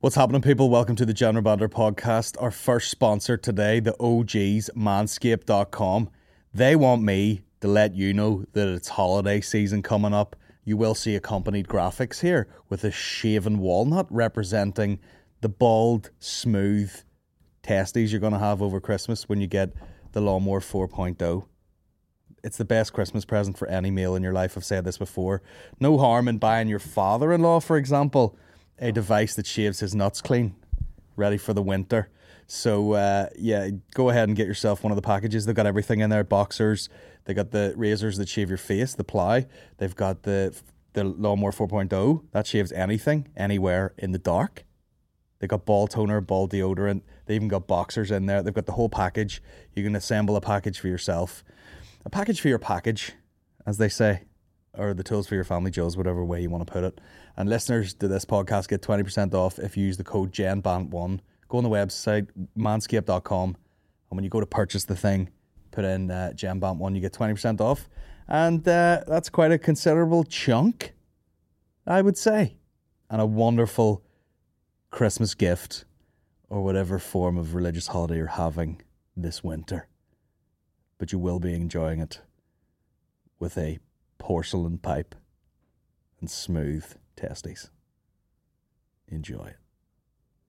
[0.00, 0.70] What's happening, people?
[0.70, 2.40] Welcome to the General Banter podcast.
[2.40, 6.10] Our first sponsor today, the OGs, manscaped.com.
[6.54, 10.36] They want me to let you know that it's holiday season coming up.
[10.62, 15.00] You will see accompanied graphics here with a shaven walnut representing
[15.40, 16.92] the bald, smooth
[17.64, 19.72] testes you're going to have over Christmas when you get
[20.12, 21.48] the Lawnmower 4.0
[22.44, 24.56] it's the best Christmas present for any male in your life.
[24.56, 25.42] I've said this before.
[25.80, 28.38] No harm in buying your father in law, for example,
[28.80, 30.54] a device that shaves his nuts clean,
[31.16, 32.08] ready for the winter.
[32.46, 35.44] So, uh, yeah, go ahead and get yourself one of the packages.
[35.44, 36.88] They've got everything in there boxers,
[37.24, 39.46] they got the razors that shave your face, the ply,
[39.76, 40.58] they've got the,
[40.94, 44.64] the Lawnmower 4.0 that shaves anything, anywhere in the dark.
[45.40, 47.02] They got ball toner, ball deodorant.
[47.26, 48.42] They even got boxers in there.
[48.42, 49.40] They've got the whole package.
[49.72, 51.44] You can assemble a package for yourself
[52.04, 53.12] a package for your package,
[53.66, 54.22] as they say,
[54.72, 57.00] or the tools for your family, Joes, whatever way you want to put it.
[57.38, 61.20] And listeners to this podcast get 20% off if you use the code GENBANT1.
[61.48, 62.26] Go on the website,
[62.58, 63.48] manscaped.com,
[64.10, 65.30] and when you go to purchase the thing,
[65.70, 67.88] put in uh, GENBANT1, you get 20% off.
[68.26, 70.92] And uh, that's quite a considerable chunk,
[71.86, 72.58] I would say.
[73.08, 74.02] And a wonderful
[74.90, 75.86] Christmas gift
[76.50, 78.82] or whatever form of religious holiday you're having
[79.16, 79.88] this winter
[80.98, 82.20] but you will be enjoying it
[83.38, 83.78] with a
[84.18, 85.14] porcelain pipe
[86.20, 86.84] and smooth
[87.18, 87.70] testes.
[89.08, 89.56] Enjoy it.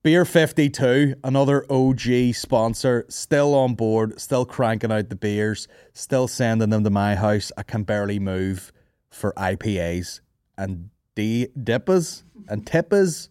[0.01, 6.69] Beer 52, another OG sponsor, still on board, still cranking out the beers, still sending
[6.69, 7.51] them to my house.
[7.57, 8.71] I can barely move
[9.09, 10.21] for IPAs
[10.57, 13.27] and D dippas and tippas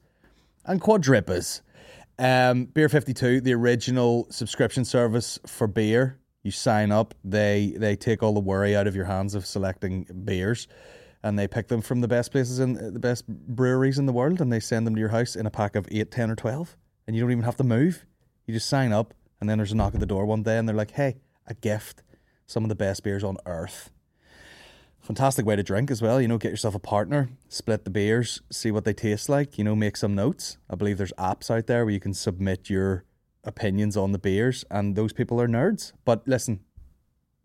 [0.67, 1.63] and quadrippas.
[2.19, 8.23] Um, beer 52, the original subscription service for beer you sign up, they they take
[8.23, 10.69] all the worry out of your hands of selecting beers,
[11.23, 14.41] and they pick them from the best places in the best breweries in the world,
[14.41, 16.77] and they send them to your house in a pack of eight, ten, or twelve,
[17.07, 18.07] and you don't even have to move.
[18.47, 20.69] You just sign up, and then there's a knock at the door one day, and
[20.69, 21.17] they're like, "Hey,
[21.47, 22.03] a gift,
[22.47, 23.91] some of the best beers on earth."
[25.01, 26.21] Fantastic way to drink as well.
[26.21, 29.57] You know, get yourself a partner, split the beers, see what they taste like.
[29.57, 30.59] You know, make some notes.
[30.69, 33.05] I believe there's apps out there where you can submit your
[33.45, 35.93] opinions on the beers, and those people are nerds.
[36.05, 36.61] But listen,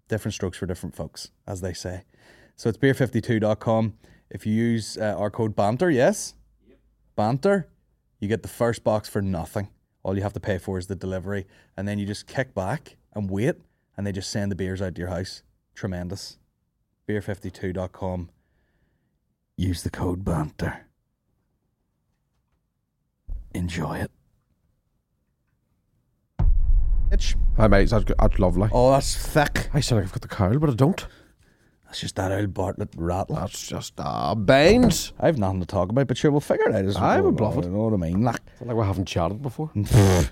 [0.10, 2.04] different strokes for different folks, as they say.
[2.56, 3.94] So it's beer52.com.
[4.30, 6.34] If you use uh, our code BANTER, yes?
[6.68, 6.78] Yep.
[7.16, 7.68] BANTER,
[8.20, 9.70] you get the first box for nothing.
[10.04, 11.46] All you have to pay for is the delivery.
[11.78, 13.56] And then you just kick back and wait,
[13.96, 15.44] and they just send the beers out to your house.
[15.76, 16.38] Tremendous.
[17.08, 18.30] Beer52.com.
[19.58, 20.88] Use the code BANTER.
[23.54, 24.12] Enjoy it.
[27.58, 28.70] Hi mate, that's, that's lovely.
[28.72, 29.70] Oh, that's thick.
[29.72, 31.06] I sound like I've got the cowl, but I don't.
[31.94, 33.36] That's just that old Bartlett rattle.
[33.36, 35.14] That's just uh, Baines.
[35.20, 36.86] I've nothing to talk about, but sure, we'll figure it out.
[36.86, 37.66] As I would bluff it.
[37.66, 38.24] You know what I mean?
[38.24, 39.70] Like, Sound like we haven't chatted before.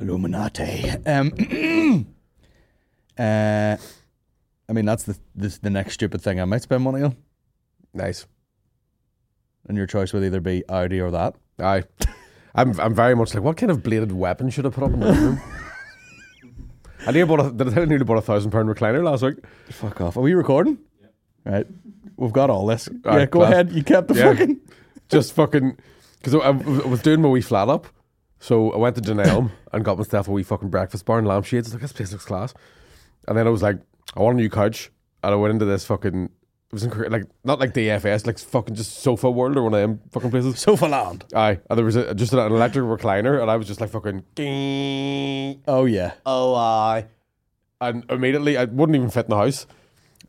[0.00, 0.90] Illuminati.
[1.04, 1.32] Um,
[3.18, 3.76] uh,
[4.68, 7.16] I mean, that's the this, the next stupid thing I might spend money on.
[7.92, 8.24] nice.
[9.66, 11.34] And your choice would either be Audi or that.
[11.58, 11.82] Aye.
[12.54, 15.00] I'm I'm very much like, what kind of bladed weapon should I put up in
[15.00, 15.40] my room?
[17.06, 19.36] I nearly bought a, did I I nearly bought a thousand pound recliner last week?
[19.70, 20.16] Fuck off.
[20.16, 20.78] Are we recording?
[21.00, 21.52] Yeah.
[21.52, 21.66] Right.
[22.16, 22.88] We've got all this.
[23.04, 23.52] yeah, Alright, go class.
[23.52, 23.72] ahead.
[23.72, 24.32] You kept the Yeah.
[24.32, 24.60] fucking.
[25.08, 25.76] Just fucking
[26.18, 27.86] because I, I was doing my wee flat up,
[28.40, 31.72] so I went to Dunelm and got myself a wee fucking breakfast bar and lampshades.
[31.72, 32.52] Like this place looks class.
[33.28, 33.78] And then I was like,
[34.16, 34.90] I want a new couch,
[35.22, 36.30] and I went into this fucking.
[36.68, 39.80] It was incre- like not like DFS, like fucking just Sofa World or one of
[39.80, 40.58] them fucking places.
[40.60, 41.24] Sofa land.
[41.34, 44.24] Aye, and there was a, just an electric recliner, and I was just like fucking.
[45.68, 46.14] Oh, yeah.
[46.26, 47.06] Oh, aye.
[47.80, 49.66] And immediately, I wouldn't even fit in the house.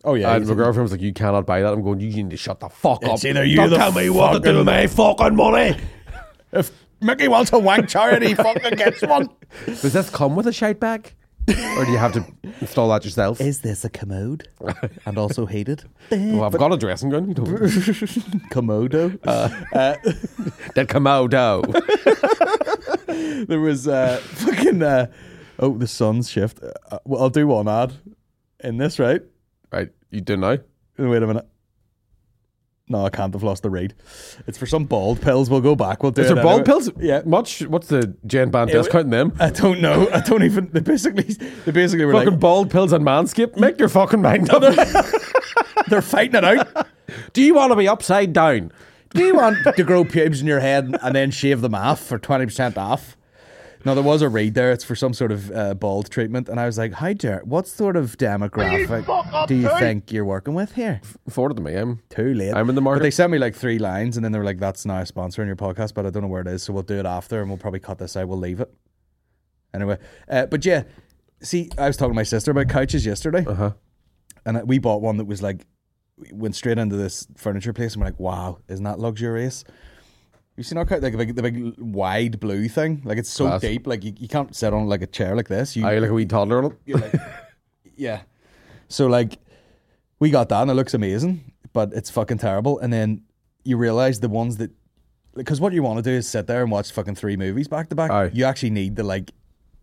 [0.03, 0.35] Oh, yeah.
[0.35, 2.59] and my girlfriend was like, "You cannot buy that." I'm going, "You need to shut
[2.59, 4.85] the fuck up." It's either you Don't the tell me what to do with my
[4.85, 5.75] fucking money.
[6.51, 6.71] If
[7.01, 9.29] Mickey wants a wank charity, fucking gets one.
[9.65, 11.13] Does this come with a shite bag,
[11.47, 12.25] or do you have to
[12.61, 13.39] install that yourself?
[13.39, 14.47] Is this a commode?
[15.05, 15.83] and also heated?
[16.11, 17.29] well, I've got a dressing gun.
[17.29, 17.43] You know,
[18.51, 19.19] Komodo.
[20.73, 21.63] that Komodo.
[23.47, 24.83] there was uh, fucking.
[24.83, 25.07] Uh,
[25.59, 26.59] oh, the sun's shift.
[26.63, 27.93] Uh, well, I'll do one ad
[28.63, 29.21] in this, right?
[29.71, 30.57] right, you do now.
[30.97, 31.47] Wait a minute.
[32.89, 33.35] No, I can't.
[33.35, 33.93] I've lost the read.
[34.47, 35.49] It's for some bald pills.
[35.49, 36.03] We'll go back.
[36.03, 36.89] We'll do Is it there bald pills?
[36.97, 37.21] Yeah.
[37.25, 37.61] Much.
[37.63, 39.33] What's the Jen Band discount in them?
[39.39, 40.09] I don't know.
[40.13, 40.69] I don't even.
[40.71, 41.23] They basically,
[41.65, 43.57] they basically were Fucking like, bald pills and Manscaped.
[43.57, 44.61] Make your fucking mind up.
[45.87, 46.87] they're fighting it out.
[47.33, 48.71] do you want to be upside down?
[49.09, 52.17] Do you want to grow pubes in your head and then shave them off for
[52.17, 53.16] twenty percent off?
[53.85, 54.71] No, there was a read there.
[54.71, 57.47] It's for some sort of uh, bald treatment, and I was like, "Hi, Jared.
[57.47, 61.75] What sort of demographic do you think you're working with here?" Forward to me.
[61.75, 62.53] I'm Too late.
[62.53, 63.03] I'm in the But market.
[63.03, 65.41] they sent me like three lines, and then they were like, "That's now a sponsor
[65.41, 67.39] in your podcast," but I don't know where it is, so we'll do it after,
[67.41, 68.27] and we'll probably cut this out.
[68.27, 68.73] We'll leave it
[69.73, 69.97] anyway.
[70.27, 70.83] Uh, but yeah,
[71.41, 73.71] see, I was talking to my sister about couches yesterday, Uh huh.
[74.45, 75.65] and we bought one that was like,
[76.17, 79.63] we went straight into this furniture place, and we're like, "Wow, isn't that luxurious?"
[80.57, 83.03] You seen our like the big, the big wide blue thing?
[83.05, 83.61] Like it's so Class.
[83.61, 85.75] deep, like you, you can't sit on like a chair like this.
[85.75, 86.77] You, I like a wee toddler on it.
[86.87, 87.13] you're like,
[87.95, 88.21] yeah.
[88.87, 89.37] So like,
[90.19, 92.79] we got that and it looks amazing, but it's fucking terrible.
[92.79, 93.21] And then
[93.65, 94.71] you realize the ones that,
[95.35, 97.89] because what you want to do is sit there and watch fucking three movies back
[97.89, 98.33] to back.
[98.33, 99.29] You actually need the like,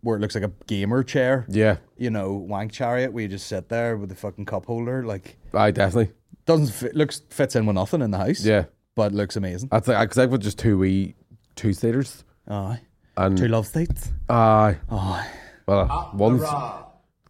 [0.01, 1.45] where it looks like a gamer chair.
[1.47, 1.77] Yeah.
[1.95, 5.05] You know, wank chariot where you just sit there with the fucking cup holder.
[5.05, 6.13] Like, I definitely.
[6.45, 8.43] doesn't fit, looks fits in with nothing in the house.
[8.43, 8.65] Yeah.
[8.95, 9.69] But looks amazing.
[9.71, 11.15] That's like because I've got just two wee
[11.55, 12.79] two seaters Aye.
[13.17, 14.11] and Two love states.
[14.29, 14.77] aye.
[14.89, 15.29] Aye.
[15.67, 16.43] Well, one's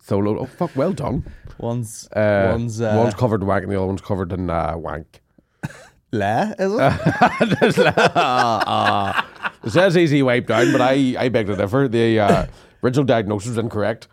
[0.02, 0.40] solo.
[0.40, 0.76] Oh fuck!
[0.76, 1.26] Well done.
[1.58, 4.76] One's Uh, one's uh, one's covered in wank, and the other one's covered in uh,
[4.78, 5.22] wank.
[6.12, 6.74] la, is
[7.78, 7.96] it?
[9.66, 11.88] It says easy wipe down, but I I beg to differ.
[11.88, 12.46] The uh,
[12.84, 14.08] original diagnosis was incorrect.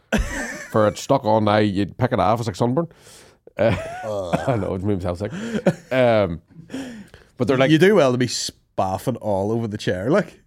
[0.70, 2.38] For it stuck on, I you'd pick it off.
[2.40, 2.86] It's like sunburn.
[3.58, 3.76] Uh,
[4.48, 5.32] I know it made myself sick.
[5.92, 6.40] Um,
[7.36, 10.40] but they're like, you do well to be spaffing all over the chair, like.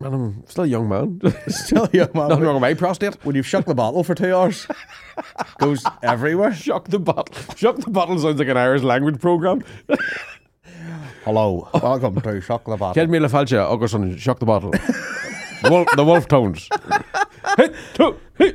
[0.00, 1.20] man, I'm still a young man.
[1.48, 2.28] Still a young man.
[2.28, 3.24] Nothing wrong with my prostate.
[3.24, 4.66] when you've shook the bottle for two hours,
[5.58, 6.52] goes everywhere.
[6.54, 7.34] Shock the bottle.
[7.56, 9.62] Shock the bottle sounds like an Irish language program.
[11.24, 12.94] Hello, welcome to Shock the Bottle.
[12.94, 14.72] Get me la falcha, Augustin, shock the bottle.
[14.72, 16.68] the, wolf, the Wolfe Tones.
[17.56, 18.54] hey, two, hey.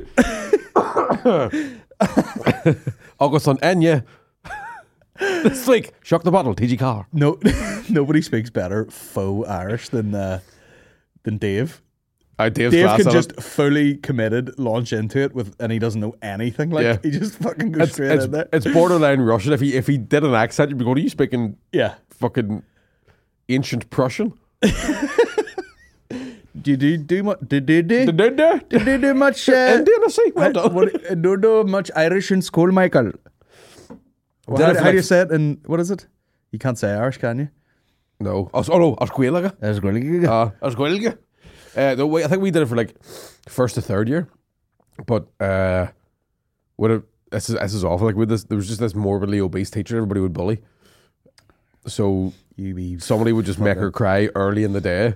[3.20, 4.04] Augustin, Enya.
[5.42, 7.06] This week, shock the bottle, TG Carr.
[7.12, 7.38] No,
[7.90, 10.40] nobody speaks better faux Irish than uh,
[11.24, 11.82] than Dave.
[12.40, 13.42] I Dave's Dave can just it.
[13.42, 16.70] fully committed launch into it with, and he doesn't know anything.
[16.70, 16.98] Like Yeah.
[17.02, 18.48] he just fucking goes It's, straight it's, in there.
[18.52, 19.52] it's borderline Russian.
[19.52, 21.94] If he if he did an accent, you'd be going, "Are you speaking yeah.
[22.10, 22.62] fucking
[23.48, 24.34] ancient Prussian?"
[26.60, 27.38] Did you do much?
[27.46, 28.06] Did you do?
[28.06, 28.60] Did they do?
[28.68, 29.48] Did you do much?
[29.48, 30.32] Uh, Indian, I see.
[30.34, 30.74] Well done.
[30.74, 33.12] what, uh, do you do much Irish in school, Michael?
[34.48, 35.30] Well, Did how, how do you say it?
[35.30, 36.06] In what is it?
[36.50, 37.48] You can't say Irish, can you?
[38.18, 38.50] No.
[38.54, 39.54] Oh, oh no, as Gaeilge.
[39.60, 41.18] That's really Uh, as Gaeilge.
[41.76, 42.96] Uh, the way, I think we did it for like
[43.48, 44.26] first to third year,
[45.06, 45.88] but uh,
[46.76, 48.06] what a, this is this is awful.
[48.06, 50.62] Like with this, there was just this morbidly obese teacher everybody would bully.
[51.86, 52.32] So
[52.98, 55.14] somebody would just make her cry early in the day,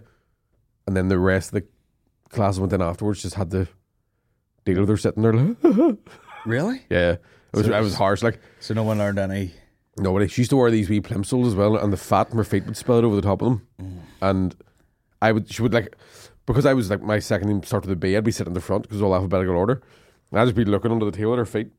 [0.87, 1.67] and then the rest of the
[2.29, 3.23] class went in afterwards.
[3.23, 3.67] Just had to
[4.65, 5.33] deal with her sitting there.
[5.33, 5.97] Like,
[6.47, 6.83] really?
[6.91, 7.23] yeah, it
[7.59, 8.23] was So it was harsh.
[8.23, 9.53] Like So no one learned any.
[9.97, 10.29] nobody.
[10.29, 12.65] She used to wear these wee plimsolls as well, and the fat from her feet
[12.67, 14.03] would spill out over the top of them.
[14.21, 14.55] And
[15.21, 15.97] I would, she would like,
[16.47, 18.17] because I was like my second name started with a B.
[18.17, 19.83] I'd be sitting in the front because it was all alphabetical order.
[20.31, 21.71] And I'd just be looking under the table at her feet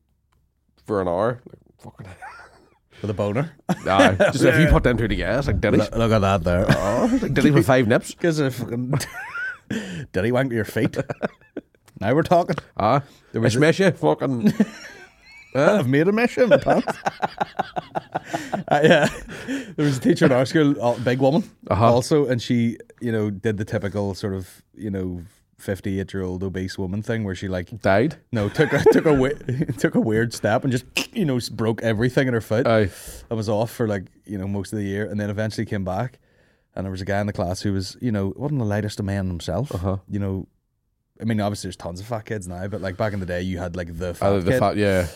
[0.86, 1.40] for an hour.
[1.46, 2.06] Like fucking,
[3.02, 3.52] With a boner.
[3.84, 5.80] nah, just if you put them two together, it's like Denny's.
[5.80, 6.64] look, look at that there.
[6.68, 8.14] Oh, like Denny's with five nips.
[8.14, 8.94] Because a fucking
[10.24, 10.96] he wank to your feet?
[12.00, 12.56] now we're talking.
[12.78, 14.52] Ah, there was smash you, fucking.
[15.54, 16.86] I've made a mesh in my pants.
[18.68, 19.08] uh, yeah,
[19.76, 21.92] there was a teacher in our school, a big woman, Uh-huh.
[21.94, 25.22] also, and she, you know, did the typical sort of, you know,
[25.58, 28.16] fifty-eight-year-old obese woman thing where she like, Died.
[28.32, 29.34] no, took a took a we-
[29.78, 30.84] took a weird step and just,
[31.16, 32.66] you know, broke everything in her foot.
[32.66, 32.90] Aye.
[33.30, 35.84] I was off for like you know most of the year, and then eventually came
[35.84, 36.18] back,
[36.74, 38.98] and there was a guy in the class who was you know wasn't the lightest
[38.98, 39.72] of men himself.
[39.74, 39.98] Uh-huh.
[40.08, 40.48] You know,
[41.20, 43.40] I mean obviously there's tons of fat kids now, but like back in the day
[43.42, 45.06] you had like the fat Uh, the kid fat, yeah.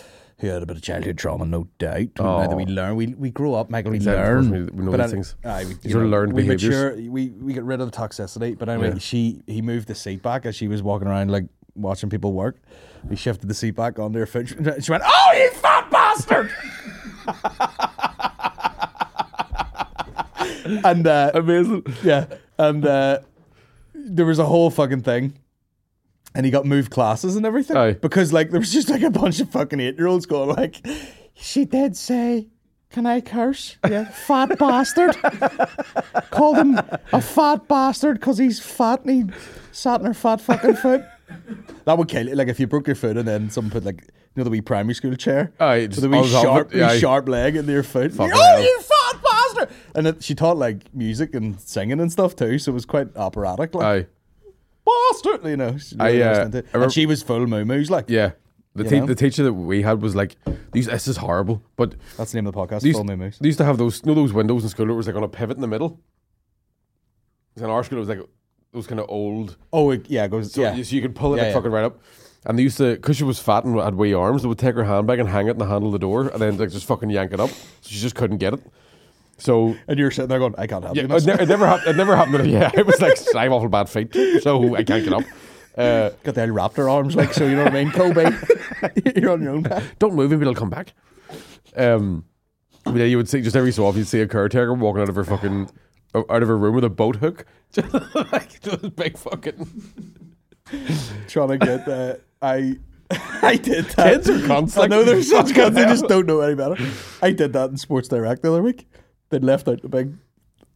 [0.41, 2.09] Who had a bit of childhood trauma, no doubt.
[2.19, 2.69] Now that we Oh.
[2.69, 3.91] learn, we we grow up, Michael.
[3.91, 4.51] We Exactly, learn.
[4.51, 5.35] we- we know but these I- things.
[5.45, 6.75] Aye, we, These are know, learned we behaviours.
[6.97, 8.57] Mature, we we get rid of the toxicity.
[8.59, 8.99] But anyway, Yeah.
[8.99, 12.57] she he moved the seat back as she was walking around like watching people work.
[13.09, 14.49] He shifted the seat back onto her foot.
[14.85, 16.51] She went, "Oh, you fat bastard!"
[20.85, 21.85] and uh, Amazing.
[22.03, 22.27] yeah,
[22.59, 23.19] and uh,
[23.95, 25.35] there was a whole fucking thing,
[26.35, 27.93] and he got moved classes and everything Aye.
[27.93, 30.85] because like there was just like a bunch of fucking eight year olds going like,
[31.35, 32.49] she did say.
[32.91, 33.77] Can I curse?
[33.87, 35.15] Yeah, fat bastard.
[36.31, 36.81] Called him
[37.13, 39.35] a fat bastard because he's fat and he
[39.73, 41.05] sat in her fat fucking foot.
[41.85, 42.35] That would kill you.
[42.35, 44.63] Like if you broke your foot and then someone put like you know the wee
[44.63, 47.29] primary school chair, oh, just the wee on top of sharp, it, yeah, wee sharp
[47.29, 48.13] leg into your foot.
[48.19, 48.63] Oh, hell.
[48.63, 49.77] you fat bastard!
[49.95, 53.15] And it, she taught like music and singing and stuff too, so it was quite
[53.17, 53.75] operatic.
[53.75, 54.07] Like Aye.
[55.13, 55.77] Bastard, you know.
[55.79, 56.67] She I, uh, it.
[56.73, 58.33] I remem- and she was full muumuus like Yeah.
[58.75, 59.07] The, You te- know?
[59.07, 60.37] the teacher that we had was like,
[60.73, 62.83] these, this is horrible, but That's the name of the podcast.
[62.83, 64.89] These- full moo They used to have those, you know, those windows in school.
[64.89, 66.01] It was like on a pivot in the middle.
[67.57, 68.21] In our school, it was like
[68.73, 69.57] those kind of old.
[69.73, 70.53] Oh, it, yeah, it goes.
[70.53, 70.75] So, yeah.
[70.75, 71.55] you, so you could pull it Yeah, like yeah.
[71.55, 71.99] fucking right up.
[72.47, 74.77] And they used to, because she was fat and had wee arms, they would take
[74.77, 76.87] her handbag and hang it in the handle of the door, and then like just
[76.87, 77.51] fucking yank it up.
[77.51, 78.61] So she just couldn't get it.
[79.39, 81.15] So and you're sitting there going, I can't help yeah, you.
[81.15, 81.89] it, ne- it never happened.
[81.89, 82.51] It never happened.
[82.51, 85.25] Yeah, it was like I have awful bad feet, so I can't get up.
[85.77, 87.93] Uh, Got the raptor arms, like, so you know what I mean?
[87.93, 88.37] Kobe.
[89.15, 89.67] you're on your own.
[90.01, 90.93] don't move, maybe it'll come back.
[91.77, 92.25] Um,
[92.87, 95.15] yeah, you would see just every so often you'd see a caretaker walking out of
[95.15, 95.71] her fucking
[96.17, 97.93] out of her room with a boat hook, just
[98.33, 99.69] like just big fucking.
[101.29, 102.23] Trying to get that.
[102.43, 102.79] I.
[103.11, 104.13] I did that.
[104.13, 105.75] Kids are cunts, I know they're such cunts.
[105.75, 106.77] They just don't know any better.
[107.23, 108.87] I did that in Sports Direct the other week.
[109.31, 110.15] They left out the big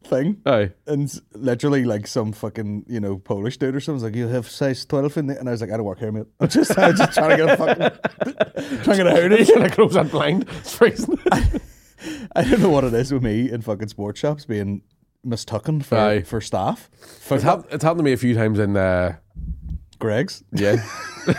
[0.05, 0.39] thing.
[0.47, 0.73] Aye.
[0.87, 4.49] And literally, like some fucking, you know, Polish dude or something was like, "You have
[4.49, 6.27] size twelve in there," and I was like, "I don't work here, mate.
[6.41, 9.69] I'm just, I'm just trying to get a fucking, trying to get a hoodie." Trying
[9.69, 10.47] to close that blind.
[10.61, 11.19] It's freezing.
[12.35, 14.83] I don't know what it is with me in fucking sports shops being
[15.25, 16.23] mistaken for Aye.
[16.23, 16.91] for staff.
[17.21, 18.77] For It's, hap- it's happened to me a few times in.
[18.77, 19.17] Uh,
[20.01, 20.43] Greggs.
[20.53, 20.85] yeah.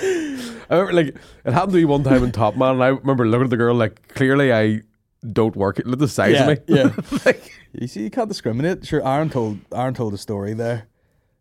[0.00, 1.08] I remember, like,
[1.44, 3.74] it happened to me one time in Topman, and I remember looking at the girl,
[3.74, 4.82] like, clearly I
[5.32, 5.86] don't work it.
[5.86, 6.74] Look at the size Yeah, of me.
[6.76, 6.90] yeah.
[7.26, 8.86] like, You see, you can't discriminate.
[8.86, 10.88] Sure, Aaron told Aaron told a story there,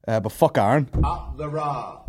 [0.07, 0.89] uh, but fuck Aaron.
[1.03, 2.01] Up the raw.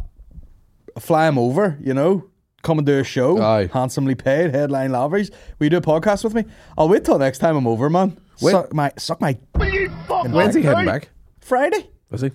[0.99, 2.25] Fly him over, you know.
[2.63, 3.41] Come and do a show.
[3.41, 3.69] Aye.
[3.73, 5.31] Handsomely paid, headline Lavery's.
[5.59, 6.45] Will you do a podcast with me?
[6.77, 8.19] I'll wait till next time I'm over, man.
[8.41, 11.11] When- Suck my suck my when's he heading back?
[11.41, 11.89] Friday.
[12.11, 12.31] Is he?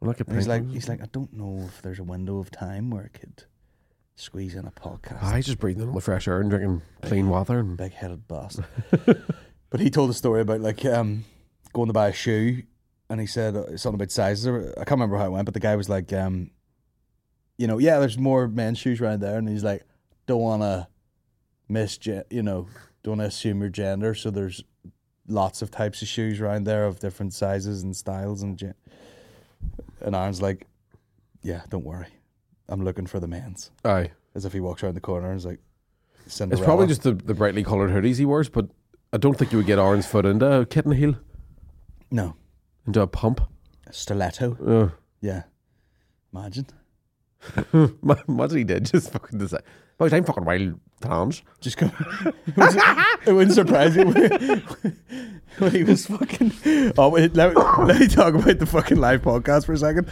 [0.00, 2.50] Well, I could he's like he's like, I don't know if there's a window of
[2.50, 3.44] time where I could
[4.20, 5.34] squeeze in a podcast.
[5.34, 7.58] He's just breathing in the fresh air and drinking clean water.
[7.58, 8.66] And big headed bastard.
[9.70, 11.24] but he told a story about like um,
[11.72, 12.62] going to buy a shoe,
[13.08, 14.46] and he said uh, something about sizes.
[14.46, 16.50] I can't remember how it went, but the guy was like, um,
[17.58, 19.84] you know, yeah, there's more men's shoes around there, and he's like,
[20.26, 20.88] don't want to
[21.68, 22.68] miss, you know,
[23.02, 24.62] don't want to assume your gender, so there's
[25.28, 28.74] lots of types of shoes around there of different sizes and styles, and gen-
[30.00, 30.66] and Aaron's like,
[31.42, 32.08] yeah, don't worry,
[32.70, 34.12] I'm looking for the men's, aye.
[34.34, 35.60] as if he walks around the corner and is like.
[36.26, 38.68] It's probably just the, the brightly coloured hoodies he wears, but
[39.12, 41.16] I don't think you would get orange foot into a kitten heel,
[42.10, 42.36] no
[42.86, 43.40] into a pump.
[43.90, 44.92] stiletto.
[45.20, 45.42] Yeah.
[46.32, 46.66] Imagine.
[48.28, 49.62] imagine he did just fucking decide.
[49.98, 51.42] Boys, I'm fucking wild trans.
[51.60, 51.90] Just go.
[52.46, 52.76] it, was,
[53.26, 54.62] it wouldn't surprise you when,
[55.58, 56.52] when he was fucking.
[56.96, 60.08] Oh, wait, let, let me talk about the fucking live podcast for a second,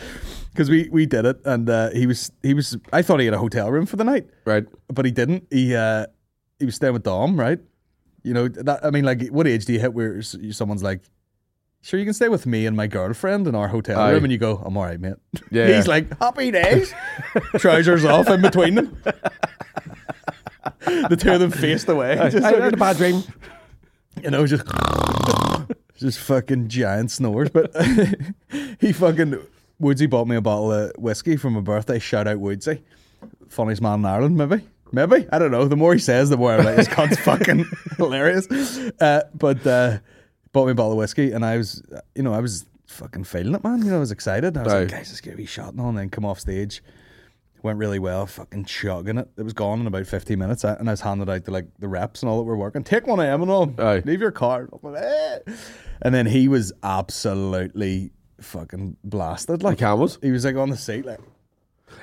[0.50, 2.76] because we we did it, and uh, he was he was.
[2.92, 4.66] I thought he had a hotel room for the night, Right.
[4.92, 5.46] but he didn't.
[5.50, 6.06] He uh,
[6.58, 7.58] he was staying with Dom, right?
[8.24, 8.84] You know that.
[8.84, 11.02] I mean, like, what age do you hit where someone's like?
[11.80, 14.10] Sure, you can stay with me and my girlfriend in our hotel Aye.
[14.10, 15.14] room, and you go, "I'm all right, mate."
[15.50, 16.92] Yeah, He's like, "Happy days."
[17.58, 18.96] Trousers off in between them.
[20.84, 22.18] the two of them faced away.
[22.18, 23.22] I, Just I had a bad dream.
[24.22, 24.64] you know, just
[25.96, 27.48] just fucking giant snores.
[27.50, 27.70] But
[28.80, 29.38] he fucking
[29.80, 31.98] Woodsy bought me a bottle of whiskey for my birthday.
[31.98, 32.82] Shout out Woodsy,
[33.48, 34.66] funniest man in Ireland, maybe.
[34.90, 35.66] Maybe I don't know.
[35.68, 37.66] The more he says, the more I'm like, this cunt's fucking
[37.98, 38.46] hilarious.
[39.00, 39.98] Uh, but uh,
[40.52, 41.82] bought me a bottle of whiskey, and I was,
[42.14, 43.80] you know, I was fucking feeling it, man.
[43.80, 44.56] You know, I was excited.
[44.56, 44.78] I was Aye.
[44.80, 46.82] like, guys, let's get a wee shot now, and then come off stage.
[47.62, 49.28] Went really well, fucking chugging it.
[49.36, 51.88] It was gone in about 15 minutes, and I was handed out to like the
[51.88, 52.82] reps and all that were working.
[52.84, 53.74] Take one of them and all.
[53.78, 54.02] Aye.
[54.06, 54.70] Leave your card.
[56.00, 59.62] And then he was absolutely fucking blasted.
[59.62, 60.18] Like Cam was.
[60.22, 61.20] he was like on the seat, like.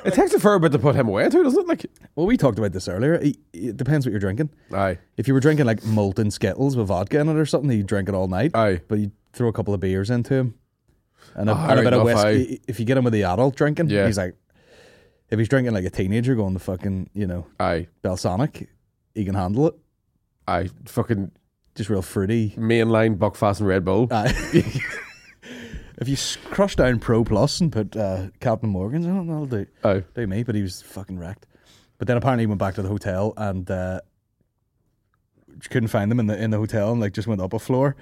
[0.03, 1.67] It takes a fair bit to put him away too, doesn't it?
[1.67, 3.13] Like, Well, we talked about this earlier.
[3.15, 4.49] It, it depends what you're drinking.
[4.73, 7.83] aye, If you were drinking like molten Skittles with vodka in it or something, you
[7.83, 8.51] drink it all night.
[8.55, 8.81] Aye.
[8.87, 10.55] But you throw a couple of beers into him
[11.35, 12.61] and a, Ah, and a bit of enough, whiskey.
[12.67, 14.07] If you get him with the adult drinking, Yeah.
[14.07, 14.33] he's like,
[15.29, 18.67] if he's drinking like a teenager going to fucking, you know, aye, Balsamic,
[19.13, 19.75] he can handle it.
[20.47, 20.69] aye.
[20.85, 21.31] Fucking
[21.75, 22.55] Just real fruity.
[22.57, 24.07] mainline Buckfast and Red Bull.
[24.09, 24.81] Aye.
[25.99, 26.17] if you
[26.51, 29.65] crush down Pro Plus and put uh, Captain Morgan's on that'll do.
[29.83, 30.03] Aye.
[30.13, 31.47] do me, but he was fucking wrecked.
[31.97, 34.01] But then apparently he went back to the hotel and uh,
[35.69, 37.95] couldn't find them in the in the hotel and like just went up a floor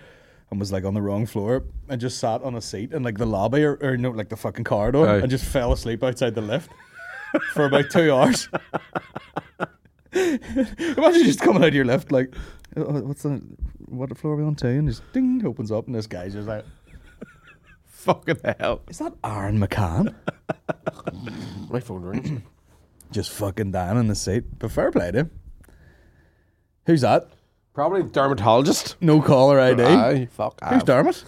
[0.50, 3.18] and was like on the wrong floor and just sat on a seat in like
[3.18, 5.18] the lobby or, or no like the fucking corridor Aye.
[5.20, 6.72] and just fell asleep outside the lift
[7.54, 8.50] for about two hours.
[10.14, 12.36] Imagine just coming out of your lift like,
[12.76, 13.42] "Oh, what's the
[13.88, 14.68] what floor are we on two?
[14.68, 16.66] And just ding opens up and this guy's just like,
[18.04, 18.82] Fucking hell.
[18.90, 20.14] is that Aaron McCann?
[21.70, 22.42] My phone rings.
[23.12, 24.44] just fucking down in the seat.
[24.60, 25.32] But fair play to him.
[26.86, 27.30] Who's that?
[27.74, 28.98] Probably dermatologist.
[29.02, 29.82] No caller ID.
[29.84, 30.60] Aye, fuck.
[30.64, 30.86] Who's off.
[30.86, 31.24] Dermot?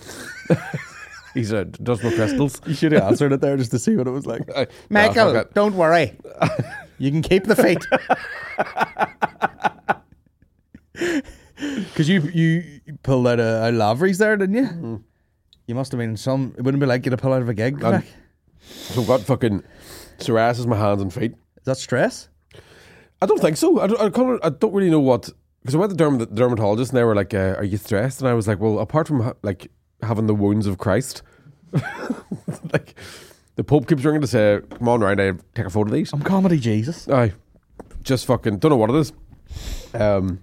[1.33, 2.61] He's a does my crystals.
[2.65, 4.41] You should have answered it there just to see what it was like.
[4.55, 4.67] Aye.
[4.89, 5.53] Michael, Nah, fuck it.
[5.53, 6.17] don't worry.
[6.97, 7.85] You can keep the feet.
[11.57, 14.63] Because you you pulled out a, a Lavery's there, didn't you?
[14.65, 15.03] Mm.
[15.67, 16.53] You must have been some.
[16.57, 17.75] It wouldn't be like you to pull out of a gig.
[17.75, 18.05] And- Like,
[18.61, 19.63] So I've got fucking
[20.17, 21.33] psoriasis my hands and feet.
[21.57, 22.29] is that stress?
[23.21, 23.79] I don't think so.
[23.79, 25.29] I don't, I can't, I don't really know what
[25.61, 28.19] because I went to derm, the dermatologist and they were like, uh, "Are you stressed?"
[28.21, 29.71] And I was like, "Well, apart from ha- like
[30.03, 31.21] having the wounds of Christ,
[32.73, 32.95] like
[33.55, 36.13] the Pope keeps ringing to say, come on round, I take a photo of these."
[36.13, 37.07] I'm comedy Jesus.
[37.07, 37.33] I
[38.03, 39.13] just fucking don't know what it is.
[39.93, 40.39] Um,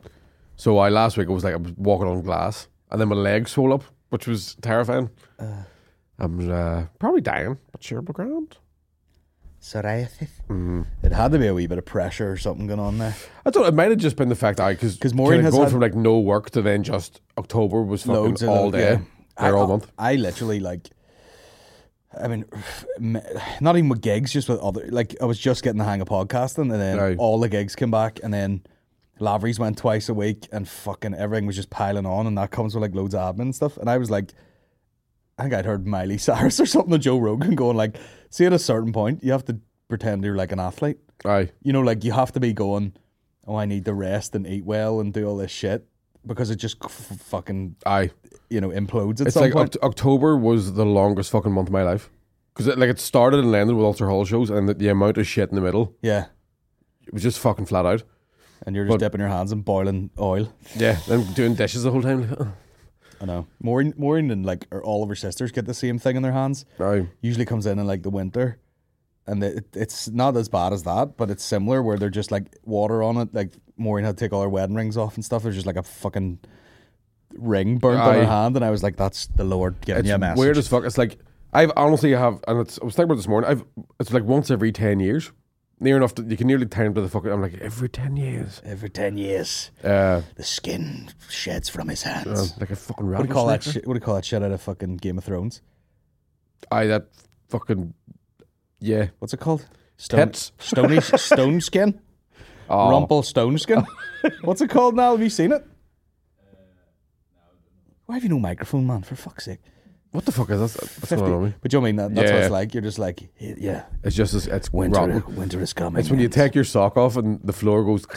[0.57, 3.17] so I last week I was like I was walking on glass and then my
[3.17, 5.09] legs swole up, which was terrifying.
[6.19, 8.59] I'm uh, probably dying, but sure, but grand.
[9.61, 10.29] Psoriasis.
[10.51, 10.83] Mm-hmm.
[11.03, 13.17] It had to be a wee bit of pressure or something going on there.
[13.47, 13.67] I don't.
[13.67, 16.19] It might have just been the fact I because Maureen has going from like no
[16.19, 19.01] work to then just October was fucking all day,
[19.39, 19.49] yeah.
[19.49, 19.91] or I, all month.
[19.99, 20.91] I literally like.
[22.21, 22.45] I mean,
[23.63, 24.87] not even with gigs, just with other.
[24.91, 27.17] Like, I was just getting the hang of podcasting, and then Right.
[27.19, 28.61] all the gigs came back, and then
[29.23, 32.75] Lavery's went twice a week, and fucking everything was just piling on, and that comes
[32.75, 33.77] with like loads of admin and stuff.
[33.77, 34.33] And I was like,
[35.39, 37.97] I think I'd heard Miley Cyrus or something, of Joe Rogan going like,
[38.31, 40.99] see, at a certain point, you have to pretend you're like an athlete.
[41.25, 42.95] Aye, You know, like you have to be going,
[43.47, 45.87] oh, I need to rest and eat well and do all this shit
[46.27, 48.11] because it just f- fucking aye.
[48.51, 49.73] you know implodes at It's some like point.
[49.81, 52.11] Oct- October was the longest fucking month of my life
[52.53, 55.17] because it, like it started and ended with Ulster Hall shows, and the, the amount
[55.19, 56.27] of shit in the middle yeah,
[57.07, 58.03] it was just fucking flat out.
[58.67, 60.53] And you're just But- dipping your hands in boiling oil.
[60.77, 62.55] Yeah, then doing dishes the whole time.
[63.21, 63.47] I know.
[63.61, 66.33] Maureen, Maureen and like her, all of her sisters get the same thing in their
[66.33, 66.65] hands.
[66.81, 68.59] aye, Usually comes in in like the winter,
[69.29, 72.57] and it, it's not as bad as that, but it's similar where they're just like
[72.65, 73.33] water on it.
[73.33, 75.45] Like Maureen had to take all her wedding rings off and stuff.
[75.45, 76.41] There's just like a fucking
[77.35, 78.25] ring burnt on her Aye.
[78.25, 80.67] hand, and I was like, "That's the Lord giving it's you a message." weird as
[80.67, 80.85] fuck.
[80.85, 81.19] It's like
[81.53, 83.51] I've honestly have, and it's, I was thinking about it this morning.
[83.51, 83.65] I've
[84.01, 85.31] it's like once every ten years,
[85.83, 86.15] near enough.
[86.15, 87.31] that you can nearly time to the fucking.
[87.31, 88.63] I'm like every ten years.
[88.65, 92.57] Every ten years, Uh, the skin sheds from his uh, hands.
[92.59, 93.63] like a fucking what do you call that?
[93.63, 95.61] Shit, what do you call that shit out of fucking Game of Thrones?
[96.71, 97.09] Aye, that
[97.49, 97.95] fucking
[98.81, 99.09] yeah.
[99.19, 99.67] What's it called?
[99.97, 100.53] Stone, Tits.
[100.59, 102.01] stony stone skin.
[102.71, 103.85] Oh, Rumple stone skin.
[104.43, 105.13] What's it called now?
[105.13, 105.65] Have you seen it?
[108.07, 109.03] Why have you no microphone, man?
[109.03, 109.61] For fuck's sake.
[110.13, 110.77] What the fuck is this?
[110.77, 111.59] What's going on with me?
[111.61, 112.75] But you know what I mean that, that's what it's like.
[112.75, 115.37] You're just like, yeah, It's just as it's winter, rotten.
[115.37, 115.99] winter is coming.
[116.01, 118.07] It's when you take your sock off and the floor goes.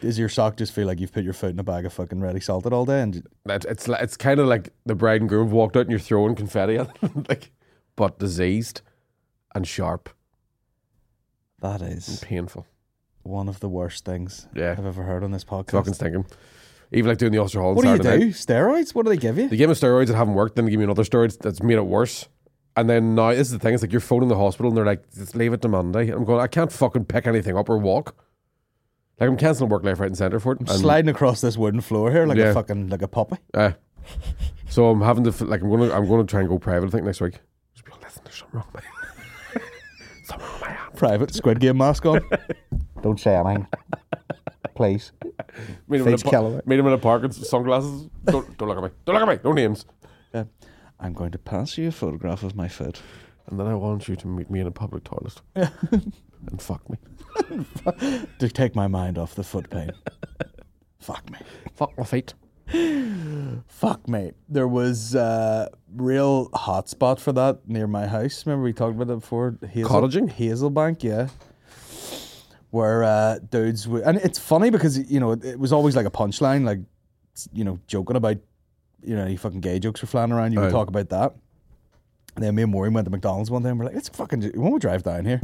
[0.00, 2.20] Does your sock just feel like you've put your foot in a bag of fucking
[2.20, 3.00] ready salted all day?
[3.00, 5.80] And It's it's, li- it's kind of like the bride and groom have walked out
[5.82, 7.50] and you're throwing confetti at them, like,
[7.96, 8.82] but diseased
[9.54, 10.10] and sharp,
[11.60, 12.66] that is painful.
[13.22, 14.72] one of the worst things Yeah.
[14.76, 15.70] I've ever heard on this podcast.
[15.70, 16.26] Fucking stinking.
[16.92, 17.70] Even like doing the Ulster Hall.
[17.70, 18.24] on what do you Saturday do?
[18.26, 18.34] night.
[18.34, 18.94] Steroids?
[18.94, 19.48] What do they give you?
[19.48, 20.56] They give me steroids that haven't worked.
[20.56, 22.28] Then they give me another steroids that's made it worse.
[22.76, 23.74] And then now this is the thing.
[23.74, 26.24] It's like you're phoning the hospital and they're like, "Just leave it to Monday." I'm
[26.24, 26.40] going.
[26.40, 28.14] I can't fucking pick anything up or walk.
[29.18, 30.58] Like I'm cancelling work left, right, and centre for it.
[30.60, 33.36] I'm And- sliding across this wooden floor here like a fucking like a puppy.
[33.54, 33.72] Uh,
[34.68, 36.86] so I'm having to like I'm gonna I'm gonna try and go private.
[36.86, 37.40] I think next week.
[37.74, 39.62] Just be like, listen, there's something wrong with me.
[40.24, 40.96] something wrong with my hand.
[40.96, 42.20] Private Squid Game mask on.
[43.02, 43.66] Don't say anything,
[44.76, 45.12] please.
[45.88, 46.60] Meet him, in a par- Callaway.
[46.66, 48.08] meet him in a park with sunglasses.
[48.24, 48.90] Don't don't look at me.
[49.04, 49.40] Don't look at me.
[49.44, 49.84] No names.
[50.32, 50.44] Uh,
[51.00, 53.00] I'm going to pass you a photograph of my foot.
[53.48, 56.98] And then I want you to meet me in a public toilet and fuck me.
[58.38, 59.90] to take my mind off the foot pain.
[60.98, 61.38] Fuck me.
[61.74, 62.34] Fuck my feet.
[63.68, 64.32] Fuck me.
[64.48, 68.44] There was a real hotspot for that near my house.
[68.44, 69.56] Remember we talked about it before?
[69.68, 70.32] Hazel, Cottaging?
[70.32, 71.28] Hazelbank, yeah.
[72.76, 76.10] Where uh, dudes would, and it's funny because you know it, was always like a
[76.10, 76.80] punchline, like
[77.52, 78.36] you know joking about
[79.02, 80.52] you know any fucking gay jokes were flying around.
[80.52, 80.72] You would Aye.
[80.72, 81.34] talk about that.
[82.34, 84.40] And then me and Maureen went to McDonald's one day and we're like, let's fucking,
[84.40, 85.40] do- why don't we drive down here?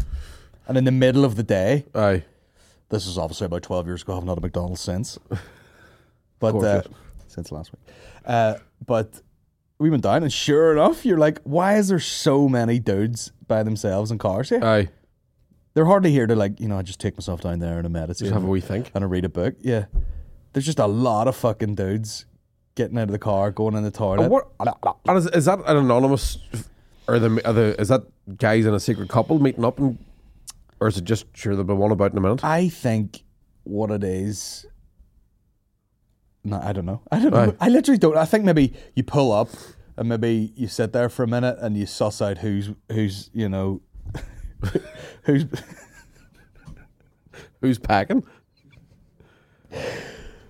[0.69, 2.23] And in the middle of the day, Aye.
[2.91, 4.19] this is obviously about 12 years ago.
[4.19, 5.19] I've not had a McDonald's since.
[6.39, 6.83] But, uh,
[7.29, 7.95] since last week.
[8.27, 9.23] Uh, but
[9.79, 13.63] we went down, and sure enough, you're like, why is there so many dudes by
[13.63, 14.63] themselves in cars here?
[14.63, 14.89] Aye.
[15.75, 17.91] They're hardly here to, like, you know, I just take myself down there and I
[17.91, 18.91] meditate Just have a wee think.
[18.95, 19.55] and I read a book.
[19.61, 19.87] Yeah.
[20.53, 22.27] There's just a lot of fucking dudes
[22.75, 24.23] getting out of the car, going in the toilet.
[24.23, 24.49] And what,
[25.07, 26.39] and is, is that an anonymous,
[27.09, 28.03] or the, are the is that
[28.37, 29.99] guys in a secret couple meeting up, and,
[30.81, 32.45] or is it just sure there'll be one about in a minute?
[32.45, 33.23] I think
[33.65, 34.67] what it is.
[36.45, 37.01] No, I don't know.
[37.11, 37.55] I don't know.
[37.61, 37.67] Aye.
[37.67, 38.17] I literally don't.
[38.17, 39.49] I think maybe you pull up
[39.97, 43.49] and maybe you sit there for a minute and you suss out who's who's you
[43.49, 43.81] know
[45.25, 45.45] who's
[47.61, 48.25] Who's packing?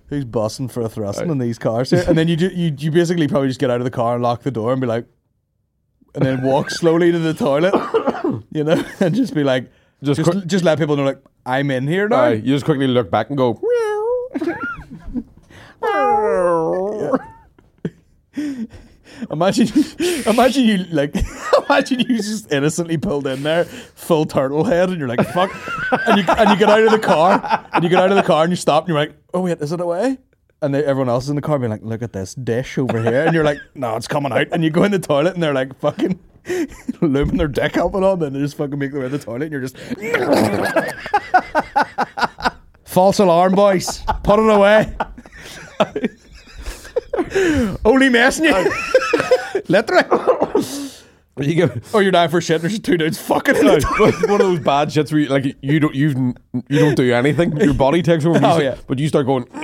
[0.09, 2.91] who's bussing for a thrusting in these cars here, and then you, ju- you you
[2.91, 5.07] basically probably just get out of the car and lock the door and be like,
[6.15, 7.75] and then walk slowly to the toilet,
[8.53, 9.71] you know, and just be like,
[10.03, 12.23] Just just quick- just let people know like I'm in here now.
[12.25, 12.33] Aye.
[12.35, 13.61] You just quickly look back and go.
[19.31, 19.69] Imagine,
[20.27, 21.15] imagine you like,
[21.69, 25.51] imagine you just innocently pulled in there, full turtle head, and you're like, "Fuck!"
[26.07, 28.23] And you and you get out of the car, and you get out of the
[28.23, 30.19] car, and you stop, and you're like, "Oh wait, is it away?"
[30.61, 33.01] And they, everyone else is in the car being like, "Look at this dish over
[33.03, 35.43] here," and you're like, "No, it's coming out." And you go in the toilet, and
[35.43, 36.19] they're like, "Fucking."
[37.01, 39.25] Looming their dick up and on, then they just fucking make their way to the
[39.25, 39.77] toilet, and you're just
[42.85, 44.03] false alarm, boys.
[44.25, 44.93] Put it away.
[47.85, 48.73] Only messing you.
[49.69, 50.05] Literally.
[51.39, 51.75] You go.
[51.95, 52.57] Or you're dying for shit.
[52.57, 53.57] and There's just two dudes fucking.
[53.57, 56.35] In No, one of those bad shits where you, like you don't you
[56.69, 57.57] you don't do anything.
[57.57, 58.37] Your body takes over.
[58.37, 58.77] and oh, you Oh, yeah.
[58.87, 59.47] But you start going.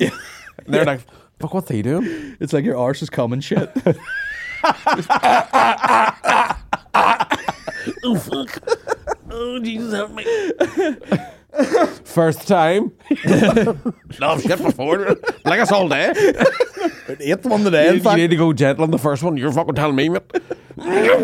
[0.00, 1.00] And they're like,
[1.38, 3.70] "Fuck, what's they doing?" It's like your arse is coming shit.
[8.04, 8.58] Oh fuck
[9.30, 10.24] Oh Jesus, help me!
[12.04, 12.92] First time.
[14.20, 15.16] no shit before.
[15.44, 16.12] Like us all day.
[17.20, 17.94] Eighth one today.
[17.94, 19.36] You, In you need to go gentle on the first one.
[19.36, 20.22] You're fucking telling me, mate.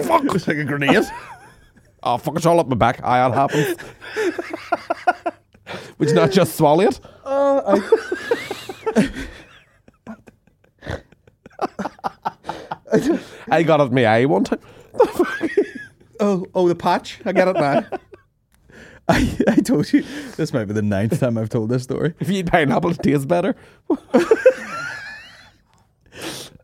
[0.05, 0.25] fuck.
[0.35, 1.05] it's like a grenade.
[2.03, 3.01] Oh, fuck, it's all up my back.
[3.03, 3.77] Aye, that happens.
[5.99, 7.01] Would you not just swallow it?
[7.25, 7.81] Uh,
[13.51, 14.61] I got it in my eye one time.
[16.21, 17.21] Oh, oh, the patch.
[17.25, 17.85] I get it now.
[19.09, 20.03] I, I told you
[20.37, 22.14] this might be the ninth time I've told this story.
[22.21, 23.55] If you eat pineapple, it tastes better.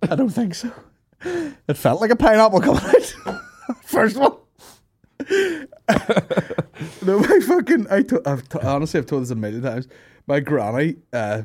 [0.03, 0.72] I don't think so.
[1.22, 3.40] It felt like a pineapple coming out.
[3.85, 4.33] First one.
[7.03, 7.87] no, my fucking.
[7.90, 9.87] I to, I've t- honestly, I've told this a million times.
[10.26, 11.42] My granny uh,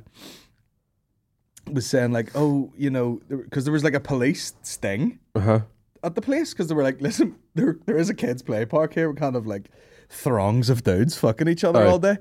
[1.70, 5.60] was saying like, "Oh, you know," because there was like a police sting Uh huh.
[6.04, 8.94] at the place because they were like, "Listen, there there is a kids' play park
[8.94, 9.10] here.
[9.10, 9.70] We're kind of like
[10.16, 12.18] throngs of dudes fucking each other all day."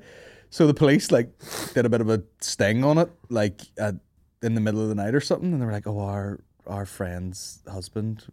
[0.51, 1.33] So the police like
[1.75, 3.97] did a bit of a sting on it, like at,
[4.43, 6.87] in the middle of the night or something, and they were like, "Oh, our our
[6.87, 8.27] friend's husband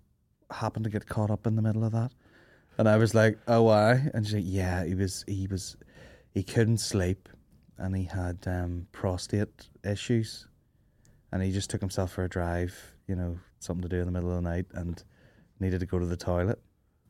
[0.51, 2.11] happened to get caught up in the middle of that,"
[2.77, 5.77] and I was like, "Oh, why?" And she's like, "Yeah, he was he was
[6.31, 7.27] he couldn't sleep,
[7.77, 10.47] and he had um, prostate issues,
[11.31, 12.73] and he just took himself for a drive,
[13.07, 15.03] you know, something to do in the middle of the night, and
[15.59, 16.59] needed to go to the toilet,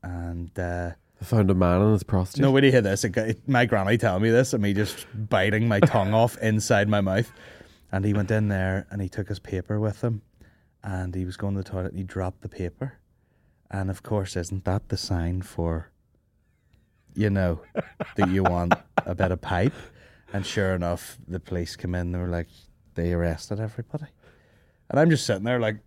[0.03, 2.41] and." uh I found a man in his prostate.
[2.41, 3.03] Nobody hear this.
[3.03, 6.99] It- my granny telling me this, and me just biting my tongue off inside my
[7.01, 7.31] mouth.
[7.91, 10.21] And he went in there and he took his paper with him,
[10.83, 12.97] and he was going to the toilet and he dropped the paper.
[13.69, 15.91] And of course, isn't that the sign for,
[17.13, 17.61] you know,
[18.15, 18.73] that you want
[19.05, 19.73] a bit of pipe?
[20.33, 22.11] And sure enough, the police come in.
[22.13, 22.47] They were like,
[22.95, 24.05] they arrested everybody.
[24.89, 25.77] And I'm just sitting there like,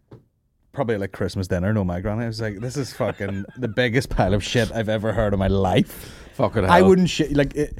[0.74, 1.72] probably like Christmas dinner.
[1.72, 2.24] No, my granny.
[2.24, 5.38] I was like, this is fucking the biggest pile of shit I've ever heard in
[5.38, 6.12] my life.
[6.34, 6.72] Fucking hell.
[6.72, 7.78] I wouldn't shit like it,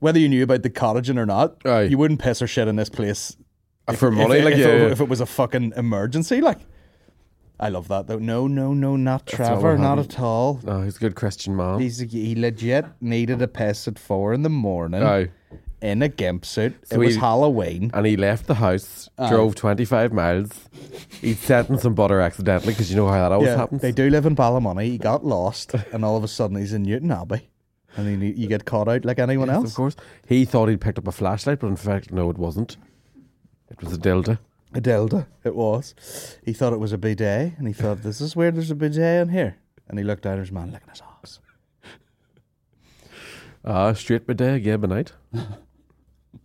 [0.00, 1.56] whether you knew about the cottaging or not.
[1.64, 1.82] Aye.
[1.82, 3.36] You wouldn't piss or shit in this place
[3.88, 4.36] Uh, for money.
[4.38, 4.92] if, like, if, yeah, it, yeah.
[4.92, 6.40] if it was a fucking emergency.
[6.40, 6.58] Like,
[7.58, 8.18] I love that though.
[8.18, 10.60] No, no, no, not not Trevor, not at all.
[10.66, 11.78] Oh, he's a good Christian man.
[11.78, 15.28] He's he legit needed a piss at four in the morning Aye.
[15.82, 16.74] In a gimp suit.
[16.84, 17.90] So it was he- Halloween.
[17.94, 19.30] And he left the house, Aye.
[19.30, 20.50] drove 25 miles.
[21.22, 23.80] He'd set in some butter accidentally because you know how that always Yeah, happens.
[23.80, 24.84] they do live in Ballymoney.
[24.84, 27.42] He got lost, and all of a sudden he's in Newtownabbey,
[27.96, 29.70] and then you get caught out like anyone Yes, else.
[29.70, 29.96] Of course.
[30.26, 32.76] He thought he'd picked up a flashlight, but in fact, no, it wasn't.
[33.70, 34.38] It was a dildo.
[34.74, 35.94] A Delta, it was.
[36.44, 39.22] He thought it was a bidet, and he thought, "This is where there's a bidet
[39.22, 39.56] in here."
[39.88, 41.40] And he looked down at his man, licking his ass.
[43.64, 45.12] Ah, straight by day, gay by night.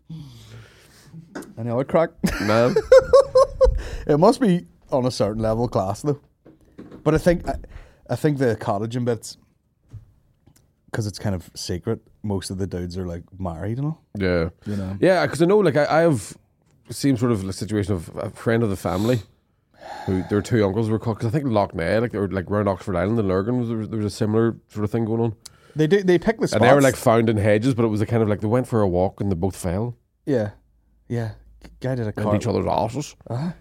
[1.58, 2.10] Any other crack?
[2.41, 2.74] No.
[4.08, 6.20] it must be on a certain level class, though.
[7.04, 7.56] But I think, I,
[8.10, 9.38] I think the cottaging bits,
[10.91, 12.00] because it's kind of secret.
[12.24, 14.02] Most of the dudes are like married and all.
[14.18, 14.50] yeah.
[14.65, 14.98] You know.
[15.00, 16.36] Yeah, because I know, like, I, I have
[16.89, 19.22] seen sort of the situation of a friend of the family
[20.06, 21.18] who their two uncles were caught.
[21.20, 23.78] Because I think Lough Neagh, like, or like around Oxford Island and Lurgan, was, there,
[23.78, 25.36] was- there was a similar sort of thing going on.
[25.76, 26.04] They do.
[26.04, 26.62] They pick the spots.
[26.62, 28.48] And they were like found in hedges, but it was a kind of like they
[28.48, 30.52] went for a walk and they both fell yeah,
[31.08, 31.32] yeah.
[31.80, 32.36] Guy did a car.
[32.36, 33.16] each other's asses.
[33.30, 33.52] Uh-huh.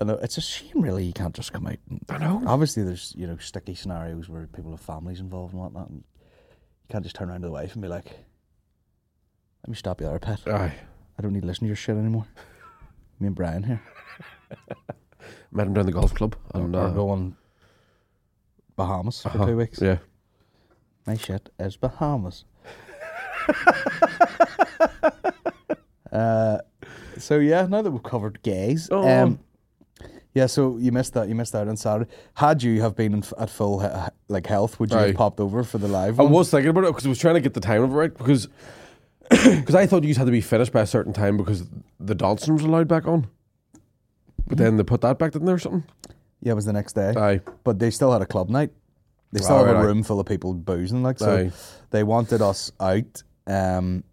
[0.00, 1.04] I know it's a shame, really.
[1.04, 1.78] You can't just come out.
[1.88, 2.42] And, I know.
[2.46, 5.88] Obviously, there's you know sticky scenarios where people have families involved and whatnot.
[5.88, 10.00] And you can't just turn around to the wife and be like, "Let me stop
[10.00, 10.40] you there, pet.
[10.46, 10.74] Aye.
[11.18, 12.26] I don't need to listen to your shit anymore."
[13.18, 13.80] Me and Brian here
[15.50, 16.36] Met him down the golf club.
[16.52, 17.34] And, are uh, going
[18.76, 19.46] Bahamas for uh-huh.
[19.46, 19.80] two weeks.
[19.80, 19.98] Yeah.
[21.06, 22.44] My shit is Bahamas.
[26.12, 26.58] uh,
[27.18, 29.06] so yeah, now that we've covered gays, Oh.
[29.08, 29.38] um,
[30.34, 30.46] yeah.
[30.46, 31.28] So you missed that.
[31.28, 32.10] You missed out on Saturday.
[32.34, 33.88] Had you have been f- at full he-
[34.28, 35.06] like health, would you Aye.
[35.08, 36.32] have popped over for the live I one?
[36.32, 38.16] was thinking about it because I was trying to get the time of it right
[38.16, 38.48] because
[39.30, 41.64] because I thought you had to be finished by a certain time because
[41.98, 43.26] the dancing was allowed back on.
[44.46, 45.84] But then they put that back, didn't they, or something?
[46.40, 47.12] Yeah, it was the next day.
[47.16, 47.40] Aye.
[47.64, 48.70] But they still had a club night.
[49.32, 49.82] They still have right, a aye.
[49.82, 51.36] room full of people boozing, like so.
[51.36, 51.52] Aye.
[51.90, 54.04] They wanted us out, um,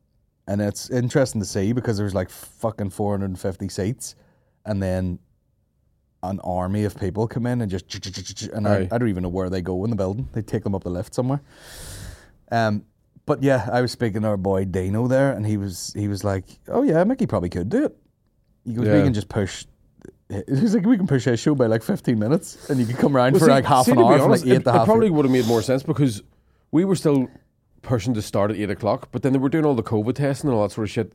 [0.48, 4.16] and it's interesting to see because there was like fucking four hundred and fifty seats,
[4.66, 5.20] and then
[6.24, 7.96] an army of people come in and just
[8.54, 10.30] and I, I don't even know where they go in the building.
[10.32, 11.42] They take them up the lift somewhere.
[12.52, 12.86] Um,
[13.26, 16.24] but yeah, I was speaking to our boy Dino there, and he was he was
[16.24, 17.98] like, "Oh yeah, Mickey probably could do it."
[18.66, 19.66] He goes, "We can just push."
[20.48, 23.16] He's like, "We can push his show by like fifteen minutes, and you can come
[23.16, 24.86] around Well, for see- like half see, an hour, from honest, like eight it, it
[24.86, 26.22] probably would have made more sense because
[26.72, 27.28] we were still
[27.82, 30.50] pushing to start at eight o'clock, but then they were doing all the COVID testing
[30.50, 31.14] and all that sort of shit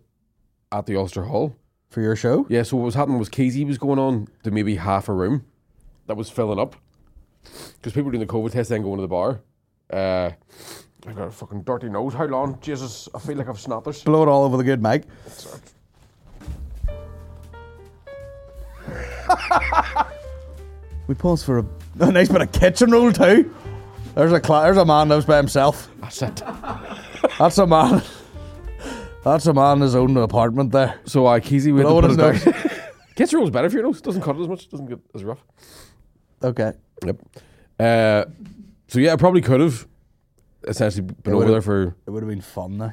[0.70, 1.56] at the Ulster Hall.
[1.90, 2.46] for your show.
[2.50, 5.46] Yeah, so what was happening was Casey was going on to maybe half a room
[6.06, 6.76] that was filling up
[7.42, 9.40] because people were doing the COVID test then going to the bar.
[9.90, 10.30] Uh,
[11.06, 12.12] I got a fucking dirty nose.
[12.12, 12.58] How long?
[12.60, 14.02] Jesus, I feel like I've snappers.
[14.02, 15.04] Blow it all over the good mic.
[21.06, 21.64] We pause for a,
[22.00, 23.54] a nice bit of kitchen roll too.
[24.14, 25.88] There's a cla- there's a man lives by himself.
[26.02, 26.42] That's it.
[27.38, 28.02] That's a man.
[29.24, 31.00] That's a man in his own apartment there.
[31.06, 32.82] So uh, Casey went Blow to it put his it.
[33.16, 34.02] Gets your nose better for your nose.
[34.02, 34.68] Doesn't cut it as much.
[34.68, 35.42] Doesn't get as rough.
[36.42, 36.72] Okay.
[37.06, 37.16] Yep.
[37.80, 38.24] Uh,
[38.88, 39.86] so yeah, I probably could have
[40.66, 42.92] essentially been over would've- there for It would have been fun though.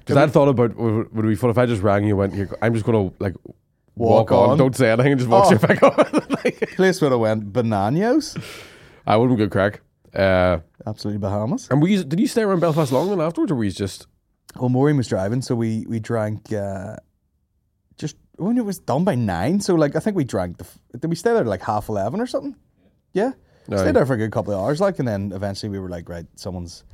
[0.00, 2.18] because I'd thought about would, would it be fun if I just rang you and
[2.18, 2.54] went here.
[2.60, 3.34] I'm just gonna like
[3.98, 4.50] walk, Walk on.
[4.50, 4.58] on.
[4.58, 5.56] don't say anything, and just walk Oh.
[5.56, 6.22] straight back on.
[6.44, 8.36] like, Place where I went bananas.
[9.06, 9.80] I wouldn't good crack.
[10.14, 11.68] Uh, Absolutely Bahamas.
[11.70, 14.06] and we did you stay around Belfast long then afterwards, or were you just
[14.56, 16.96] Well, Maureen was driving, so we we drank uh,
[17.96, 19.60] just when it was done by nine.
[19.60, 20.66] So like I think we drank the.
[20.98, 22.56] Did we stay there like half eleven or something?
[23.12, 23.32] Yeah,
[23.70, 23.76] Aye.
[23.76, 24.80] stayed there for a good couple of hours.
[24.80, 26.84] Like, and then eventually we were like, right, someone's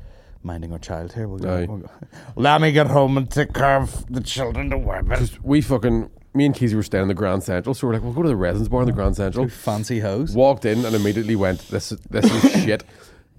[0.42, 1.28] minding our child here.
[1.28, 1.64] We'll go.
[1.68, 1.90] We'll go.
[2.36, 5.06] Let me get home and take care of the children to work.
[5.08, 8.02] Because we fucking me and Casey were staying in the Grand Central, so we're like,
[8.02, 9.48] we'll go to the residence bar in the Grand Central.
[9.48, 10.32] Fancy house.
[10.34, 12.84] Walked in and immediately went, this is this is shit.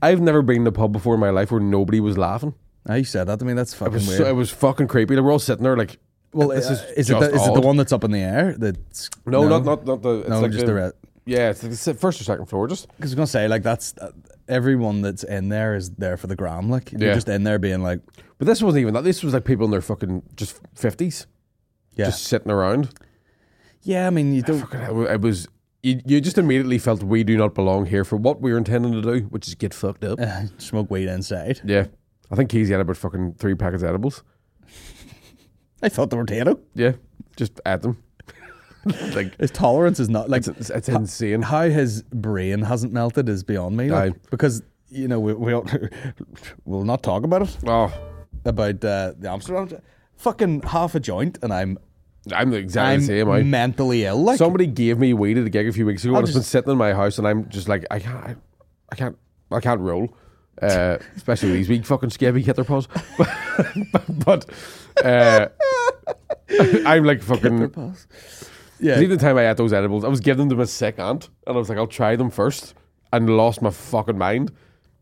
[0.01, 2.53] I've never been in a pub before in my life where nobody was laughing.
[2.87, 3.53] Now you said that to me.
[3.53, 4.17] That's It fucking was weird.
[4.19, 5.15] so, it was fucking creepy.
[5.15, 5.97] Like, we're all sitting there like,
[6.33, 7.65] well, this uh, is is, it the, is it the odd.
[7.65, 8.55] one that's up in the air?
[8.57, 10.19] That's no, not not not the.
[10.19, 10.91] It's no, like just the, red.
[11.25, 12.67] Yeah, it's like the se- first or second floor.
[12.67, 14.11] Just Because I was gonna say like that's uh,
[14.47, 16.69] everyone that's in there is there for the gram.
[16.69, 18.01] Like you're just in there being like,
[18.37, 19.03] but this wasn't even that.
[19.03, 21.25] This was like people in their fucking just fifties,
[21.95, 22.89] yeah, just sitting around.
[23.83, 24.07] yeah.
[24.07, 24.59] I mean, you don't.
[24.59, 25.47] Fucking It was.
[25.83, 28.91] You, you just immediately felt we do not belong here for what we were intending
[28.93, 30.19] to do, which is get fucked up.
[30.19, 31.61] Uh, smoke weed inside.
[31.63, 31.85] Yeah,
[32.31, 34.23] I think Casey had about fucking three packets of edibles.
[35.83, 36.59] I thought they were potato.
[36.73, 36.93] Yeah,
[37.37, 38.01] just add them.
[39.13, 41.41] like His tolerance is not like it's, it's insane.
[41.43, 43.89] how his brain hasn't melted is beyond me.
[43.89, 45.65] Like, because you know we we'll,
[46.65, 47.93] we'll not talk about it Oh,
[48.43, 49.81] about uh, the Amsterdam.
[50.17, 51.77] Fucking half a joint, and I'm
[52.33, 53.29] I'm exactly I'm the same.
[53.29, 54.23] I, mentally ill.
[54.23, 56.33] Like somebody gave me weed at a gig a few weeks ago, I'll and it's
[56.35, 58.35] been just- sitting in my house, and I'm just like, I can't, I,
[58.91, 59.17] I can't,
[59.51, 60.15] I can't roll.
[60.61, 62.87] Uh, especially with these big fucking scabby hitter paws.
[64.25, 64.45] but
[65.03, 65.47] uh,
[66.85, 67.73] I'm like fucking.
[68.79, 70.97] yeah, Even the time I ate those edibles, I was giving them to my sick
[70.99, 72.73] aunt, and I was like, I'll try them first,
[73.11, 74.51] and lost my fucking mind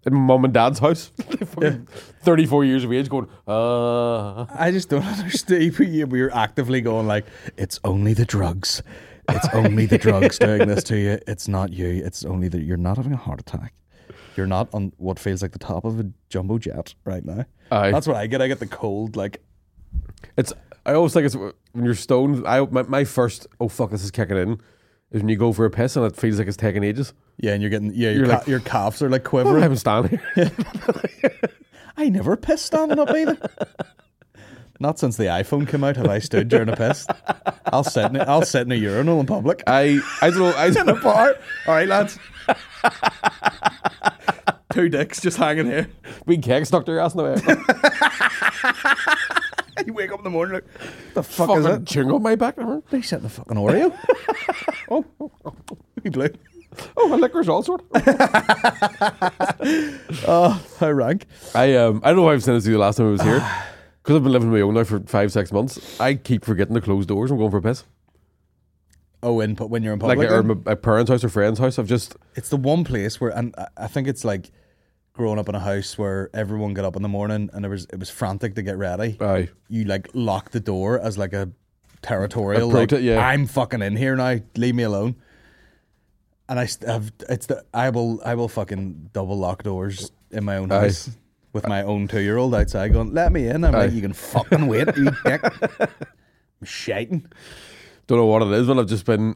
[0.06, 1.12] in mom and dad's house.
[1.46, 1.88] Fucking
[2.22, 4.46] 34 years of age, going, uh.
[4.54, 5.78] I just don't understand.
[5.78, 7.26] We we were actively going like,
[7.58, 8.82] it's only the drugs.
[9.30, 11.20] It's only the drugs doing this to you.
[11.28, 12.04] It's not you.
[12.06, 13.74] It's only that you're not having a heart attack.
[14.36, 17.46] You're not on what feels like the top of a jumbo jet right now.
[17.72, 17.92] Aye.
[17.92, 18.42] That's what I get.
[18.42, 19.42] I get the cold, like
[20.38, 20.54] It's.
[20.86, 22.46] I always think it's when you're stoned.
[22.46, 24.60] I my, my first oh fuck this is kicking in
[25.14, 27.14] is when you go for a piss and it feels like it's taking ages.
[27.38, 29.62] yeah, and you're getting yeah, your, You're ca- like- your calves are like I quivering.
[29.62, 30.52] haven't standing here.
[31.96, 33.38] I never pissed standing up either.
[34.80, 37.06] Not since the iPhone came out have I stood during a piss.
[37.68, 39.62] I'll sit in a, I'll sit in a urinal in public.
[39.68, 40.50] I I don't know.
[40.58, 41.36] I in a bar.
[41.68, 42.18] All right, lads.
[44.74, 45.88] Two dicks just hanging here.
[46.26, 49.06] big keg stuck to your ass in the way.
[49.86, 50.66] You wake up in the morning like,
[51.14, 51.88] the fuck is fucking it?
[51.88, 52.56] chewing on my back.
[52.58, 53.96] Oh, They sent the fucking Oreo.
[54.92, 55.56] oh, oh, oh,
[56.04, 56.30] he blew.
[56.98, 57.82] a liquor's all sort.
[60.28, 61.26] Oh, how rank.
[61.56, 63.12] I um I don't know why I've sent this to you the last time I
[63.12, 63.46] was here.
[64.04, 66.76] Because I've been living on my own now for five, six months, I keep forgetting
[66.76, 67.86] to close doors and going for a piss.
[69.22, 70.18] Oh, in but when you're in public.
[70.18, 70.48] Like at or then?
[70.48, 73.56] my, my parents' house or friend's house, I've just it's the one place where, and
[73.58, 74.52] I- I think it's like
[75.14, 77.86] growing up in a house where everyone got up in the morning and it was
[77.94, 79.18] it was frantic to get ready.
[79.22, 79.50] aye.
[79.70, 81.50] You like lock the door as like a
[82.02, 83.26] territorial, A like yeah.
[83.26, 84.38] I'm fucking in here now.
[84.56, 85.16] Leave me alone.
[86.50, 90.58] And I have it's the I will I will fucking double lock doors in my
[90.58, 90.82] own Aye.
[90.82, 91.10] house
[91.54, 93.64] with my own two year old outside going, let me in.
[93.64, 95.42] I'm like, you can fucking wait, you dick.
[95.80, 97.26] I'm shiting.
[98.08, 99.36] Don't know what it is, but I've just been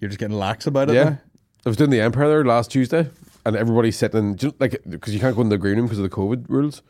[0.00, 1.04] You're just getting lax about it yeah.
[1.04, 1.18] now.
[1.66, 3.10] I was doing the Empire there last Tuesday,
[3.44, 6.04] and everybody's sitting in, like because you can't go in the green room because of
[6.08, 6.82] the COVID rules.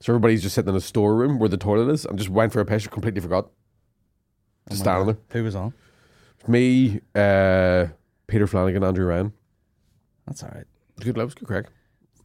[0.00, 2.60] So everybody's just sitting in a storeroom where the toilet is, and just went for
[2.60, 2.86] a piss.
[2.86, 3.48] Completely forgot.
[4.68, 5.16] Just Oh standing God.
[5.30, 5.72] Who was on?
[6.46, 7.86] Me, uh,
[8.26, 9.32] Peter Flanagan, Andrew Ryan.
[10.26, 10.66] That's all right.
[11.00, 11.66] Good levels, good crack.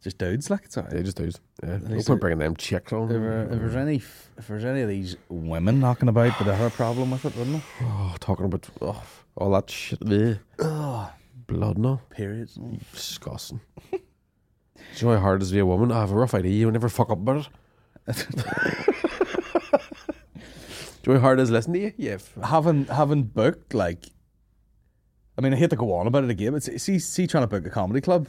[0.02, 0.94] Just dudes, like it's all right.
[0.94, 1.40] Yeah, just dudes.
[1.62, 3.04] Yeah, no least point bringing them chicks on.
[3.04, 6.56] If, there- if there's any, if there's any of these women knocking about, but they
[6.56, 7.86] have a problem with it, wouldn't they?
[7.86, 9.04] Oh, talking about oh,
[9.36, 10.00] all that shit.
[10.00, 10.40] Bleh.
[11.50, 12.02] Blood, no.
[12.10, 12.58] periods.
[12.94, 13.60] Disgusting.
[13.92, 13.98] Do
[14.96, 15.92] you know how hard it is to be a woman?
[15.92, 16.52] Ah, I have a rough idea.
[16.52, 17.48] Eh, you never fuck up about
[18.08, 18.26] it.
[21.02, 21.94] Do you know how hard it is to listen to you?
[21.98, 22.14] Yeah.
[22.14, 24.06] f- having having booked like,
[25.38, 27.44] I mean, I hate to go on about it again, but see, see, see trying
[27.44, 28.28] to book a comedy club,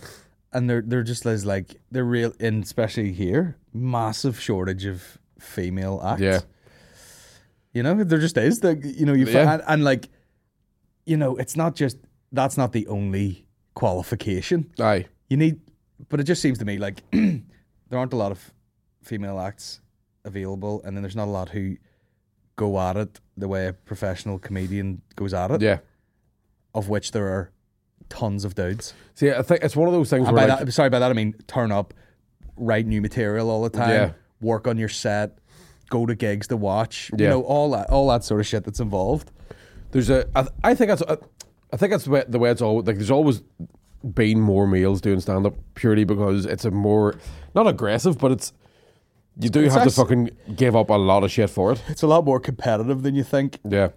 [0.52, 6.00] and they're they're just as like they're real, and especially here, massive shortage of female
[6.04, 6.20] acts.
[6.22, 6.40] Yeah.
[7.74, 8.60] you know, there just is.
[8.60, 9.54] The you know you fi- Yeah.
[9.54, 10.08] and, and like,
[11.06, 11.96] you know, it's not just
[12.32, 15.06] that's not the only qualification Aye.
[15.28, 15.60] you need
[16.08, 18.52] but it just seems to me like there aren't a lot of
[19.02, 19.80] female acts
[20.24, 21.76] available and then there's not a lot who
[22.56, 25.78] go at it the way a professional comedian goes at it Yeah.
[26.74, 27.50] of which there are
[28.08, 30.72] tons of dudes See, I think it's one of those things where by like, that
[30.72, 31.94] sorry by that I mean turn up
[32.56, 34.12] write new material all the time Yeah.
[34.40, 35.38] work on your set
[35.88, 38.80] go to gigs to watch you know all that all that sort of shit that's
[38.80, 39.30] involved
[39.92, 40.24] there's a.
[40.36, 41.02] I, I think that's.
[41.72, 42.76] I think that's the way, the way it's all.
[42.82, 43.42] Like, there's always
[44.02, 47.16] been more males doing stand up purely because it's a more
[47.54, 48.52] not aggressive, but it's
[49.38, 51.82] you do It's have to fucking give up a lot of shit for it.
[51.88, 53.90] it's a lot more competitive than you think Yeah.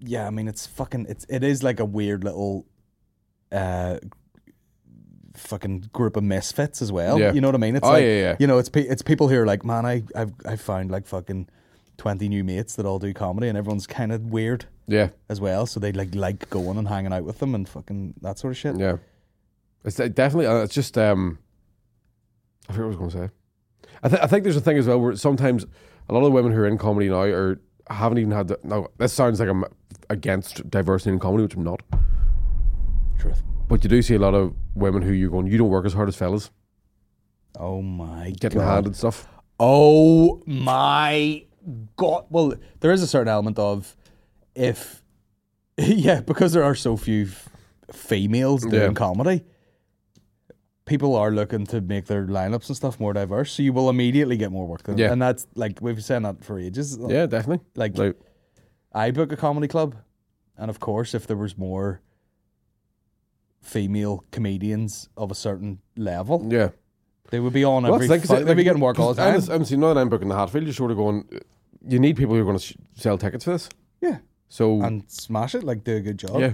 [0.00, 2.66] yeah, I mean it's fucking it's it is like a weird little
[3.52, 3.98] uh
[5.34, 7.18] fucking group of misfits as well.
[7.18, 7.32] Yeah.
[7.32, 7.76] You know what I mean?
[7.76, 8.36] It's Oh, like yeah, yeah.
[8.40, 11.06] you know, it's pe- it's people who are like, man, I I've I found like
[11.06, 11.48] fucking
[11.96, 15.10] twenty new mates that all do comedy and everyone's kind of weird Yeah.
[15.28, 18.38] as well, so they like like going and hanging out with them and fucking that
[18.38, 18.76] sort of shit.
[18.78, 18.96] Yeah.
[19.84, 20.46] It's definitely.
[20.46, 20.96] Uh, it's just.
[20.98, 21.38] um
[22.68, 23.34] I forget what I was going to say.
[24.02, 25.64] I, th- I think there's a thing as well where sometimes
[26.08, 28.58] a lot of the women who are in comedy now are haven't even had the.
[28.64, 29.64] No, this sounds like I'm
[30.10, 31.80] against diversity in comedy, which I'm not.
[33.18, 33.42] Truth.
[33.68, 35.92] But you do see a lot of women who you're going, you don't work as
[35.92, 36.50] hard as fellas,
[37.58, 38.74] Oh my getting god.
[38.74, 39.28] handed stuff.
[39.60, 41.44] Oh my
[41.96, 42.24] god!
[42.30, 43.96] Well, there is a certain element of
[44.58, 45.02] if,
[45.78, 47.48] yeah, because there are so few f-
[47.92, 48.92] females doing Yeah.
[48.92, 49.44] comedy,
[50.84, 53.52] people are looking to make their lineups and stuff more diverse.
[53.52, 54.98] So you will immediately get more work done.
[54.98, 55.12] Yeah.
[55.12, 56.98] and that's like we've been saying that for ages.
[57.00, 57.64] Yeah, definitely.
[57.76, 58.16] like Like,
[58.92, 59.94] I book a comedy club,
[60.56, 62.00] and of course, if there was more
[63.60, 66.70] female comedians of a certain level, yeah.
[67.30, 68.06] they would be on Well, every.
[68.08, 69.34] that's fu- they'd be getting work all the time.
[69.42, 71.28] I'm, I'm seeing now that I'm booking the Hatfield, you're sort of going,
[71.86, 73.68] you need people who are going to sh- sell tickets for this.
[74.00, 74.18] yeah,
[74.48, 76.40] So, and smash it, like do a good job.
[76.40, 76.52] yeah,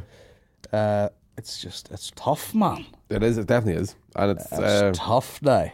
[0.72, 2.86] Uh, it's just it's tough, man.
[3.10, 3.38] it is.
[3.38, 3.94] It definitely is.
[4.16, 5.62] And it's, It's uh, tough now.
[5.64, 5.72] it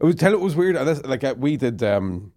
[0.00, 0.76] was, tell it was weird.
[0.76, 2.32] This, like, uh, we did, um,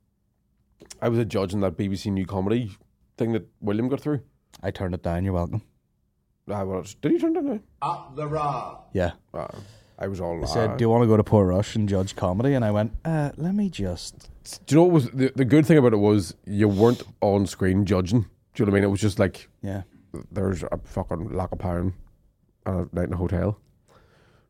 [1.02, 2.71] I was a judge in that BBC New Comedy
[3.17, 4.21] thing that William got through.
[4.62, 5.23] I turned it down.
[5.23, 5.62] You're welcome.
[6.49, 7.62] I well, did you turn it down?
[7.82, 8.80] Up the raw.
[8.93, 9.12] Yeah.
[9.34, 9.49] Ah,
[9.97, 10.43] I was all.
[10.43, 10.76] I said, ah.
[10.76, 13.56] "Do you want to go to Portrush and judge comedy?" And I went, uh, "Let
[13.56, 14.30] me just."
[14.65, 17.47] Do you know what was the, the good thing about it was you weren't on
[17.47, 18.26] screen judging.
[18.54, 18.88] Do you know what I mean?
[18.88, 19.84] It was just like Yeah.
[20.32, 21.94] there's a fucking lack of pound
[22.66, 23.60] and a night in uh, a hotel.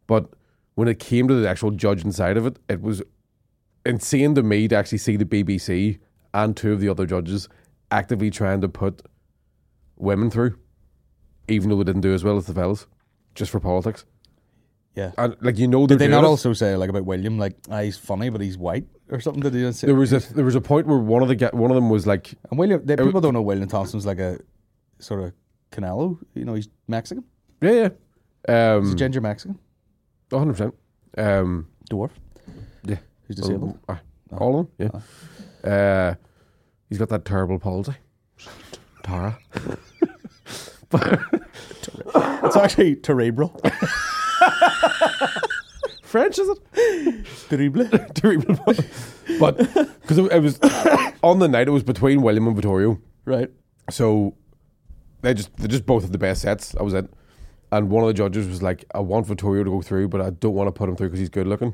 [0.08, 0.30] But
[0.76, 3.02] when it came to the actual judging side of it, it was
[3.86, 6.00] insane to me to actually see the BBC
[6.34, 7.48] and two of the other judges
[7.92, 9.02] actively trying to put
[9.98, 10.58] women through,
[11.48, 12.88] even though they didn't do as well as the fellas,
[13.36, 14.06] just for politics.
[14.96, 15.12] Yeah.
[15.18, 16.28] And like you know, they're Did they not it.
[16.28, 19.42] also say like about William, like ah, he's funny but he's white or something?
[19.42, 19.88] Did they say?
[19.88, 22.06] There was a there was a point where one of the one of them was
[22.06, 24.40] like, and William, they, people don't know William Thompson's like a
[25.00, 25.34] sort of
[25.72, 26.20] Canelo.
[26.36, 27.24] You know, he's Mexican.
[27.62, 27.90] yeah, yeah,
[28.48, 29.58] He's a um, ginger Mexican
[30.30, 30.76] one hundred percent,
[31.18, 32.12] um, dwarf.
[32.84, 33.78] yeah, He's disabled.
[33.90, 34.00] Ah,
[34.38, 35.02] all of them,
[35.64, 35.70] yeah.
[35.72, 36.16] Uh,
[36.90, 37.96] he's got that terrible palsy.
[39.02, 39.38] Tara.
[42.46, 43.60] It's actually cerebral.
[46.04, 47.28] French, is it?
[47.50, 47.88] Cerebral.
[48.14, 48.56] Terrible.
[49.40, 49.58] but
[50.02, 50.60] because it, it was
[51.24, 53.00] on the night, it was between William and Vittorio.
[53.26, 53.50] right.
[53.90, 54.36] So
[55.22, 56.72] they just they just both had the best sets.
[56.72, 57.12] That was it.
[57.72, 60.30] And one of the judges was like, "I want Vittorio to go through, but I
[60.30, 61.74] don't want to put him through because he's good looking."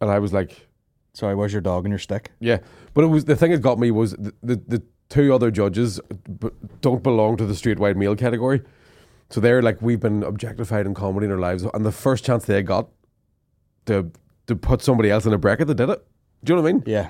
[0.00, 0.68] And I was like,
[1.12, 2.32] Sorry, where's your dog and your stick?
[2.40, 2.58] Yeah,
[2.94, 6.00] but it was the thing that got me was the the, the two other judges
[6.80, 8.62] don't belong to the straight white male category,
[9.30, 12.44] so they're like we've been objectified in comedy in our lives, and the first chance
[12.46, 12.88] they got
[13.86, 14.10] to
[14.46, 16.04] to put somebody else in a bracket, they did it.
[16.44, 16.82] Do you know what I mean?
[16.86, 17.08] Yeah.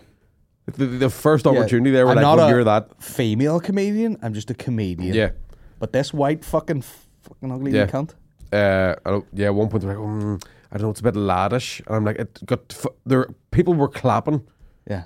[0.76, 4.18] The, the first opportunity they were I'm like, not well, a "You're that." female comedian.
[4.22, 5.14] I'm just a comedian.
[5.14, 5.30] Yeah,
[5.78, 6.82] But this white fucking
[7.22, 7.86] fucking ugly Yeah.
[7.86, 8.10] cunt.
[8.52, 11.02] uh, I don't, yeah, at one point they're like, mm, I don't know, it's a
[11.04, 13.26] bit laddish, and I'm like, it got f- there.
[13.50, 14.42] People were clapping,
[14.88, 15.04] Yeah.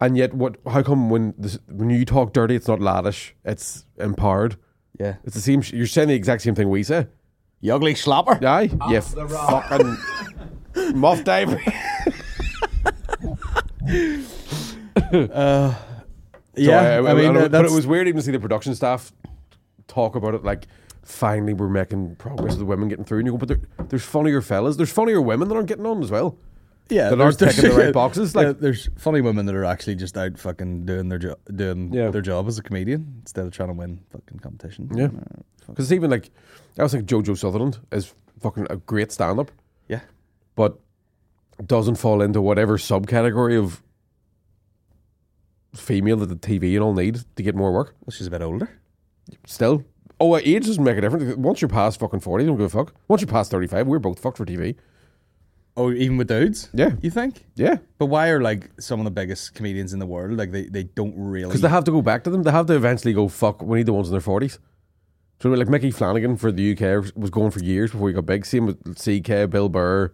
[0.00, 0.56] and yet, what?
[0.66, 4.56] How come when this, when you talk dirty, it's not laddish, it's empowered.
[4.98, 5.16] Yeah.
[5.24, 5.62] It's the same.
[5.62, 7.06] sh- You're saying the exact same thing we say.
[7.60, 8.42] You ugly slapper.
[8.44, 11.60] Aye, you fucking muff diver.
[16.58, 17.00] Yeah.
[17.02, 18.40] So, I, uh, mean, uh, uh, but that's, it was weird even to see the
[18.40, 19.12] production staff
[19.88, 20.66] talk about it like
[21.02, 23.18] finally we're making progress with the women getting through.
[23.18, 26.02] And you go, but there, there's funnier fellas, there's funnier women that aren't getting on
[26.02, 26.38] as well.
[26.88, 29.96] Yeah, that aren't ticking the right boxes, yeah, like- there's funny women that are actually
[29.96, 32.10] just out fucking doing their job, doing Yeah.
[32.10, 34.90] their job as a comedian instead of trying to win fucking competition.
[34.94, 35.06] Yeah.
[35.06, 36.30] Uh, Because it's even like
[36.78, 39.50] I was like Jojo Sutherland is fucking a great stand up,
[39.88, 40.00] yeah.
[40.54, 40.78] but
[41.64, 43.82] doesn't fall into whatever subcategory of
[45.74, 47.94] female that the TV and all need to get more work.
[48.04, 48.68] Well, she's a bit older.
[49.46, 49.84] Still.
[50.20, 51.36] Oh, uh, age doesn't make a difference.
[51.36, 52.94] Once you're past fucking 40, you don't give a fuck.
[53.08, 54.76] Once you're past 35, we're both fucked for TV.
[55.76, 56.70] Oh, even with dudes.
[56.72, 56.92] Yeah.
[57.02, 57.44] You think?
[57.54, 57.76] Yeah.
[57.98, 60.84] But why are like some of the biggest comedians in the world like they, they
[60.84, 61.48] don't really?
[61.48, 62.44] Because they have to go back to them.
[62.44, 64.58] They have to eventually go, fuck, we need the ones in their 40s.
[65.40, 68.46] So, like Micky Flanagan for the UK was going for years before he got big.
[68.46, 70.12] Same with CK, Bill Burr.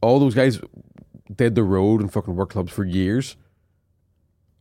[0.00, 0.60] All those guys
[1.34, 3.36] did the road and fucking work clubs for years.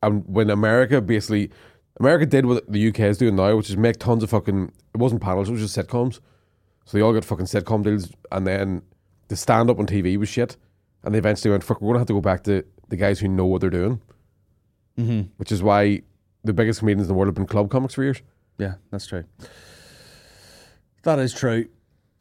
[0.04, 1.50] And when America basically,
[1.98, 4.98] America did what the UK is doing now, which is make tons of fucking, it
[4.98, 6.20] wasn't panels, it was just sitcoms.
[6.86, 8.12] So they all got fucking sitcom deals.
[8.32, 8.82] And then
[9.32, 10.58] the stand up on TV was shit.
[11.04, 13.20] And they eventually went, fuck, we're going to have to go back to the guys
[13.20, 14.00] who know what they're doing
[14.98, 16.02] hmm which is why
[16.44, 18.22] the biggest comedians in the world have been club comics for years.
[18.60, 19.24] Yeah, that's true.
[21.04, 21.68] That is true.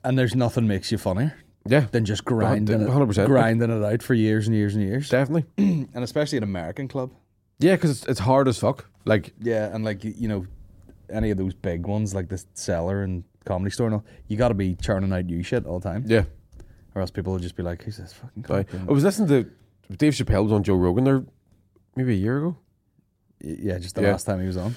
[0.04, 1.34] And there's nothing makes you funnier
[1.66, 3.26] Yeah, than just grinding it, 100%.
[3.26, 5.08] grinding it out for years and years and years.
[5.08, 5.46] definitely.
[5.58, 7.10] and especially an American club.
[7.58, 8.86] Yeah, because it's, it's hard as fuck.
[9.04, 10.46] Like, Yeah, and like you know,
[11.10, 14.48] any of those big ones like the Cellar and Comedy Store and all, you got
[14.48, 16.24] to be churning out new shit all the time, yeah.
[16.94, 18.64] Or else people will just be like, "Who's this fucking?" I.
[18.88, 19.50] I was listening to
[19.96, 21.24] Dave Chappelle was on Joe Rogan there
[21.96, 22.56] maybe a year ago,
[23.40, 24.12] yeah, just the Yeah.
[24.12, 24.76] last time he was on.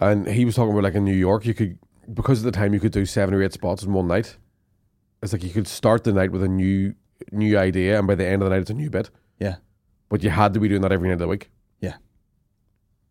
[0.00, 1.78] and he was talking about like in New York, you could
[2.12, 4.36] because at the time you could do seven or eight spots in one night.
[5.22, 6.94] It's like you could start the night with a new
[7.32, 9.08] new idea, and by the end of the night, it's a new bit.
[9.40, 9.56] Yeah,
[10.10, 11.50] But you had to be doing that every night of the week.
[11.80, 11.94] yeah,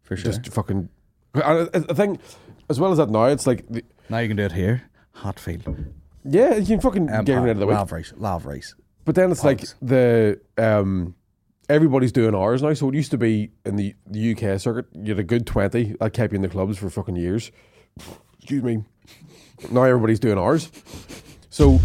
[0.04, 0.32] for sure.
[0.32, 0.90] Just fucking.
[1.36, 2.20] I, I think,
[2.70, 4.84] as well as that now, it's like, the, now you can do it here,
[5.16, 5.64] Hatfield,
[6.26, 7.78] yeah, you can fucking get every Empire, of the week.
[7.78, 8.76] Lavery's, Lav race.
[9.06, 11.16] But then it's like the um,
[11.70, 12.74] everybody's doing ours now.
[12.74, 15.96] So it used to be in the, the UK circuit, you had a good twenty
[16.00, 17.52] that kept you in the clubs for fucking years.
[18.38, 18.84] Excuse me.
[19.70, 20.72] Now everybody's doing ours.
[21.50, 21.80] So,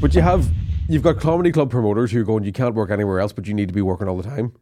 [0.00, 0.48] but you have
[0.88, 3.54] you've got comedy club promoters who are going, you can't work anywhere else, but you
[3.54, 4.52] need to be working all the time.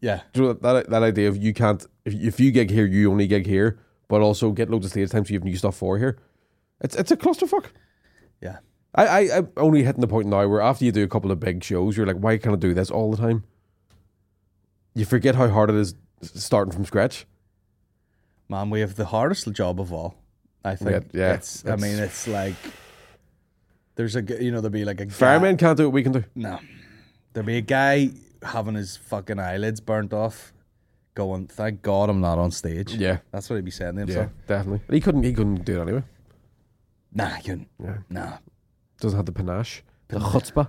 [0.00, 2.70] Yeah, Do you know that that, that idea of you can't if, if you gig
[2.70, 3.78] here, you only gig here,
[4.08, 6.18] but also get loads of stage time so you have new stuff for here.
[6.80, 7.66] It's it's a clusterfuck.
[8.40, 8.58] yeah.
[8.92, 11.38] I, I, I'm only hitting the point now where after you do a couple of
[11.38, 13.44] big shows, you're like, why can't I do this all the time?
[14.94, 17.24] You forget how hard it is starting from scratch.
[18.48, 20.16] Man, we have the hardest job of all.
[20.64, 20.90] I think.
[21.12, 22.56] Yeah, yeah, It's, I mean, it's like
[23.94, 26.24] there's a you know there'll be like a Firemen can't do what we can do.
[26.34, 26.58] No,
[27.32, 28.10] there'll be a guy
[28.42, 30.52] having his fucking eyelids burnt off,
[31.14, 34.06] going, "Thank God I'm not on stage." Yeah, that's what he'd be saying to yeah,
[34.06, 34.30] himself.
[34.46, 34.94] definitely.
[34.94, 35.22] He couldn't.
[35.22, 36.02] He couldn't do it anyway.
[37.12, 37.66] Nah, you.
[37.82, 38.38] Yeah, Nah,
[39.00, 40.68] doesn't have the panache, the chutzpah.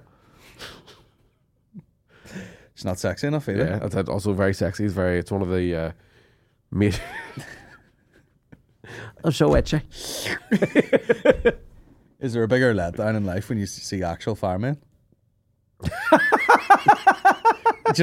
[2.74, 3.80] it's not sexy enough either.
[3.82, 4.86] Yeah, that's also very sexy.
[4.86, 5.20] It's very.
[5.20, 5.76] It's one of the.
[5.76, 5.92] Uh,
[6.72, 7.00] made
[9.24, 9.82] I'm so itchy.
[12.20, 14.78] Is there a bigger letdown in life when you see actual firemen?
[15.82, 15.90] Do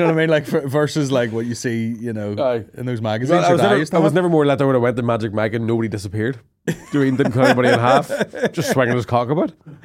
[0.00, 0.28] you know what I mean?
[0.28, 2.64] Like versus like what you see, you know, Aye.
[2.74, 3.44] in those magazines.
[3.44, 5.54] I was, never, I was never more let down when I went to Magic Mike
[5.54, 6.38] and nobody disappeared.
[6.68, 8.08] Do you mean didn't cut anybody in half?
[8.52, 9.52] Just swinging his cock about?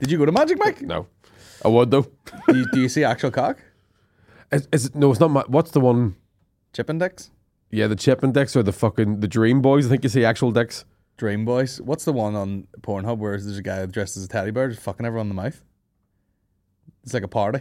[0.00, 0.82] Did you go to Magic Mike?
[0.82, 1.06] No,
[1.64, 2.06] I would though.
[2.48, 3.58] do, you, do you see actual cock?
[4.50, 5.30] Is, is it, no, it's not.
[5.30, 6.16] My, what's the one?
[6.72, 7.30] Chipping dicks,
[7.70, 9.86] Yeah, the Chip Index or the fucking the Dream Boys.
[9.86, 10.84] I think you see actual dicks.
[11.16, 11.80] Dream Boys.
[11.80, 14.82] What's the one on Pornhub where there's a guy dressed as a teddy bear just
[14.82, 15.62] fucking everyone in the mouth?
[17.04, 17.60] It's like a party.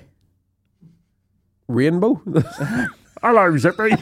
[1.67, 2.21] Rainbow.
[3.21, 3.95] Hello, Zippy.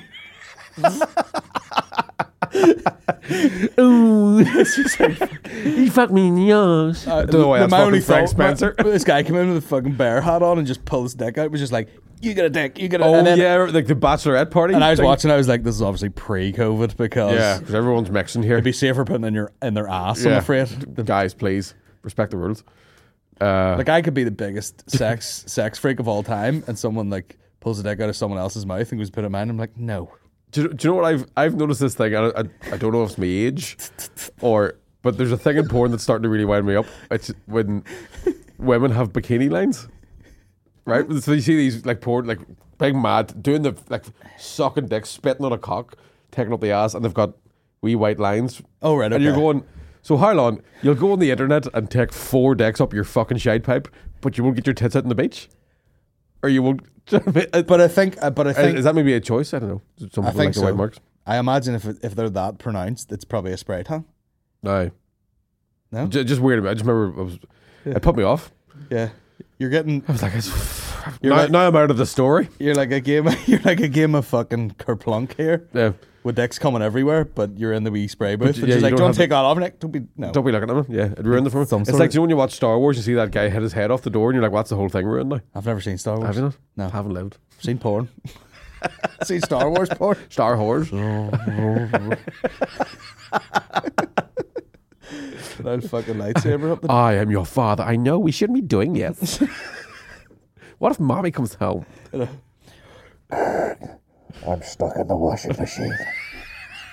[3.80, 7.07] Ooh, he fucked me in the ass.
[7.07, 8.76] I don't know why that's my only fucking Frank thought- Spencer.
[8.78, 11.14] my- this guy came in with a fucking bear hat on and just pulled his
[11.16, 11.45] dick out.
[11.45, 11.89] It was just like,
[12.22, 14.74] you got a dick, you got a Oh and then, yeah, like the bachelorette party.
[14.74, 15.05] And I was thing.
[15.05, 18.53] watching, I was like, this is obviously pre-COVID because Yeah, because everyone's mixing here.
[18.53, 20.24] it'd be safer putting in your in their ass.
[20.26, 20.38] I'm Yeah.
[20.38, 20.68] afraid.
[21.05, 22.64] Guys, please respect the rules.
[23.39, 27.09] Uh, Like I could be the biggest sex sex freak of all time, and someone
[27.09, 29.49] like pulls a dick out of someone else's mouth and goes put it in mine.
[29.49, 30.12] I'm like, no.
[30.52, 32.16] Do, you, do you know what I've I've noticed this thing?
[32.16, 33.78] I, I, I don't know if it's my age
[34.41, 36.86] or But there's a thing in porn that's starting to really wind me up.
[37.10, 37.84] It's when
[38.58, 39.88] women have bikini lines,
[40.86, 41.06] right?
[41.22, 42.39] So you see these like porn, like
[42.78, 44.06] big mad doing the like
[44.38, 45.95] sucking dick, spitting on a cock,
[46.32, 47.34] taking up the ass, and they've got
[47.82, 48.62] wee white lines.
[48.82, 49.64] Oh, right, And you're going.
[50.04, 50.62] So how long?
[50.82, 53.88] You'll go on the internet and take four decks up your fucking shite pipe,
[54.22, 55.49] but you won't get your tits out on the beach,
[56.43, 56.82] or you won't.
[57.68, 59.53] But I think, but I think, is that maybe a choice?
[59.53, 59.82] I don't know.
[60.12, 60.66] Some I think like the so.
[60.66, 60.99] white marks.
[61.26, 64.05] I imagine if if they're that pronounced, it's probably a spray tan.
[64.64, 64.91] No,
[65.91, 66.07] No?
[66.07, 66.66] J- just weird.
[66.66, 67.39] I just remember it, was,
[67.86, 68.51] it put me off.
[68.89, 69.09] Yeah,
[69.59, 70.34] you're getting, I was like,
[71.22, 72.49] You're now, like- now I'm out of the story.
[72.59, 75.68] you're like a game, you're like a game of fucking kerplunk here.
[75.74, 75.93] Yeah.
[76.24, 78.57] With dicks coming everywhere, but you're in the wee spray booth.
[78.57, 79.80] yeah, It's just like, don't don't take that off, Nick.
[79.80, 80.32] Don't be no.
[80.32, 80.86] Don't be looking at him.
[80.89, 81.65] Yeah, it ruined it for me.
[81.65, 83.61] Some It's like you know when you watch Star Wars, you see that guy hit
[83.61, 85.65] his head off the door, and you're like, "What's the whole thing ruined now?" I've
[85.65, 86.28] never seen Star Wars.
[86.28, 86.57] Have you not?
[86.78, 86.89] No.
[86.89, 87.38] haven't lived.
[87.59, 88.09] Seen porn.
[89.24, 90.17] seen Star Wars porn.
[90.30, 90.91] Star Wars.
[95.59, 96.91] That fucking lightsaber up the.
[96.91, 97.84] I am your father.
[97.84, 99.38] I know we shouldn't be doing this.
[100.80, 101.86] what if mommy comes home?
[104.47, 105.97] I'm stuck in the washing machine.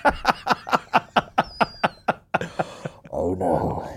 [3.11, 3.87] oh no.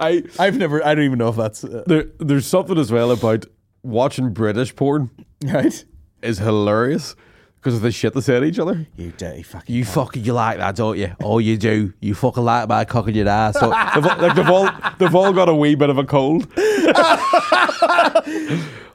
[0.00, 0.84] I I've never.
[0.84, 3.46] I don't even know if that's uh, there, there's something as well about
[3.82, 5.10] watching British porn
[5.44, 5.84] right.
[6.22, 7.14] is hilarious
[7.60, 8.86] because of the shit they say to each other.
[8.96, 9.74] You dirty fucking.
[9.74, 11.14] You fucking you like that, don't you?
[11.22, 11.92] Oh, you do.
[12.00, 13.58] You fucking like my cock in your ass.
[13.58, 16.46] So, they've, all- like they've all they've all got a wee bit of a cold.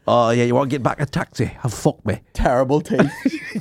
[0.07, 2.21] oh yeah, you want to get back a taxi and fuck me?
[2.33, 3.11] terrible teeth.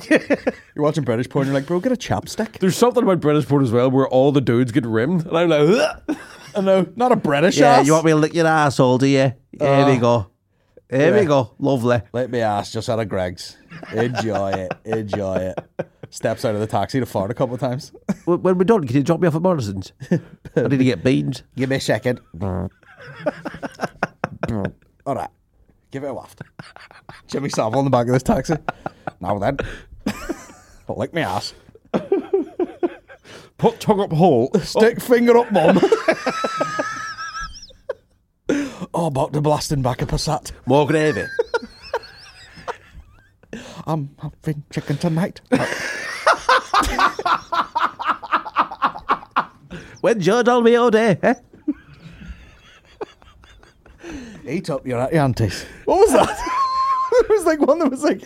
[0.09, 1.47] You're watching British porn.
[1.47, 2.59] You're like, bro, get a chapstick.
[2.59, 5.49] There's something about British porn as well where all the dudes get rimmed, and I'm
[5.49, 6.17] like, "Ugh."
[6.55, 7.87] I know, not a British Yeah, ass.
[7.87, 9.17] you want me to lick your asshole, do you?
[9.17, 9.99] Here we ah.
[9.99, 10.27] go.
[10.89, 11.19] Here yeah.
[11.21, 11.55] we go.
[11.57, 12.01] Lovely.
[12.11, 13.57] Let me ass just out of Greggs.
[13.93, 14.73] Enjoy it.
[14.85, 15.59] Enjoy it.
[16.09, 17.91] Steps out of the taxi to fart a couple of times.
[18.25, 19.91] When when we're done, can you drop me off at Morrisons?
[20.11, 21.43] I need to get beans.
[21.55, 22.19] Give me a second.
[22.41, 22.69] All
[25.15, 25.29] right.
[25.91, 26.41] Give it a waft.
[27.27, 28.55] Jimmy Savile on the back of this taxi.
[29.19, 29.57] Now then.
[30.87, 31.53] Lick me ass.
[33.57, 34.51] put tongue up hole.
[34.61, 35.79] Stick finger up, mum.
[38.93, 40.51] oh, about to blasting back a Passat.
[40.65, 41.25] More gravy.
[43.85, 45.41] I'm having chicken tonight.
[50.01, 51.35] When's your Dolmio all day, eh?
[54.45, 55.65] Eat up your, your aunties.
[55.85, 56.59] What was that?
[57.13, 58.23] There was like one that was like,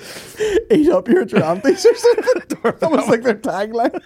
[0.72, 2.24] eat up your aunties or something.
[2.80, 4.02] That was like their tagline.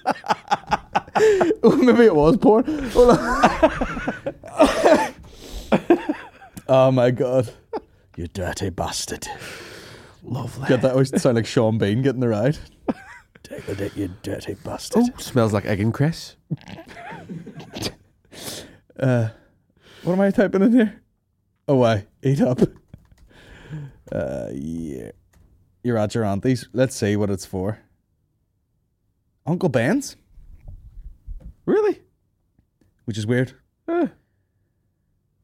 [1.86, 2.66] maybe it was porn.
[6.68, 7.54] Oh my god.
[8.18, 9.28] You dirty bastard.
[10.32, 10.68] Lovely.
[10.70, 12.58] Get that always sound like Sean Bean getting the ride.
[13.44, 15.04] Take a dick, you dirty bastard.
[15.20, 16.38] Smells like egg and cress.
[18.96, 19.34] What
[20.14, 21.02] am I typing in here?
[21.68, 22.08] Oh, why?
[22.24, 22.62] Eat up.
[24.12, 25.12] Uh, yeah.
[25.84, 26.68] You're at your auntie's.
[26.74, 27.80] Let's see what it's for.
[29.46, 30.16] Uncle Ben's,
[31.66, 32.00] Really?
[33.06, 33.54] which is weird.
[33.88, 34.08] Eh.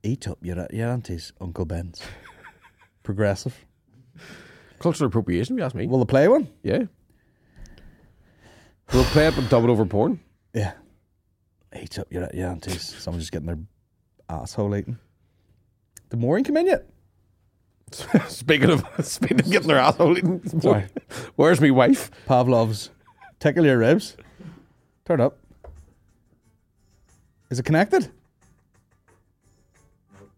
[0.04, 2.02] Eat up you're at your auntie's, Uncle Ben's.
[3.04, 3.66] Progressive.
[4.80, 5.88] Cultural appropriation, if you ask me.
[5.88, 6.47] Will the play one?
[6.63, 6.84] yeah.
[8.93, 10.19] We'll play it but dub it over porn.
[10.53, 10.71] Yeah.
[11.78, 12.95] Eat up your, your auntie's.
[12.97, 13.59] Someone's just getting their
[14.30, 14.97] asshole eaten.
[16.09, 16.86] The mooring come in yet?
[18.30, 20.86] Speaking of speaking of getting their asshole eaten, Sorry.
[21.36, 22.11] where's my wife?
[22.28, 22.91] Pavlov's.
[23.39, 24.15] Tickle your ribs.
[25.05, 25.38] Turn up.
[27.49, 28.09] Is it connected?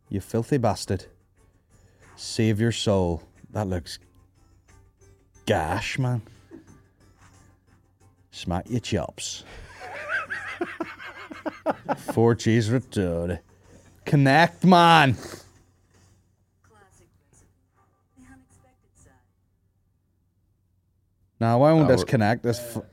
[0.10, 1.06] You filthy bastard.
[2.16, 3.24] Save your soul.
[3.52, 4.00] That looks
[5.54, 6.22] gash, man.
[8.30, 9.44] Smack your chops.
[12.14, 13.40] Four cheese return.
[14.06, 15.16] Connect, man.
[15.16, 15.48] Classic
[16.70, 17.48] recipe.
[18.18, 19.14] The unexpected side.
[21.40, 22.44] Now, why won't this we're- connect?
[22.44, 22.60] This.
[22.60, 22.84] F-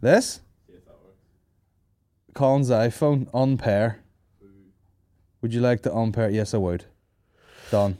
[0.00, 0.40] this?
[2.32, 3.98] Colin's iPhone unpair.
[5.42, 6.30] Would you like to unpair?
[6.30, 6.84] Yes, I would.
[7.70, 7.98] Done.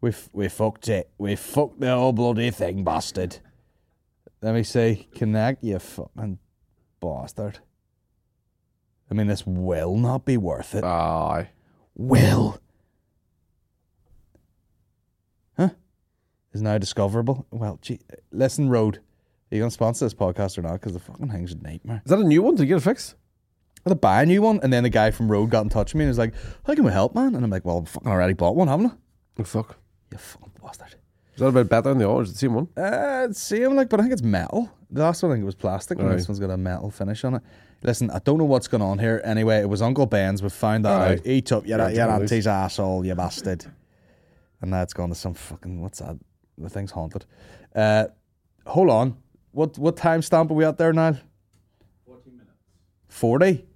[0.00, 1.10] We f- we fucked it.
[1.18, 3.38] We fucked the whole bloody thing, bastard.
[4.42, 5.08] Let me see.
[5.14, 6.38] Connect, you fucking
[7.00, 7.58] bastard.
[9.10, 10.84] I mean, this will not be worth it.
[10.84, 11.50] Aye.
[11.94, 12.60] will.
[15.56, 15.70] Huh?
[16.52, 17.46] Is now discoverable.
[17.50, 18.00] Well, gee,
[18.32, 18.96] listen, Rode.
[18.96, 20.72] Are you going to sponsor this podcast or not?
[20.74, 22.02] Because the fucking thing's a nightmare.
[22.04, 22.56] Is that a new one?
[22.56, 23.14] Did you get it fixed?
[23.78, 25.68] I had to buy a new one, and then the guy from Rode got in
[25.68, 26.34] touch with me and was like,
[26.66, 27.34] How can we help, man?
[27.36, 28.92] And I'm like, Well, I've fucking already bought one, haven't I?
[29.38, 29.78] Oh fuck.
[30.10, 30.94] You fucking bastard.
[31.34, 32.32] Is that a bit better than the others?
[32.32, 32.68] The same one?
[32.76, 34.70] Uh, same like, but I think it's metal.
[34.90, 36.16] The last one I think it was plastic, and Aye.
[36.16, 37.42] this one's got a metal finish on it.
[37.82, 39.20] Listen, I don't know what's going on here.
[39.24, 40.42] Anyway, it was Uncle Ben's.
[40.42, 41.12] We found that Aye.
[41.14, 41.26] out.
[41.26, 42.30] He took you, Yeah, you Johnny's.
[42.32, 43.66] auntie's asshole, you bastard.
[44.62, 46.16] And now it's gone to some fucking what's that?
[46.56, 47.26] The thing's haunted.
[47.74, 48.06] Uh,
[48.64, 49.16] hold on.
[49.52, 51.16] What what time stamp are we at there now?
[52.06, 52.52] Forty minutes.
[53.08, 53.66] Forty.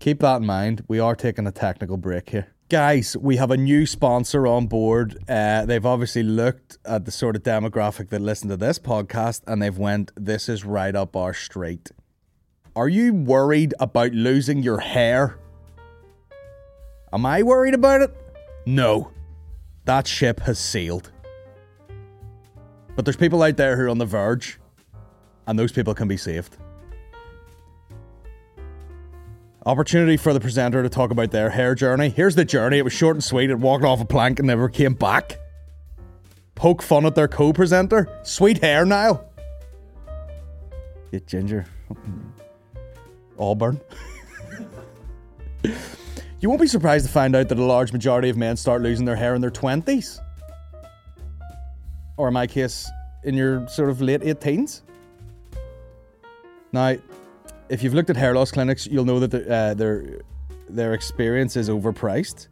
[0.00, 0.84] Keep that in mind.
[0.88, 2.48] We are taking a technical break here.
[2.68, 5.16] Guys, we have a new sponsor on board.
[5.28, 9.62] Uh, they've obviously looked at the sort of demographic that listen to this podcast and
[9.62, 11.92] they've went, this is right up our street.
[12.74, 15.38] Are you worried about losing your hair?
[17.12, 18.10] Am I worried about it?
[18.66, 19.12] No.
[19.84, 21.12] That ship has sailed.
[22.96, 24.58] But there's people out there who are on the verge,
[25.46, 26.56] and those people can be saved.
[29.66, 32.08] Opportunity for the presenter to talk about their hair journey.
[32.08, 32.78] Here's the journey.
[32.78, 33.50] It was short and sweet.
[33.50, 35.40] It walked off a plank and never came back.
[36.54, 38.08] Poke fun at their co presenter.
[38.22, 39.28] Sweet hair, Niall.
[41.10, 41.66] You ginger.
[43.40, 43.80] Auburn.
[45.64, 49.04] you won't be surprised to find out that a large majority of men start losing
[49.04, 50.20] their hair in their 20s.
[52.16, 52.88] Or in my case,
[53.24, 54.82] in your sort of late 18s.
[56.72, 56.94] Now,
[57.68, 60.20] if you've looked at hair loss clinics, you'll know that the, uh, their
[60.68, 62.48] their experience is overpriced.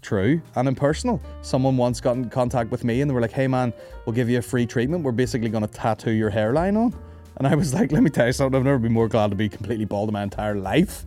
[0.00, 1.20] True and impersonal.
[1.42, 3.72] Someone once got in contact with me and they were like, "Hey man,
[4.04, 5.04] we'll give you a free treatment.
[5.04, 6.94] We're basically going to tattoo your hairline on."
[7.36, 8.58] And I was like, "Let me tell you something.
[8.58, 11.06] I've never been more glad to be completely bald in my entire life."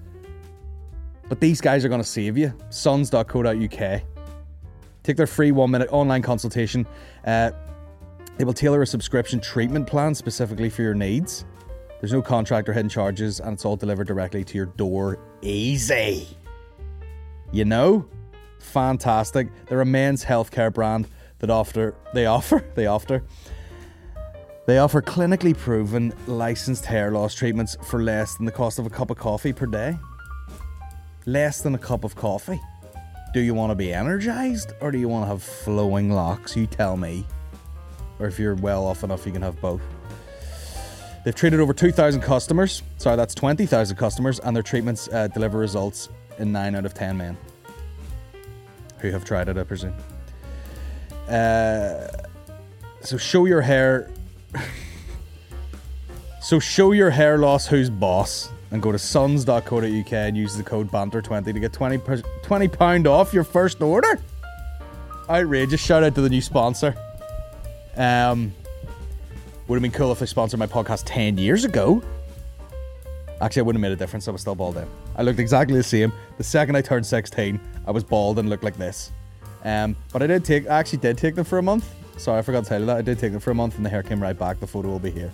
[1.27, 2.53] But these guys are going to save you.
[2.69, 4.01] Sons.co.uk.
[5.03, 6.87] Take their free one minute online consultation.
[7.25, 7.51] Uh,
[8.37, 11.45] they will tailor a subscription treatment plan specifically for your needs.
[11.99, 15.19] There's no contract or hidden charges, and it's all delivered directly to your door.
[15.41, 16.27] Easy.
[17.51, 18.07] You know?
[18.59, 19.47] Fantastic.
[19.67, 21.07] They're a men's healthcare brand
[21.39, 23.23] that offer they offer they offer
[24.65, 28.89] they offer clinically proven licensed hair loss treatments for less than the cost of a
[28.89, 29.97] cup of coffee per day.
[31.27, 32.59] Less than a cup of coffee.
[33.33, 36.55] Do you want to be energized or do you want to have flowing locks?
[36.55, 37.27] You tell me.
[38.17, 39.81] Or if you're well off enough, you can have both.
[41.25, 42.83] They've treated over 2,000 customers.
[42.97, 47.17] Sorry, that's 20,000 customers, and their treatments uh, deliver results in 9 out of 10
[47.17, 47.35] men
[48.99, 49.95] who have tried it, I presume.
[51.27, 52.07] Uh,
[53.01, 54.11] so show your hair.
[56.41, 60.91] so show your hair loss who's boss and go to sons.co.uk and use the code
[60.91, 64.19] BANTER20 to get 20, per- 20 pound off your first order.
[65.27, 65.81] Outrageous.
[65.81, 66.95] Shout out to the new sponsor.
[67.97, 68.53] Um,
[69.67, 72.03] would have been cool if they sponsored my podcast 10 years ago.
[73.41, 74.27] Actually, it wouldn't have made a difference.
[74.27, 74.87] I was still bald then.
[75.15, 76.13] I looked exactly the same.
[76.37, 79.11] The second I turned 16, I was bald and looked like this.
[79.63, 81.91] Um, but I did take, I actually did take them for a month.
[82.17, 82.97] Sorry, I forgot to tell you that.
[82.97, 84.59] I did take them for a month and the hair came right back.
[84.59, 85.31] The photo will be here.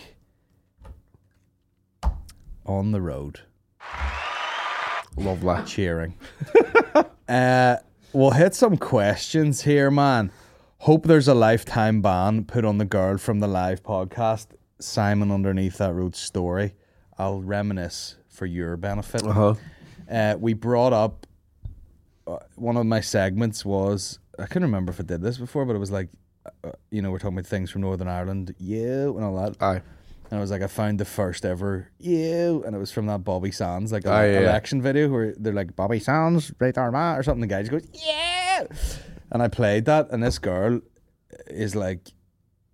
[2.64, 3.40] on the road
[5.16, 5.62] Lovely.
[5.66, 6.14] cheering.
[7.28, 7.76] uh,
[8.16, 10.32] we'll hit some questions here, man.
[10.78, 14.46] Hope there's a lifetime ban put on the girl from the live podcast.
[14.80, 16.74] Simon underneath that wrote story.
[17.18, 19.22] I'll reminisce for your benefit.
[19.22, 19.54] Uh-huh.
[20.10, 21.26] Uh, we brought up
[22.26, 25.76] uh, one of my segments was I couldn't remember if I did this before, but
[25.76, 26.08] it was like
[26.64, 29.62] uh, you know, we're talking about things from Northern Ireland, yeah, and all that.
[29.62, 29.82] Aye.
[30.30, 33.22] And I was like, I found the first ever you, and it was from that
[33.24, 34.40] Bobby Sands like Ah, yeah, yeah.
[34.40, 37.42] election video where they're like Bobby Sands, right Armagh or something.
[37.42, 38.64] The guy just goes, yeah,
[39.30, 40.80] and I played that, and this girl
[41.46, 42.08] is like,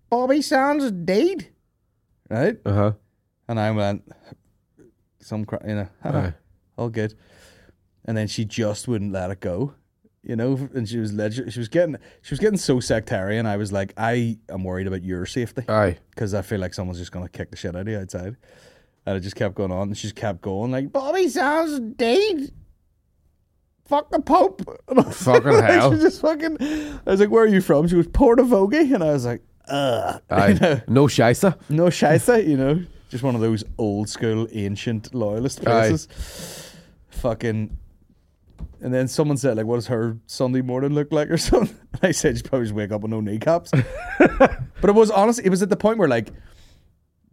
[0.09, 1.49] Bobby Sands dead,
[2.29, 2.57] right?
[2.65, 2.91] Uh huh.
[3.47, 4.03] And I went,
[5.19, 6.33] some, cra- you know,
[6.77, 7.13] all good.
[8.05, 9.75] And then she just wouldn't let it go,
[10.23, 10.69] you know.
[10.73, 11.51] And she was legit.
[11.53, 13.45] She was getting, she was getting so sectarian.
[13.45, 15.97] I was like, I am worried about your safety Aye.
[16.11, 18.35] because I feel like someone's just gonna kick the shit out of you outside.
[19.05, 22.51] And it just kept going on, and she just kept going like, "Bobby Sands dead.
[23.85, 25.93] Fuck the Pope." And I was Fucking like, hell.
[25.93, 26.57] She just fucking.
[26.61, 30.21] I was like, "Where are you from?" She was Portavogie, and I was like, "Ugh."
[30.29, 30.47] Aye.
[30.49, 31.57] You know, No shisa.
[31.69, 35.63] no scheisse, you know, just one of those old school ancient loyalist Aye.
[35.89, 36.71] places.
[37.09, 37.77] Fucking.
[38.81, 41.75] And then someone said, like, what does her Sunday morning look like or something?
[41.93, 43.71] And I said, she'd probably just wake up with no kneecaps.
[44.19, 46.29] but it was honestly, it was at the point where, like,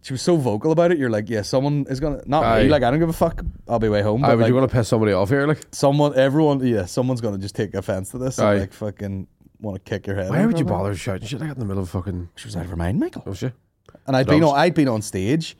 [0.03, 0.99] she was so vocal about it.
[0.99, 2.62] You're like, yeah, someone is going to, not Aye.
[2.64, 3.43] me, like, I don't give a fuck.
[3.68, 4.24] I'll be way home.
[4.24, 5.47] Aye, But, would like, you want to piss somebody off here?
[5.47, 8.53] Like, someone, everyone, yeah, someone's going to just take offense to this Aye.
[8.53, 9.26] and, like, fucking
[9.61, 10.31] want to kick your head.
[10.31, 12.31] why would you bother shouting shit like that in the middle of fucking?
[12.37, 13.22] She was out of her mind, Michael.
[13.26, 13.53] Oh shit.
[14.07, 15.57] And I'd been on, I'd been on stage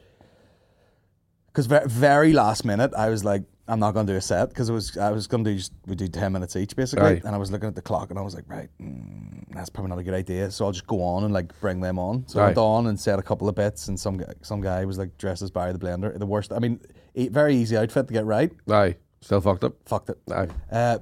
[1.49, 4.49] because very, very last minute I was like, I'm not going to do a set
[4.49, 7.05] because it was I was going to do just we do ten minutes each basically,
[7.07, 7.23] Aye.
[7.25, 9.91] and I was looking at the clock and I was like, right, mm, that's probably
[9.91, 10.51] not a good idea.
[10.51, 12.27] So I'll just go on and like bring them on.
[12.27, 14.85] So I went on and said a couple of bits, and some guy, some guy
[14.85, 16.53] was like dressed as Barry the Blender, the worst.
[16.53, 16.81] I mean,
[17.15, 18.51] e- very easy outfit to get right.
[18.69, 18.97] Aye.
[19.21, 19.75] Still fucked up.
[19.87, 20.19] Fucked it.
[20.33, 20.49] Aye.
[20.73, 20.99] Uh,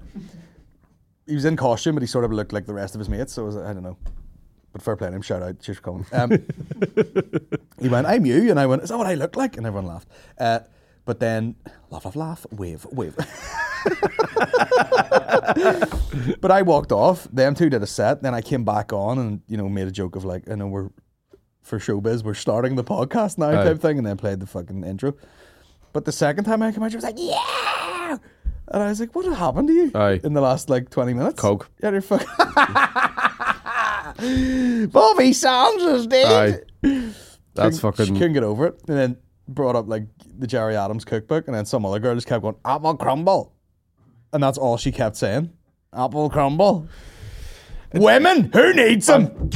[1.27, 3.33] he was in costume, but he sort of looked like the rest of his mates.
[3.33, 3.97] So it was, I don't know.
[4.73, 5.23] But fair play to him.
[5.23, 5.61] Shout out.
[5.61, 6.07] Cheers for coming.
[6.13, 6.31] Um,
[7.81, 8.51] he went, I'm you.
[8.51, 9.57] And I went, Is that what I look like?
[9.57, 10.09] And everyone laughed.
[10.39, 10.61] Uh,
[11.09, 11.55] but then,
[11.89, 13.17] laugh, laugh, laugh, wave, wave.
[16.43, 17.27] but I walked off.
[17.33, 18.23] Them two did a set.
[18.23, 20.67] Then I came back on and, you know, made a joke of like, I know
[20.67, 20.91] we're,
[21.63, 23.97] for showbiz, we're starting the podcast now type thing.
[23.97, 25.15] And then played the fucking intro.
[25.95, 28.19] But the second time I came out, she was like, yeah.
[28.69, 30.21] And I was like, what had happened to you Aye.
[30.23, 31.41] in the last like 20 minutes?
[31.41, 31.71] Coke.
[31.83, 32.29] Yeah, you're fucking.
[34.91, 36.65] Bobby Sands is dead.
[36.85, 37.13] Aye.
[37.55, 38.13] That's She fucking.
[38.13, 38.79] couldn't get over it.
[38.89, 39.17] And then
[39.49, 40.05] brought up like
[40.39, 41.47] the Gerry Adams cookbook.
[41.49, 43.55] And then some other girl just kept going, apple crumble.
[44.33, 45.53] And that's all she kept saying.
[45.93, 46.87] Apple crumble.
[47.95, 49.51] Women, who needs them?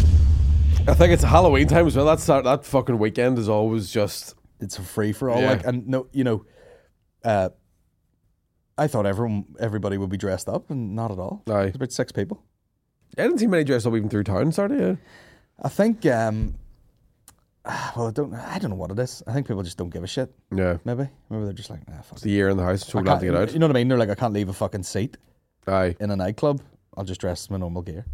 [0.88, 2.07] I think it's Halloween time as well.
[2.07, 4.34] That's that fucking weekend is always just.
[4.61, 5.40] it's a free for all.
[5.40, 5.51] Yeah.
[5.51, 6.45] Like, and no, you know,
[7.24, 7.51] uh,
[8.78, 11.43] I thought everyone, everybody would be dressed up, and not at all.
[11.47, 11.64] Aye.
[11.64, 12.43] There's about six people.
[13.18, 14.51] I didn't see many dressed up even through town.
[14.53, 14.95] Sorry, yeah.
[15.62, 16.05] I think.
[16.07, 16.55] um
[17.97, 18.35] Well, I don't.
[18.35, 19.23] I don't know what it is.
[19.27, 20.35] I think people just don't give a shit.
[20.55, 20.79] Yeah.
[20.85, 21.09] Maybe.
[21.31, 22.13] Maybe they're just like, nah, fuck.
[22.15, 22.87] It's the year in the house.
[22.87, 23.53] So I glad to get out.
[23.53, 23.89] You know what I mean?
[23.89, 25.17] They're like, I can't leave a fucking seat
[25.67, 25.95] Aye.
[26.01, 26.61] in a nightclub.
[26.97, 28.05] I'll just dress in my normal gear.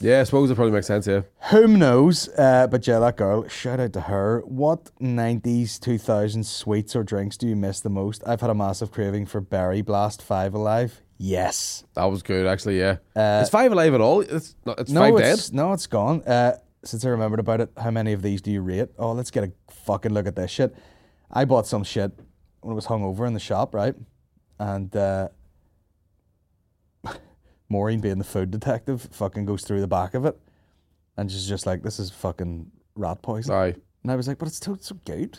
[0.00, 1.06] Yeah, I suppose it probably makes sense.
[1.06, 1.22] Yeah.
[1.50, 2.28] Whom knows?
[2.30, 3.46] Uh, but yeah, that girl.
[3.48, 4.40] Shout out to her.
[4.46, 8.22] What '90s, 2000s sweets or drinks do you miss the most?
[8.26, 11.02] I've had a massive craving for Berry Blast Five Alive.
[11.18, 11.84] Yes.
[11.96, 12.78] That was good, actually.
[12.78, 12.96] Yeah.
[13.14, 14.22] Uh, is five alive at all?
[14.22, 15.50] It's not, it's no, five dead.
[15.52, 16.22] no, it's gone.
[16.22, 18.88] Uh, since I remembered about it, how many of these do you rate?
[18.98, 20.74] Oh, let's get a fucking look at this shit.
[21.30, 22.12] I bought some shit
[22.60, 23.94] when I was hungover in the shop, right?
[24.58, 25.28] And uh,
[27.68, 30.38] Maureen, being the food detective, fucking goes through the back of it,
[31.16, 33.74] and she's just like, "This is fucking rat poison." Aye.
[34.02, 35.38] And I was like, "But it's still so good."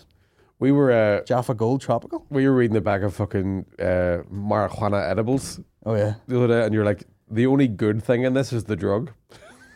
[0.60, 2.26] We were uh, Jaffa Gold Tropical.
[2.30, 6.66] we were reading the back of fucking uh, marijuana edibles Oh yeah, the other day,
[6.66, 9.12] and you're like, the only good thing in this is the drug.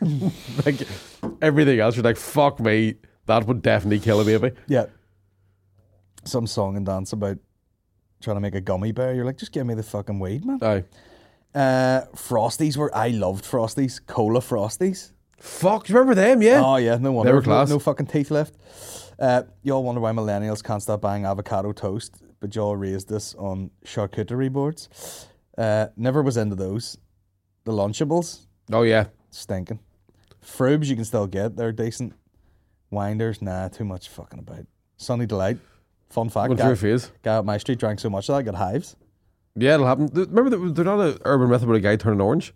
[0.64, 0.76] like
[1.42, 2.94] everything else, you're like, fuck me,
[3.26, 4.56] that would definitely kill a baby.
[4.66, 4.86] yeah.
[6.24, 7.38] Some song and dance about
[8.20, 9.14] trying to make a gummy bear.
[9.14, 10.58] You're like, just give me the fucking weed, man.
[10.62, 10.84] Aye.
[11.54, 15.12] Uh, Frosties were I loved Frosties, cola Frosties.
[15.38, 16.42] Fuck, do you remember them?
[16.42, 16.62] Yeah.
[16.64, 17.68] Oh yeah, no wonder They were no- class.
[17.70, 18.54] No, fucking teeth left.
[19.18, 23.34] Uh, you all wonder why millennials can't stop buying avocado toast, but y'all raised this
[23.36, 25.28] on charcuterie boards.
[25.56, 26.98] Uh, never was into those.
[27.64, 29.06] The Lunchables, Oh yeah.
[29.30, 29.78] stinking.
[30.46, 32.14] Frubes you can still get, they're decent.
[32.90, 34.66] Winders, nah, too much fucking about.
[34.96, 35.58] Sunny Delight,
[36.08, 36.48] fun fact.
[36.50, 37.10] Went Guy, through a phase.
[37.22, 38.94] guy at my street drank so much that I got hives.
[39.56, 40.08] Yeah, it'll happen.
[40.12, 42.52] Remember, that there's not an urban myth about a guy turning orange.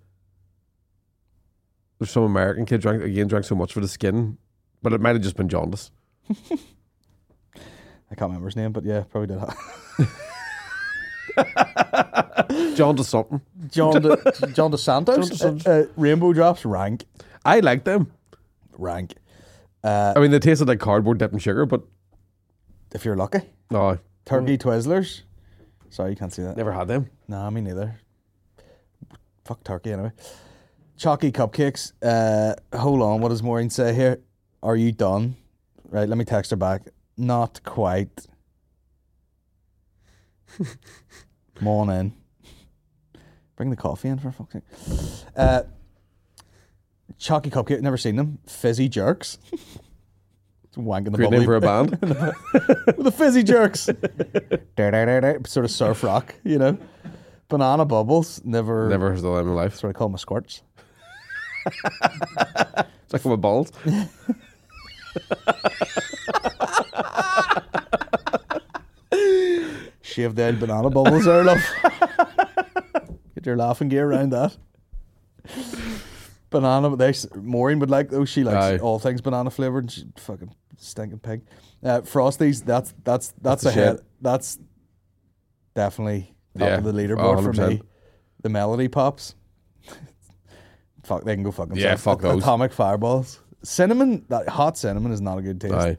[1.99, 4.39] There's some American kid drank again drank so much for the skin,
[4.83, 5.91] but it might have just been jaundice.
[6.31, 10.07] I can't remember his name, but yeah, probably did.
[12.77, 13.41] Jaundice something.
[13.71, 15.67] John De, John John DeSantos.
[15.67, 17.05] Uh, uh, Rainbow Drops, rank,
[17.57, 18.13] I like them.
[18.79, 19.15] rank.
[19.83, 21.83] I mean, they tasted like cardboard dipped in sugar, but
[22.95, 23.41] If you're lucky.
[23.71, 25.23] no, Turkey Twizzlers.
[25.91, 26.57] Sorry, you can't see that.
[26.57, 27.11] never had them.
[27.29, 27.99] Nah, me neither.
[29.45, 30.13] Fuck turkey anyway.
[30.97, 31.93] Chalky cupcakes.
[32.03, 33.21] Uh, hold on.
[33.21, 34.21] What does Maureen say here?
[34.63, 35.35] Are you done?
[35.89, 36.09] Right.
[36.09, 36.83] Let me text her back.
[37.17, 38.27] Not quite.
[41.61, 42.15] Morning.
[43.57, 44.63] Bring the coffee in for fuck's sake.
[45.37, 45.63] Uh,
[47.21, 47.81] Chalky cupcake.
[47.83, 48.39] Never seen them.
[48.47, 49.39] Fizzy jerks.
[49.53, 51.91] It's wanking the Great name for a band.
[52.01, 53.91] With the fizzy jerks.
[55.47, 56.79] sort of surf rock, you know.
[57.49, 58.41] Banana bubbles.
[58.43, 58.89] Never.
[58.89, 59.73] Never heard of them in my life.
[59.73, 60.63] That's what I call my squirts.
[61.67, 63.71] It's like my balls.
[70.01, 71.59] Shaved down banana bubbles there, love.
[73.35, 74.57] Get your laughing gear around that.
[76.51, 78.29] Banana, they Maureen would like those.
[78.29, 78.79] She likes Aye.
[78.79, 79.91] all things banana flavored.
[79.91, 81.43] She fucking stinking pig.
[81.83, 83.97] Uh, Frosties, that's that's that's, ahead.
[83.99, 84.07] shit.
[84.21, 84.59] That's
[85.75, 87.69] definitely top Yeah, of the leaderboard for 100%.
[87.69, 87.83] me.
[88.43, 89.35] The melody pops.
[91.05, 91.77] fuck, they can go fucking.
[91.77, 92.43] Yeah, fuck those.
[92.43, 93.41] Atomic fireballs.
[93.63, 95.75] Cinnamon, that hot cinnamon is not a good taste.
[95.75, 95.99] Aye.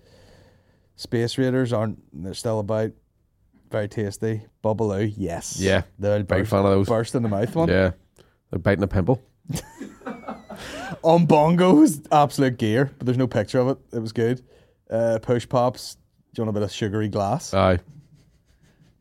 [0.95, 1.99] Space Raiders aren't.
[2.13, 2.91] They're still about.
[3.69, 4.41] Very tasty.
[4.63, 5.57] Bubbaloo, yes.
[5.57, 6.87] Yeah, The big burst, fan of those.
[6.89, 7.69] burst in the mouth one.
[7.69, 7.91] Yeah.
[8.49, 9.23] They're biting a pimple.
[11.03, 13.77] On Bongo was absolute gear, but there's no picture of it.
[13.93, 14.41] It was good.
[14.89, 15.95] Uh, push pops.
[16.33, 17.53] Do you want a bit of sugary glass?
[17.53, 17.79] Aye.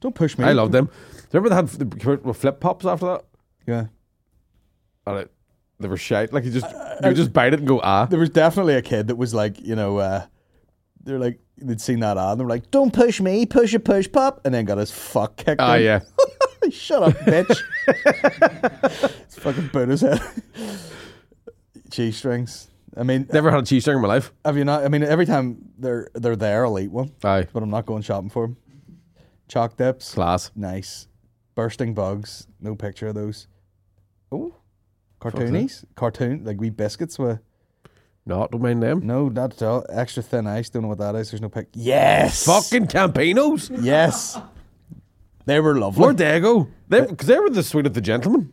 [0.01, 0.45] Don't push me.
[0.45, 0.87] I love them.
[0.87, 0.93] Do
[1.39, 3.25] you remember they had came flip pops after that?
[3.67, 3.87] Yeah.
[5.07, 5.33] And it,
[5.79, 6.33] they were shite.
[6.33, 8.07] Like you just you would just bite it and go ah.
[8.07, 10.27] There was definitely a kid that was like, you know, uh,
[11.03, 13.81] they're like they'd seen that ad and they were like, "Don't push me, push a
[13.81, 15.61] push pop," and then got his fuck kicked.
[15.61, 15.83] Ah in.
[15.83, 16.01] yeah.
[16.71, 17.63] Shut up, bitch.
[19.23, 20.21] it's fucking boot his head.
[21.91, 22.69] Cheese strings.
[22.97, 24.33] I mean, Never had a cheese string in my life.
[24.45, 24.85] have you not?
[24.85, 27.47] I mean, every time they're they're there, I'll eat one, Aye.
[27.53, 28.57] but I'm not going shopping for them.
[29.49, 30.51] Chalk dips, Class.
[30.57, 31.07] nice.
[31.55, 33.47] Bursting bugs, no picture of those.
[34.33, 34.55] Oh,
[35.21, 37.39] cartoonies, cartoon like wee biscuits with
[38.27, 39.07] No, don't mind them.
[39.07, 39.85] no, not at all.
[39.89, 40.71] Extra thin ice.
[40.71, 41.31] Don't know what that is.
[41.31, 41.69] There's no pic.
[41.75, 43.71] Yes, Fucking Campinos.
[43.83, 44.39] yes.
[45.47, 46.03] They were lovely.
[46.03, 46.69] Lord Dago.
[46.89, 48.51] They because they were the sweet of the gentleman.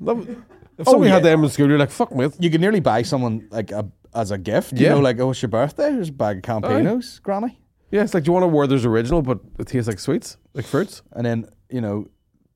[0.77, 1.15] If Oh, somebody yeah.
[1.15, 2.37] had them in school, you're like, fuck with.
[2.39, 4.73] you could nearly buy someone like a as a gift.
[4.73, 4.89] You Yeah.
[4.93, 5.91] know, like oh, it's your birthday.
[5.91, 7.59] Here's a bag of Campinos, Granny.
[7.91, 10.65] Yeah, it's like, do you want a Werther's original, but it tastes like sweets, like
[10.65, 11.01] fruits?
[11.13, 12.07] and then you know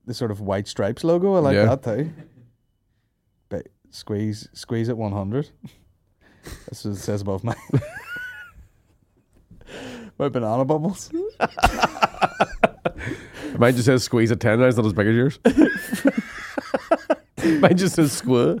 [0.06, 1.34] the sort of white stripes logo.
[1.34, 1.74] I like Yeah.
[1.74, 1.96] that eh?
[2.04, 2.10] too.
[3.48, 5.50] But squeeze, squeeze at one hundred.
[6.66, 7.54] That's what it says above my
[10.18, 11.10] my banana bubbles.
[13.58, 15.38] Mine just says squeeze at 10 now, it's not as big as yours.
[17.60, 18.56] Mine just says square.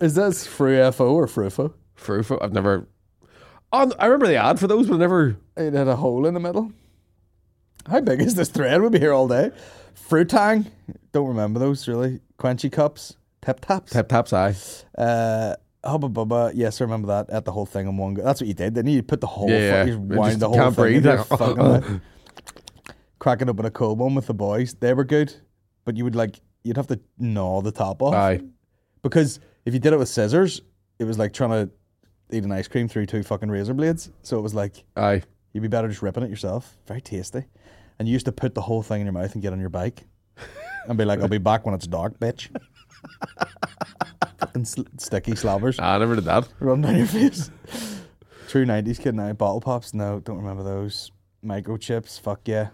[0.00, 1.72] Is that Fru FO or Frufo?
[1.96, 2.38] Frufo.
[2.40, 2.86] I've never.
[3.72, 5.36] Oh, I remember the ad for those, but I never.
[5.56, 6.72] It had a hole in the middle.
[7.88, 8.80] How big is this thread?
[8.80, 9.50] We'll be here all day.
[10.08, 10.70] Fruitang.
[11.12, 12.20] Don't remember those really.
[12.38, 13.16] Quenchy cups.
[13.44, 13.92] Tip taps.
[13.92, 14.54] Tap taps, aye.
[14.96, 16.52] Uh, Hubba Bubba.
[16.54, 17.30] Yes, I remember that.
[17.30, 18.22] At the whole thing in one go.
[18.22, 18.74] That's what you did.
[18.74, 19.50] Then you put the whole.
[19.50, 19.84] Yeah, yeah.
[19.84, 20.96] You wind the whole can't thing breathe.
[21.06, 22.00] into your fucking mouth.
[23.22, 24.74] Cracking open a cold one with the boys.
[24.74, 25.32] They were good,
[25.84, 28.14] but you would like you'd have to gnaw the top off.
[28.14, 28.40] Aye.
[29.00, 30.60] Because if you did it with scissors,
[30.98, 31.70] it was like trying to
[32.36, 34.10] eat an ice cream through two fucking razor blades.
[34.22, 35.22] So it was like Aye.
[35.52, 36.76] you'd be better just ripping it yourself.
[36.88, 37.44] Very tasty.
[38.00, 39.68] And you used to put the whole thing in your mouth and get on your
[39.68, 40.02] bike
[40.88, 42.48] and be like, "I'll be back when it's dark, bitch."
[44.38, 46.48] fucking sl- sticky slabbers Ah, I never did that.
[46.58, 47.52] run down your face.
[48.48, 49.32] True nineties kid now.
[49.32, 51.12] Bottle pops, no, don't remember those.
[51.44, 52.70] Microchips, fuck yeah.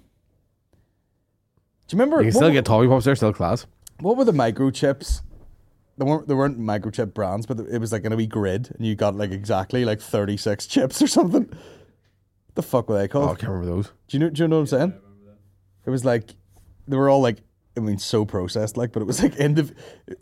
[1.88, 2.22] Do you remember?
[2.22, 3.66] You can what, still get Toffee Pops there, still class.
[4.00, 5.22] what were the microchips?
[5.96, 8.86] There weren't there weren't microchip brands, but it was like in a wee grid, and
[8.86, 11.50] you got like exactly like thirty six chips or something.
[12.54, 13.30] The fuck were they called?
[13.30, 13.92] Oh, I can't remember those.
[14.06, 14.30] do you know?
[14.30, 14.94] Do you know what I'm saying?
[15.86, 16.34] It was like
[16.86, 17.38] they were all like.
[17.76, 19.72] I mean, so processed, like, but it was like indiv-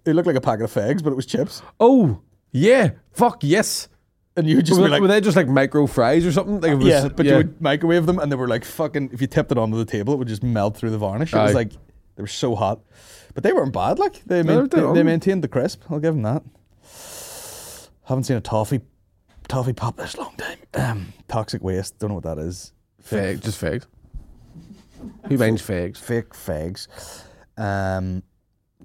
[0.05, 2.21] It looked like a packet of fags, but it was chips, Oh,
[2.53, 2.91] yeah.
[3.13, 3.89] Fuck, yes.
[4.37, 6.61] And you would just were, be like, were they just like micro fries or something?
[6.61, 9.11] Like was, yeah, but you would microwave them, and they were like fucking.
[9.13, 11.33] If you tipped it onto the table, it would just melt through the varnish.
[11.33, 12.81] It was like they were so hot,
[13.35, 13.99] but they weren't bad.
[13.99, 15.83] Like they No, main, they're they, they maintained the crisp.
[15.91, 16.43] I'll give them that.
[18.05, 18.81] Haven't seen a toffee
[19.49, 20.59] toffee pop this long time.
[20.75, 21.99] Um, toxic waste.
[21.99, 22.73] Don't know what that is.
[23.03, 23.87] Fag, just fags.
[25.29, 25.99] Who minds fags?
[25.99, 26.89] Fake fags.
[27.57, 28.23] Um,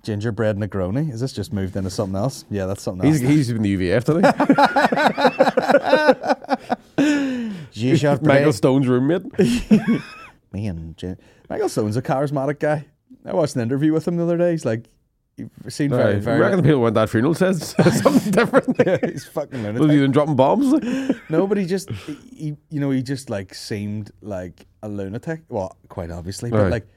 [0.04, 1.12] gingerbread Negroni.
[1.12, 2.46] Is this just moved into something else?
[2.50, 3.20] Yeah, that's something else.
[3.20, 4.32] He's, he's in the UVF today.
[8.24, 9.38] Michael Stone's roommate.
[10.52, 11.18] Me and Jim.
[11.50, 12.86] Michael Stone's a charismatic guy.
[13.26, 14.52] I watched an interview with him the other day.
[14.52, 14.90] He's like,
[15.38, 16.28] he seemed very, Right.
[16.28, 17.70] I reckon the people went that funeral says
[18.02, 18.76] something different.
[18.86, 19.82] yeah, he's fucking lunatic.
[19.82, 20.74] Was he then dropping bombs?
[21.30, 25.42] No, but he just, he- you know, he just like seemed like a lunatic.
[25.50, 26.72] Well, quite obviously, but Right.
[26.72, 26.88] like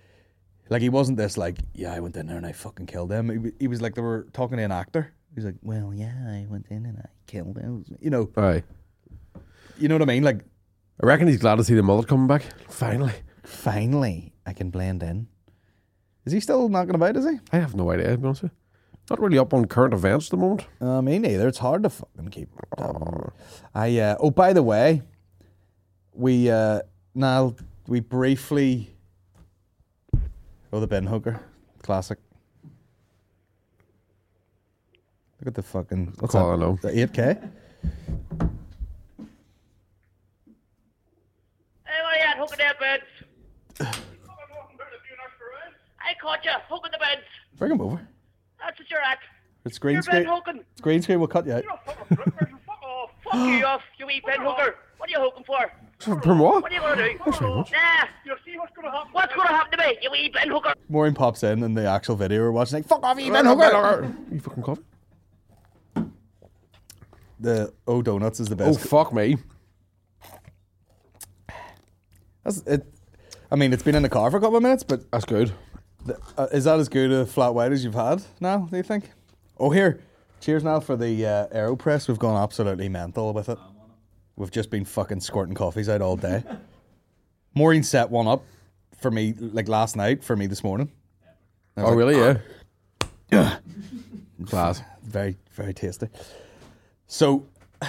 [0.70, 3.28] Like he wasn't this like, yeah, I went in there and I fucking killed them.
[3.28, 5.12] He, he was like they were talking to an actor.
[5.34, 7.84] He's like, well, yeah, I went in and I killed them.
[8.00, 8.62] You know, Aye.
[9.78, 10.22] you know what I mean?
[10.22, 10.44] Like,
[11.02, 12.44] I reckon he's glad to see the mullet coming back.
[12.68, 13.12] Finally.
[13.42, 15.26] finally, I can blend in.
[16.24, 17.16] Is he still knocking about?
[17.16, 17.38] Is he?
[17.52, 18.58] I have no idea, to be honest with you.
[19.10, 20.66] Not really up on current events at the moment.
[20.80, 21.46] Uh, me neither.
[21.48, 22.48] It's hard to fucking keep.
[23.74, 25.02] I uh, oh, by the way,
[26.14, 26.80] we uh,
[27.14, 27.54] now
[27.86, 28.93] we briefly.
[30.74, 31.40] Oh, the Ben hooker,
[31.82, 32.18] classic.
[35.38, 36.54] Look at the fucking what's Call that?
[36.56, 36.76] I know.
[36.82, 37.22] The eight K.
[37.22, 37.38] Hey,
[42.02, 42.36] what are you at?
[42.38, 43.04] Hooking their beds.
[46.00, 47.22] I caught you hooking the beds.
[47.56, 48.00] Bring him over.
[48.58, 49.18] That's what you're at.
[49.64, 50.24] It's green You're screen.
[50.24, 50.64] bed.
[50.72, 51.20] It's green screen.
[51.20, 51.62] We'll cut you out.
[51.62, 53.10] you're Fuck off.
[53.22, 54.74] Fuck you off, you wee Ben hooker.
[54.96, 55.70] What are you hooking for?
[56.04, 56.62] From what?
[56.62, 57.18] What are you gonna do?
[57.44, 57.64] Nah.
[58.26, 59.08] You see what's gonna happen?
[59.12, 60.74] What's gonna happen to me, you wee bed hooker?
[60.88, 62.76] Maureen pops in in the actual video we're watching.
[62.78, 64.14] Like, fuck off, you bin hooker.
[64.30, 64.82] You fucking coffee?
[67.40, 68.80] The O donuts is the best.
[68.80, 69.36] Oh, fuck me.
[72.42, 72.86] That's it.
[73.50, 75.52] I mean, it's been in the car for a couple of minutes, but That's good.
[76.06, 78.68] th- uh, is that as good a flat white as you've had now?
[78.70, 79.10] Do you think?
[79.58, 80.00] Oh, here.
[80.40, 82.08] Cheers now for the uh, Aeropress.
[82.08, 83.58] We've gone absolutely mental with it.
[84.36, 86.42] We've just been fucking squirting coffees out all day.
[87.54, 88.42] Maureen set one up
[88.98, 90.90] for me like last night for me this morning.
[91.76, 92.38] I was Oh, like, really?
[93.32, 93.58] Yeah.
[94.46, 94.82] Class.
[95.02, 96.08] Very, very tasty.
[97.06, 97.46] So,
[97.80, 97.86] a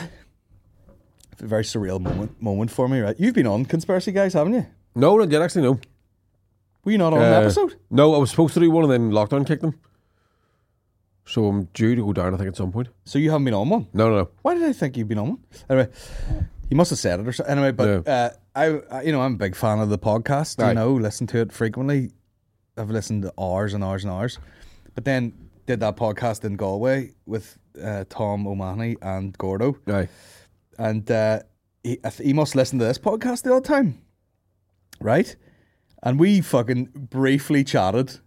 [1.39, 3.16] very surreal moment moment for me, right?
[3.20, 4.66] You've been on Conspiracy Guys, haven't you?
[4.96, 5.80] No, not yet, actually, no.
[6.84, 7.76] Were you not on an Uh, episode?
[7.89, 9.74] No, I was supposed to do one and then lockdown kicked them.
[11.28, 12.89] So I'm due to go down, I think, at some point.
[13.05, 13.88] So you haven't been on one?
[13.93, 14.30] No, no, no.
[14.43, 15.39] Why did I think you'd been on one?
[15.69, 15.89] Anyway,
[16.69, 17.51] you must have said it or something.
[17.51, 20.59] Anyway, but uh, I, I, you know, I'm a big fan of the podcast.
[20.59, 20.73] You Aye.
[20.73, 22.11] know, listen to it frequently.
[22.78, 24.38] I've listened to hours and hours and hours.
[24.93, 25.34] But then
[25.65, 30.07] did that podcast in Galway with uh, Tom O'Mahony and Gordo, Aye.
[30.78, 31.39] and uh,
[31.84, 33.99] he, I th- he must listen to this podcast the odd time,
[35.01, 35.36] right?
[36.03, 38.19] And we fucking briefly chatted,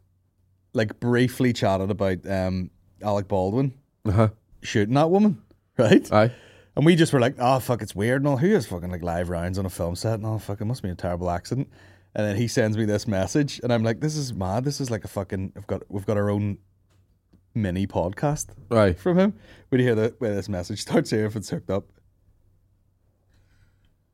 [0.73, 2.71] like briefly chatted about um,
[3.03, 3.75] Alec Baldwin
[4.05, 4.29] Uh huh.
[4.63, 5.43] shooting that woman,
[5.77, 6.11] right?
[6.13, 6.33] Aye.
[6.77, 8.37] And we just were like, oh, fuck, it's weird and all.
[8.37, 10.39] Who has fucking like live rounds on a film set and all?
[10.39, 11.69] Fuck, it must be a terrible accident.
[12.15, 14.65] And then he sends me this message, and I'm like, this is mad.
[14.65, 15.53] This is like a fucking.
[15.55, 16.59] We've got we've got our own
[17.55, 18.99] mini podcast right.
[18.99, 19.35] from him.
[19.71, 21.85] Would you hear the way this message starts here if it's hooked up?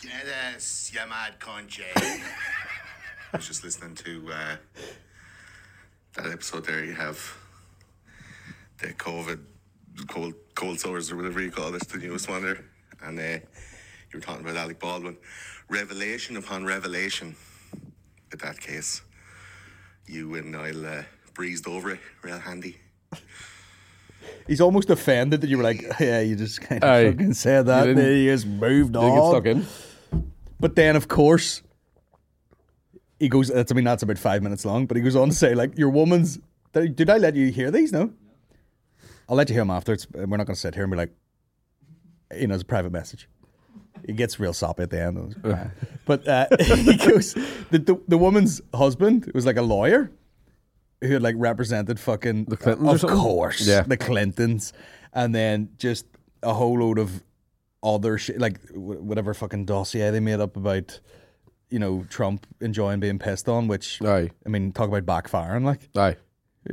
[0.02, 1.84] Yes, you mad cunt, Jay.
[1.96, 4.56] I was just listening to uh,
[6.14, 6.84] that episode there.
[6.84, 7.36] You have
[8.88, 9.38] the COVID,
[10.08, 12.64] cold, cold sores or whatever you call it, the newest one there.
[13.02, 13.40] And uh, you
[14.14, 15.16] were talking about Alec Baldwin.
[15.68, 17.34] Revelation upon revelation
[18.30, 19.02] with that case.
[20.06, 22.76] You and Niall uh, breezed over it real handy.
[24.46, 27.10] He's almost offended that you were like, yeah, you just kind of Aye.
[27.10, 27.84] fucking said that.
[27.84, 29.32] You And then he just moved Didn't get on.
[29.32, 29.66] stuck in.
[30.60, 31.62] But then, of course,
[33.18, 33.48] he goes.
[33.48, 34.86] That's, I mean, that's about five minutes long.
[34.86, 36.38] But he goes on to say, like, your woman's.
[36.72, 37.92] Did did I let you hear these?
[37.92, 38.12] No.
[39.28, 39.92] I'll let you hear him after.
[39.92, 41.12] It's, we're not going to sit here and be like,
[42.36, 43.28] you know, it's a private message.
[44.02, 45.36] It gets real soppy at the end.
[46.04, 47.34] but uh, he goes,
[47.70, 50.10] the, the the woman's husband was like a lawyer
[51.00, 53.82] who had like represented fucking The Clintons of course, Yeah.
[53.82, 54.72] the Clintons,
[55.12, 56.06] and then just
[56.42, 57.22] a whole load of
[57.82, 61.00] other shit, like wh- whatever fucking dossier they made up about,
[61.70, 63.68] you know, Trump enjoying being pissed on.
[63.68, 64.30] Which Aye.
[64.44, 65.64] I mean, talk about backfiring.
[65.64, 66.16] Like Aye.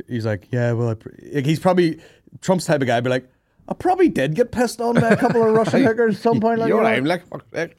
[0.08, 1.10] He's like, yeah, well, I pr-.
[1.34, 2.00] like, he's probably
[2.40, 3.00] Trump's type of guy.
[3.00, 3.28] Be like,
[3.68, 6.58] I probably did get pissed on by a couple of Russian hookers at some point.
[6.58, 6.96] Like, you know you know?
[6.96, 7.26] I'm like?
[7.28, 7.72] Fuck that.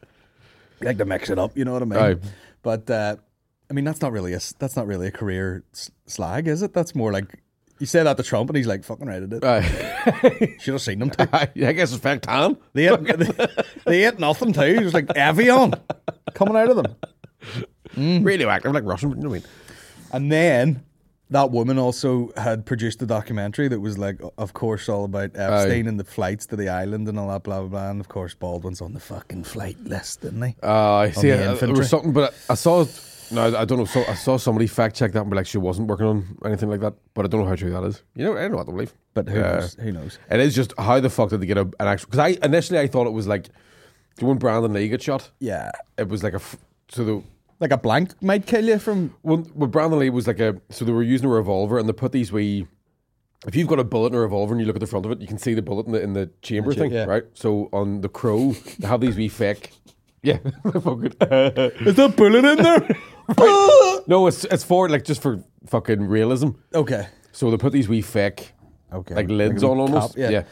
[0.81, 1.57] like to mix it up.
[1.57, 1.99] You know what I mean?
[1.99, 2.15] Aye.
[2.61, 3.17] But uh,
[3.69, 6.73] I mean, that's not really a that's not really a career s- slag, is it?
[6.73, 7.41] That's more like
[7.79, 10.55] you say that to Trump, and he's like, "Fucking right, I did." Aye.
[10.59, 11.27] Should have seen them too.
[11.33, 12.55] I guess it's fact tan.
[12.73, 13.47] They ate, they,
[13.85, 14.61] they ate nothing too.
[14.61, 15.77] It was like Avion
[16.33, 16.95] coming out of them.
[17.95, 18.25] Mm.
[18.25, 19.47] Really active, like Russian, you know what I mean?
[20.13, 20.83] And then
[21.33, 25.87] that woman also had produced a documentary that was like, of course, all about Epstein
[25.87, 27.89] and the flights to the island and all that, blah blah blah.
[27.89, 30.55] And of course, Baldwin's on the fucking flight list, didn't he?
[30.63, 31.29] Uh, I see.
[31.31, 32.85] the uh, there was something, but I saw.
[33.31, 33.85] No, I don't know.
[33.85, 36.69] So I saw somebody fact check that and be like, she wasn't working on anything
[36.69, 36.93] like that.
[37.15, 38.03] But I don't know how true that is.
[38.15, 38.93] You know, I don't know what to believe.
[39.15, 39.73] But who Uh, knows?
[39.75, 40.19] Who knows?
[40.29, 42.07] It is just how the fuck did they get a, an actual?
[42.11, 43.47] Because I initially I thought it was like,
[44.19, 46.41] when Brandon Lee got shot, Yeah, it was like a
[46.89, 47.23] so the
[47.63, 49.15] like a blank might kill you from.
[49.21, 51.93] when, when Brandon Lee was like a so they were using a revolver and they
[51.93, 52.67] put these wee.
[53.47, 55.11] If you've got a bullet in a revolver and you look at the front of
[55.13, 57.05] it, you can see the bullet in the in the chamber cha- thing, yeah.
[57.05, 57.23] right?
[57.33, 59.71] So on the crow, they have these wee fake.
[60.25, 61.15] Yeah, fucking.
[61.89, 62.87] Is that bullet in there?
[64.07, 66.51] no, it's it's for like just for fucking realism.
[66.73, 67.07] Okay.
[67.33, 68.53] So they put these wee fake
[68.93, 69.15] Okay.
[69.15, 70.15] like lids a wee on almost.
[70.15, 70.43] cap, yeah.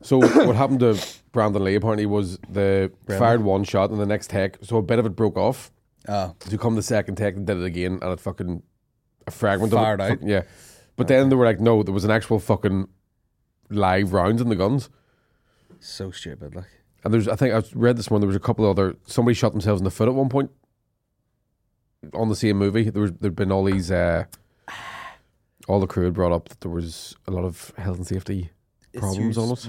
[0.00, 0.98] So what happened to
[1.32, 4.98] Brandon Lee apparently was the fired one shot and the next take, so a bit
[4.98, 5.70] of it broke off.
[6.08, 6.34] Ah.
[6.40, 8.62] To come the second take and did it again, and it fucking
[9.26, 10.12] a fragment Fired of it.
[10.12, 10.18] out.
[10.20, 10.42] fuck- yeah.
[10.96, 12.88] But then they were like, no, there was an actual fucking
[13.70, 14.90] live rounds in the guns.
[15.78, 16.54] So stupid.
[16.54, 16.64] Like.
[17.04, 18.20] And there's, I think I read this one.
[18.20, 18.96] There was a couple of other.
[19.06, 20.50] Somebody shot themselves in the foot at one point.
[22.14, 23.90] On the same movie, there was there'd been all these.
[23.90, 24.24] Uh,
[25.68, 28.50] all the crew had brought up that there was a lot of health and safety
[28.94, 29.68] problems on it.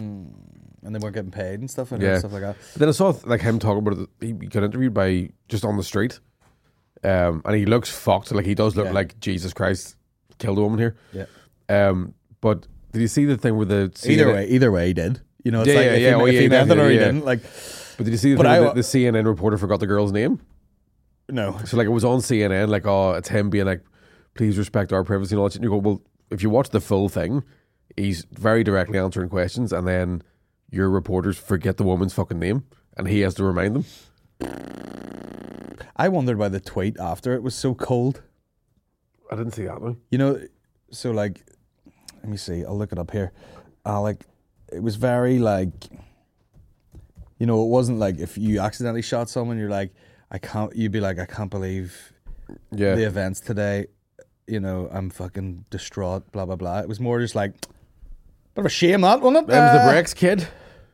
[0.84, 2.18] And they weren't getting paid and stuff and Yeah.
[2.20, 2.56] stuff like that.
[2.74, 4.10] But then I saw like him talking about it.
[4.20, 6.20] He got interviewed by just on the street,
[7.04, 8.32] um, and he looks fucked.
[8.32, 8.92] Like he does look Yeah.
[8.94, 9.96] like Jesus Christ
[10.40, 10.96] killed a woman here.
[11.14, 11.26] Yeah.
[11.70, 14.94] Um, but did you see the thing with the Either CNN way, either way, he
[14.94, 15.22] did.
[15.44, 16.08] You know, it's Yeah, like yeah, if yeah.
[16.10, 17.26] he, Oh, if yeah, he meant it or he didn't.
[17.26, 17.42] Like,
[17.98, 20.40] But did you see the thing I- the, the CNN reporter forgot the girl's name?
[21.30, 21.58] no.
[21.66, 23.82] So like it was on CNN, like oh, it's him being like,
[24.34, 25.56] please respect our privacy and all that.
[25.56, 27.44] And you go, well, if you watch the full thing,
[27.98, 30.22] he's very directly answering questions, and then
[30.72, 32.64] your reporters forget the woman's fucking name,
[32.98, 33.86] and he has to remind them.
[35.96, 38.22] I wondered why the tweet after it was so cold.
[39.32, 39.98] I didn't see that one.
[40.10, 40.42] You know,
[40.90, 41.42] so like,
[42.22, 42.66] let me see.
[42.66, 43.32] I'll look it up here.
[43.86, 44.26] Uh, like,
[44.72, 45.72] it was very like,
[47.38, 49.94] you know, it wasn't like if you accidentally shot someone, you're like,
[50.32, 50.76] I can't.
[50.76, 52.14] You'd be like, I can't believe
[52.72, 53.88] Yeah, the events today.
[54.48, 56.32] You know, I'm fucking distraught.
[56.32, 56.80] Blah blah blah.
[56.80, 59.48] It was more just like, bit of a shame that, wasn't it?
[59.52, 60.48] Them's the Uh, breaks, kid.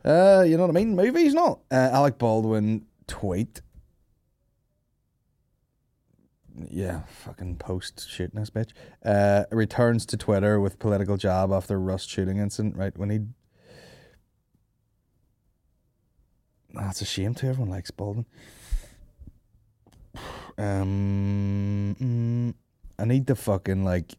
[0.04, 0.94] Uh, you know what I mean?
[0.96, 1.60] Movies, not.
[1.70, 3.60] Uh, Alec Baldwin tweet.
[6.70, 8.70] Yeah, fucking post shooting this bitch.
[9.04, 12.76] Uh, returns to Twitter with political jab after Rust shooting incident.
[12.76, 13.20] Right when he.
[16.74, 17.48] That's a shame too.
[17.48, 18.26] Everyone likes Baldwin.
[20.56, 22.54] Um, mm,
[22.98, 24.14] I need to fucking like.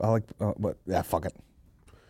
[0.00, 0.76] Alec, uh, what?
[0.86, 1.34] Yeah, fuck it.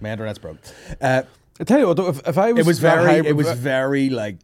[0.00, 0.58] My internet's broke.
[1.00, 1.22] Uh,
[1.60, 3.50] I tell you what, though, if, if I was, it was very hybrid- it was
[3.52, 4.38] very like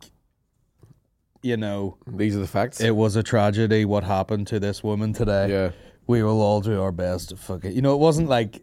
[1.42, 2.80] you know These are the facts.
[2.80, 5.70] it was a tragedy what happened to this woman today yeah,
[6.06, 8.62] we will all do our best to fuck it you know it wasn't like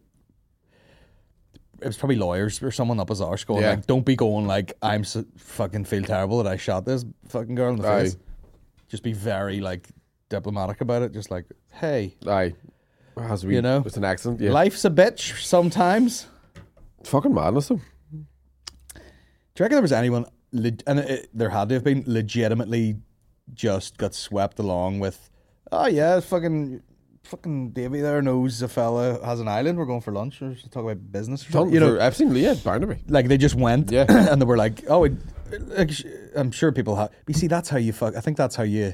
[1.79, 3.71] it was probably lawyers or someone up his arse going Yeah.
[3.71, 7.53] like don't be going like i'm so fucking feel terrible that i shot this fucking
[7.53, 8.03] girl in the Aye.
[8.05, 8.17] face
[8.87, 9.87] just be very like
[10.29, 12.53] diplomatic about it just like hey aye.
[13.15, 13.53] To be.
[13.53, 13.83] You know?
[13.85, 14.39] it's an accident.
[14.41, 16.25] Yeah, life's a bitch sometimes
[16.99, 17.79] it's fucking madness though.
[19.55, 22.97] Do you reckon there was anyone, leg- and it, there had to have been, legitimately
[23.53, 25.29] just got swept along with,
[25.71, 26.81] oh yeah, fucking,
[27.23, 29.77] fucking Davey there knows a fella has an island.
[29.77, 31.47] We're going for lunch or talk about business.
[31.47, 31.73] Or something.
[31.73, 32.99] You know, I've seen Leah Barnaby.
[33.07, 34.05] like they just went, Yeah.
[34.09, 35.13] and they were like, oh, it,
[35.67, 35.91] like,
[36.35, 37.11] I'm sure people have.
[37.27, 38.15] You see, that's how you fuck.
[38.15, 38.93] I think that's how you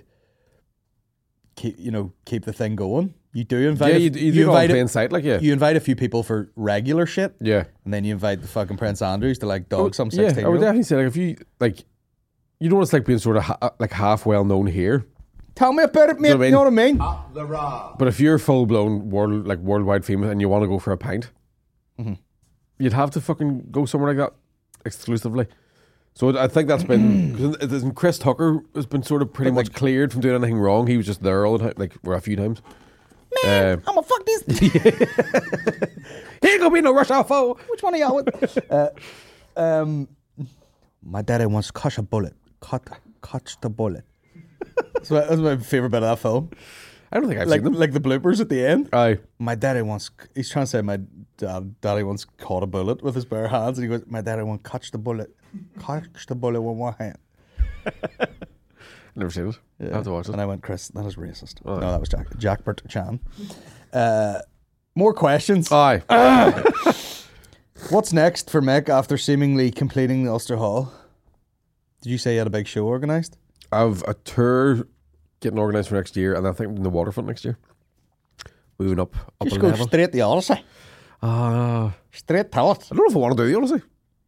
[1.56, 3.14] keep, you know, keep the thing going.
[3.34, 5.12] You do invite, Yeah, a- you, you, do it all in invite, plain a, sight,
[5.12, 7.66] like yeah, you invite a few people for regular shit, yeah.
[7.86, 10.34] and then you invite the fucking Prince Andrews to like dog some yeah.
[10.44, 11.84] I would definitely say like if you like,
[12.60, 15.06] you know what it's like being sort of ha- like half well known here,
[15.56, 16.36] Tell me about it, mate.
[16.36, 16.98] what You know what I mean?
[17.98, 20.92] but if you're full blown world like worldwide famous and you want to go for
[20.92, 21.32] a pint,
[22.00, 22.14] Mm-hmm.
[22.80, 24.38] you'd have to fucking go somewhere like that
[24.86, 25.48] exclusively.
[26.14, 30.12] So I think that's been because Chris Tucker has been sort of pretty much cleared
[30.12, 30.88] from doing anything wrong.
[30.88, 32.62] He was just there all the time, like or a few times.
[33.44, 34.44] Man, I'm gonna fuck this.
[36.42, 37.58] he ain't gonna be no rush off foe.
[37.70, 38.16] Which one of y'all?
[38.16, 38.90] would- uh,
[39.56, 40.08] um,
[41.04, 42.34] my daddy wants to catch a bullet.
[42.62, 42.88] Cut,
[43.24, 44.04] catch the bullet.
[44.94, 46.50] that's, my, that's my favorite bit of that film.
[47.12, 47.74] I don't think I've Like, seen them.
[47.80, 48.90] like the bloopers at the end.
[48.94, 50.10] Aye, My daddy wants.
[50.36, 51.00] He's trying to say my
[51.38, 54.44] dad, daddy once caught a bullet with his bare hands, and he goes, "My daddy
[54.44, 55.34] wants to catch the bullet,
[55.80, 57.18] catch the bullet with one hand."
[59.18, 59.92] never seen it.
[59.92, 60.32] I have to watch it.
[60.34, 61.56] And I went, Chris, that is racist.
[61.66, 61.78] Oh.
[61.80, 63.20] No, that was Jack Jackbert Chan.
[63.94, 64.40] Uh,
[64.96, 65.72] more questions.
[65.72, 66.02] Aye,
[67.90, 70.92] What's next for Mick after seemingly completing the Ulster Hall?
[72.02, 73.38] Did you say you had a big show organised?
[73.72, 74.88] I've a tour
[75.40, 77.58] getting organised for next year, and I think in the waterfront next year.
[78.80, 79.88] Moving up, up Just go level.
[79.88, 80.64] straight the Odyssey.
[81.22, 82.86] Ah, Straight to it.
[82.92, 83.84] I don't know if I want to do the Odyssey.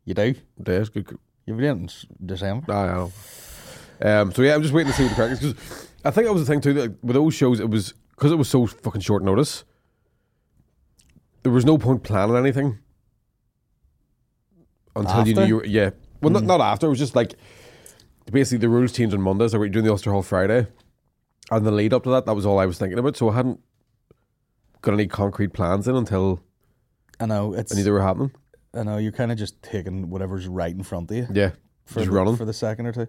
[0.06, 0.36] You do.
[0.66, 1.18] Yeah, it's good.
[1.46, 1.90] You've been in
[2.26, 2.72] December.
[2.74, 3.12] I know.
[4.02, 6.28] Um, so yeah, I'm just waiting to see what the crack is because I think
[6.28, 6.74] that was the thing too.
[6.74, 9.64] That with those shows, it was because it was so fucking short notice.
[11.44, 12.80] There was no point planning anything
[14.96, 15.66] until you knew you were.
[15.66, 16.88] Yeah, well, not, not after.
[16.88, 17.36] It was just like
[18.32, 20.68] basically the rules changed on Monday, so we're doing the Ulster Hall Friday,
[21.52, 23.18] and the lead up to that, that was all I was thinking about.
[23.18, 23.60] So I hadn't
[24.82, 26.42] got any concrete plans in until
[27.20, 27.74] I know it's.
[27.74, 28.32] They were happening.
[28.74, 31.28] I know you're kind of just taking whatever's right in front of you.
[31.34, 31.52] Yeah,
[31.86, 32.36] For just the, running.
[32.36, 33.08] for the second or two.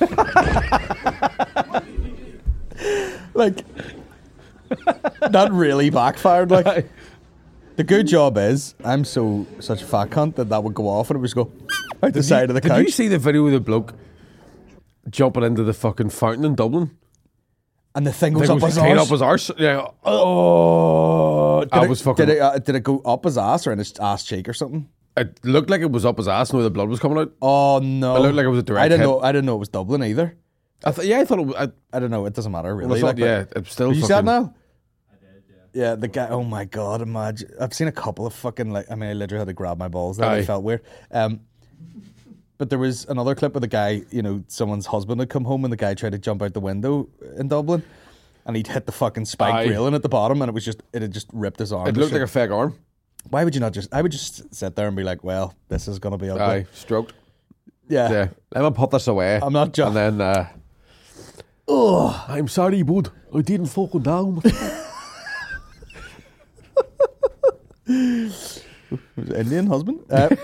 [3.34, 3.64] like
[5.30, 6.50] that really backfired.
[6.50, 6.88] Like
[7.76, 11.10] the good job is I'm so such a fat cunt that that would go off
[11.10, 11.50] and it would just go
[12.02, 12.82] out the side of the Did couch.
[12.84, 13.94] you see the video of the bloke
[15.08, 16.96] jumping into the fucking fountain in Dublin?
[17.94, 19.50] and the thing goes up was his up his arse.
[19.58, 19.88] Yeah.
[20.04, 23.66] Oh, did I it, was fucking- Did it, uh, did it go up his ass
[23.66, 24.88] or in his ass cheek or something?
[25.16, 27.32] It looked like it was up his ass and where the blood was coming out.
[27.42, 28.16] Oh no!
[28.16, 29.06] It looked like it was a direct I didn't hit.
[29.06, 29.20] know.
[29.20, 30.36] I didn't know it was Dublin either.
[30.84, 31.56] I th- yeah, I thought it was.
[31.56, 32.24] I, I don't know.
[32.26, 32.88] It doesn't matter really.
[32.88, 34.26] well, I thought, like, yeah, it's still Did you see that fucking.
[34.26, 34.54] now?
[35.74, 36.28] Yeah, yeah, the guy.
[36.28, 37.02] Oh my god!
[37.02, 37.50] Imagine.
[37.60, 38.90] I've seen a couple of fucking like.
[38.90, 40.16] I mean, I literally had to grab my balls.
[40.16, 40.38] That Aye.
[40.38, 40.82] it felt weird.
[41.10, 41.40] Um,
[42.56, 44.02] but there was another clip of the guy.
[44.10, 46.60] You know, someone's husband had come home and the guy tried to jump out the
[46.60, 47.82] window in Dublin,
[48.46, 49.68] and he'd hit the fucking spike Aye.
[49.70, 51.88] railing at the bottom, and it was just it had just ripped his arm.
[51.88, 52.30] It to looked like a shit.
[52.30, 52.78] fake arm.
[53.28, 53.92] Why would you not just?
[53.94, 56.66] I would just sit there and be like, "Well, this is gonna be ugly." Aye,
[56.72, 57.12] stroked.
[57.88, 58.10] Yeah.
[58.10, 59.40] Yeah, let me put this away.
[59.42, 60.48] I'm not jo- And then, uh,
[61.68, 63.10] oh, I'm sorry, bud.
[63.34, 64.40] I didn't fucking down.
[69.34, 70.00] Indian husband.
[70.10, 70.34] Uh,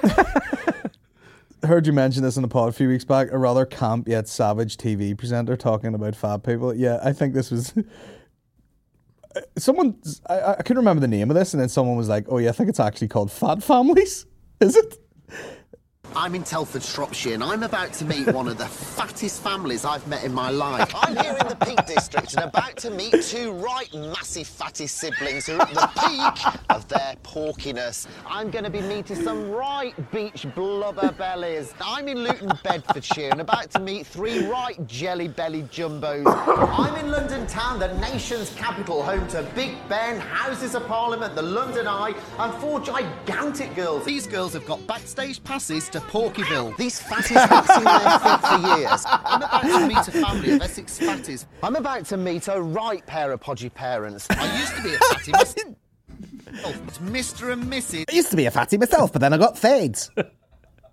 [1.66, 3.30] heard you mention this in the pod a few weeks back.
[3.32, 6.74] A rather camp yet savage TV presenter talking about fat people.
[6.74, 7.74] Yeah, I think this was.
[9.58, 12.38] Someone, I, I couldn't remember the name of this, and then someone was like, "Oh
[12.38, 14.26] yeah, I think it's actually called Fat Families."
[14.60, 14.98] Is it?
[16.14, 18.66] I'm in Telford, Shropshire, and I'm about to meet one of the
[18.96, 20.90] fattest families I've met in my life.
[20.94, 25.46] I'm here in the Peak District and about to meet two right massive fatty siblings
[25.46, 28.06] who are at the peak of their porkiness.
[28.26, 31.74] I'm going to be meeting some right beach blubber bellies.
[31.80, 36.24] I'm in Luton, Bedfordshire, and about to meet three right jelly belly jumbos.
[36.26, 41.42] I'm in London town, the nation's capital, home to Big Ben, Houses of Parliament, the
[41.42, 44.04] London Eye, and four gigantic girls.
[44.04, 46.76] These girls have got backstage passes to Porkyville.
[46.76, 49.02] These fatties have seen their feet for years.
[49.06, 51.46] I'm about to meet a family of Essex fatties.
[51.62, 54.26] I'm about to meet a right pair of podgy parents.
[54.28, 55.74] I used to be a fatty myself.
[56.64, 57.52] Oh, it's Mr.
[57.52, 58.04] and Mrs.
[58.10, 60.10] I used to be a fatty myself, but then I got fades.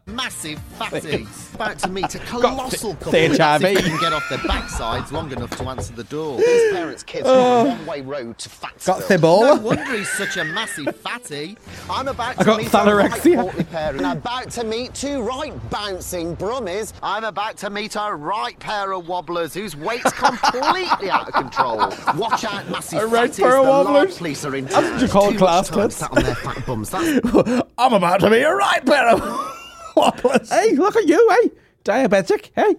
[0.05, 1.25] Massive fatty.
[1.53, 3.63] About to meet a colossal couple th- who HIV.
[3.63, 6.37] if they can get off their backsides long enough to answer the door.
[6.39, 7.75] These parents' kids are on a oh.
[7.77, 8.95] one-way road to Fatsville.
[8.95, 9.55] Got Thibola?
[9.55, 11.57] No wonder he's such a massive fatty.
[11.89, 14.03] I'm about to got meet a right portly parent.
[14.03, 16.91] I'm about to meet two right bouncing brummies.
[17.01, 21.77] I'm about to meet a right pair of wobblers whose weight's completely out of control.
[22.17, 23.41] Watch out, massive A right fatties.
[23.41, 24.17] pair of the wobblers?
[24.17, 25.95] police are in That's what you call class tits.
[25.95, 26.89] sat on their fat bums.
[26.89, 27.25] That's
[27.77, 29.62] I'm about to be a right pair of
[29.95, 30.49] wobblers.
[30.49, 31.51] hey, look at you, hey,
[31.83, 32.75] diabetic, hey,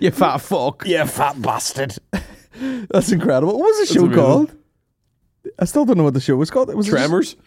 [0.00, 0.84] you fat fuck.
[0.86, 1.96] You fat bastard.
[2.90, 3.58] That's incredible.
[3.58, 4.22] What was the show amazing.
[4.22, 4.54] called?
[5.58, 6.68] I still don't know what the show was called.
[6.70, 7.36] It was Tremors.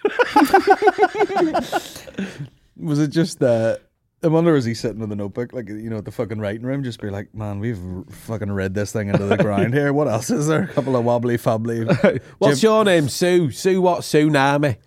[2.76, 3.78] Was it just uh
[4.24, 6.66] I wonder is he sitting with a notebook, like you know, at the fucking writing
[6.66, 7.78] room, just be like, "Man, we've
[8.10, 9.92] fucking read this thing into the ground here.
[9.94, 10.64] What else is there?
[10.64, 13.10] A couple of wobbly fubbly." What's Jim- your name?
[13.10, 13.52] Sue.
[13.52, 14.00] Sue what?
[14.02, 14.78] Tsunami.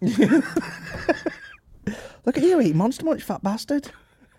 [2.26, 3.88] Look at you, eat monster munch, fat bastard.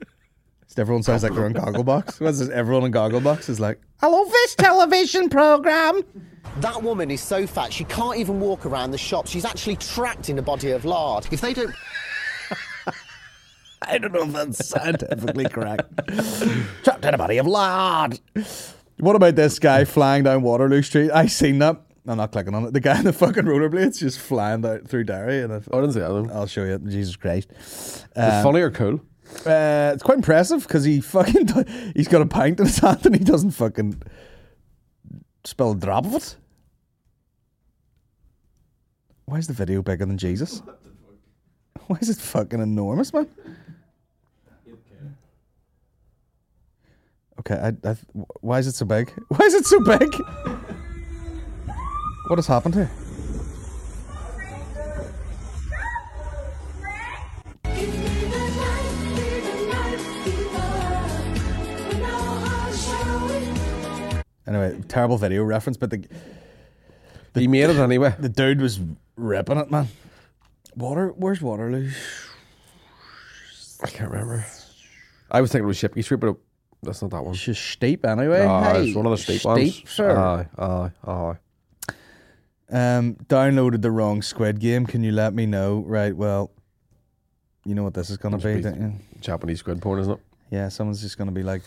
[0.65, 2.19] Just everyone sounds like they're in Gogglebox.
[2.19, 2.49] What's this?
[2.49, 6.03] Everyone in Gogglebox is like, "I love this television program."
[6.59, 9.27] That woman is so fat she can't even walk around the shop.
[9.27, 11.27] She's actually trapped in a body of lard.
[11.31, 11.73] If they don't
[13.81, 15.89] I don't know if that's scientifically correct.
[16.83, 18.19] Trapped in a body of lard.
[18.99, 21.11] What about this guy flying down Waterloo Street?
[21.11, 21.79] I seen that.
[22.07, 22.73] I'm not clicking on it.
[22.73, 25.93] The guy in the fucking rollerblades just flying out through Derry, and I, I didn't
[25.93, 26.07] see that.
[26.07, 26.29] Though.
[26.31, 26.79] I'll show you.
[26.79, 27.51] Jesus Christ.
[27.51, 29.01] It's funny or cool?
[29.45, 31.47] Uh, it's quite impressive because he fucking
[31.95, 34.01] he's got a pint in his hand and he doesn't fucking
[35.43, 36.37] spill a drop of it.
[39.25, 40.61] Why is the video bigger than Jesus?
[41.87, 43.27] Why is it fucking enormous, man?
[47.39, 47.95] Okay, I, I,
[48.41, 49.13] why is it so big?
[49.29, 50.09] Why is it so big?
[52.27, 52.91] What has happened here?
[64.47, 66.07] Anyway, terrible video reference, but the
[67.35, 68.15] He made it anyway.
[68.17, 68.79] the dude was
[69.17, 69.89] ripping it, man.
[70.75, 71.89] Water, where's Waterloo?
[73.83, 74.45] I can't remember.
[75.29, 76.37] I was thinking it was Shipquay Street, but it-
[76.81, 77.33] that's not that one.
[77.33, 78.45] It's just steep anyway.
[78.45, 79.73] Ah, hey, it's one of the steep, ones.
[79.73, 80.17] steep, sir.
[80.17, 81.37] Aye, aye, aye.
[82.69, 84.85] Um, downloaded the wrong Squid Game.
[84.85, 85.83] Can you let me know?
[85.87, 86.15] Right.
[86.15, 86.51] Well,
[87.65, 88.93] you know what this is going to be, be- don't you?
[89.21, 90.19] Japanese squid porn, isn't it?
[90.51, 91.61] Yeah, someone's just going to be like,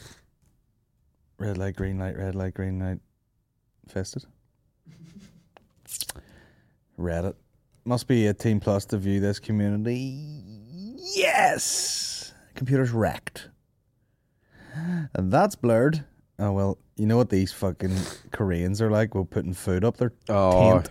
[1.39, 2.99] red light, green light, red light, green light,
[3.89, 4.25] fisted.
[6.99, 7.35] Reddit
[7.85, 10.43] must be 18 plus to view this community.
[11.17, 13.49] Yes, computer's wrecked.
[15.15, 16.05] and that's blurred.
[16.43, 17.95] Oh well, you know what these fucking
[18.33, 19.15] Koreans are like?
[19.15, 20.81] We're putting food up their Oh.
[20.81, 20.91] taint.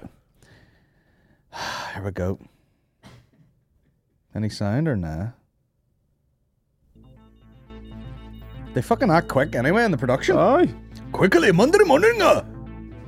[1.95, 2.39] Here we go.
[4.35, 5.30] Any sound or nah?
[8.76, 10.38] They fucking act quick anyway in the production.
[10.38, 10.71] Aye.
[11.11, 12.21] Quickly, Monday morning.
[12.21, 12.45] Uh,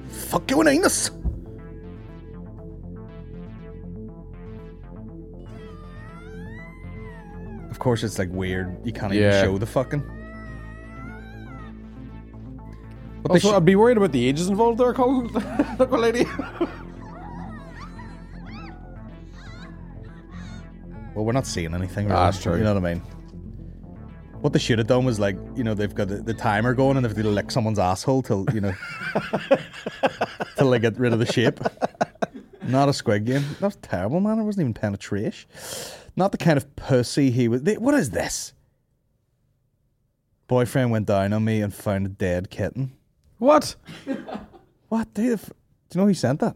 [0.09, 1.11] fuck you and anus.
[7.69, 8.75] Of course, it's like weird.
[8.85, 10.03] You can't even show the fucking.
[13.23, 15.27] But Also, oh, sh- I'd be worried about the ages involved there, Colin.
[15.77, 16.25] Look, lady.
[21.13, 22.05] well, we're not seeing anything.
[22.07, 22.17] Really.
[22.17, 22.57] that's true.
[22.57, 23.01] You know what I mean?
[24.41, 26.97] What they should have done was like, you know, they've got the, the timer going
[26.97, 28.73] and they've got to lick someone's asshole till, you know,
[30.57, 31.59] till they get rid of the shape.
[32.63, 33.43] Not a squid game.
[33.59, 34.39] That's terrible, man.
[34.39, 35.47] It wasn't even penetration.
[36.15, 37.61] Not the kind of pussy he was.
[37.63, 38.53] They, what is this?
[40.47, 42.93] Boyfriend went down on me and found a dead kitten.
[43.41, 43.75] What?
[44.89, 45.11] What?
[45.15, 45.43] Do you, do
[45.95, 46.55] you know who sent that?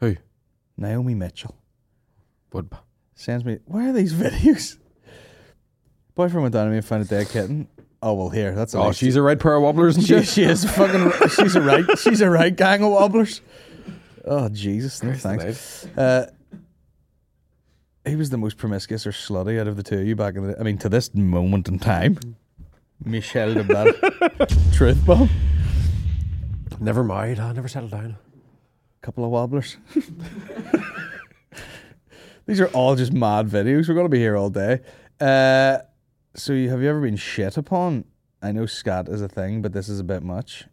[0.00, 0.16] Who?
[0.78, 1.54] Naomi Mitchell.
[2.54, 2.70] Would.
[3.14, 3.58] Sends me.
[3.66, 4.78] Where are these videos?
[6.14, 7.68] Boyfriend went down on me and found a dead kitten.
[8.02, 8.54] Oh well, here.
[8.54, 11.12] That's a Oh, she's a red pair of wobblers and she, she is fucking.
[11.28, 11.84] She's a right.
[11.98, 13.42] She's a right gang of wobblers.
[14.24, 15.02] Oh Jesus!
[15.02, 15.84] No thanks.
[15.94, 16.30] Uh,
[18.06, 20.46] he was the most promiscuous or slutty out of the two of you back in
[20.46, 20.58] the.
[20.58, 22.18] I mean, to this moment in time,
[23.04, 23.94] Michelle de Bad,
[24.72, 25.30] truth bomb,
[26.80, 27.38] Never married.
[27.38, 28.16] I never settled down.
[29.00, 29.76] couple of wobblers.
[32.46, 33.88] These are all just mad videos.
[33.88, 34.80] We're gonna be here all day.
[35.20, 35.78] Uh,
[36.34, 38.04] so, you, have you ever been shit upon?
[38.42, 40.66] I know scat is a thing, but this is a bit much.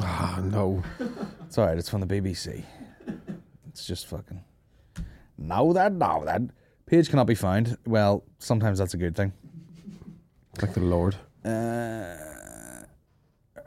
[0.00, 0.82] Ah, no.
[1.46, 1.78] It's all right.
[1.78, 2.62] It's from the BBC.
[3.68, 4.44] It's just fucking.
[5.38, 6.42] Now that, now that.
[6.86, 7.78] Page cannot be found.
[7.86, 9.32] Well, sometimes that's a good thing.
[10.56, 11.16] Thank the Lord.
[11.48, 12.84] Uh,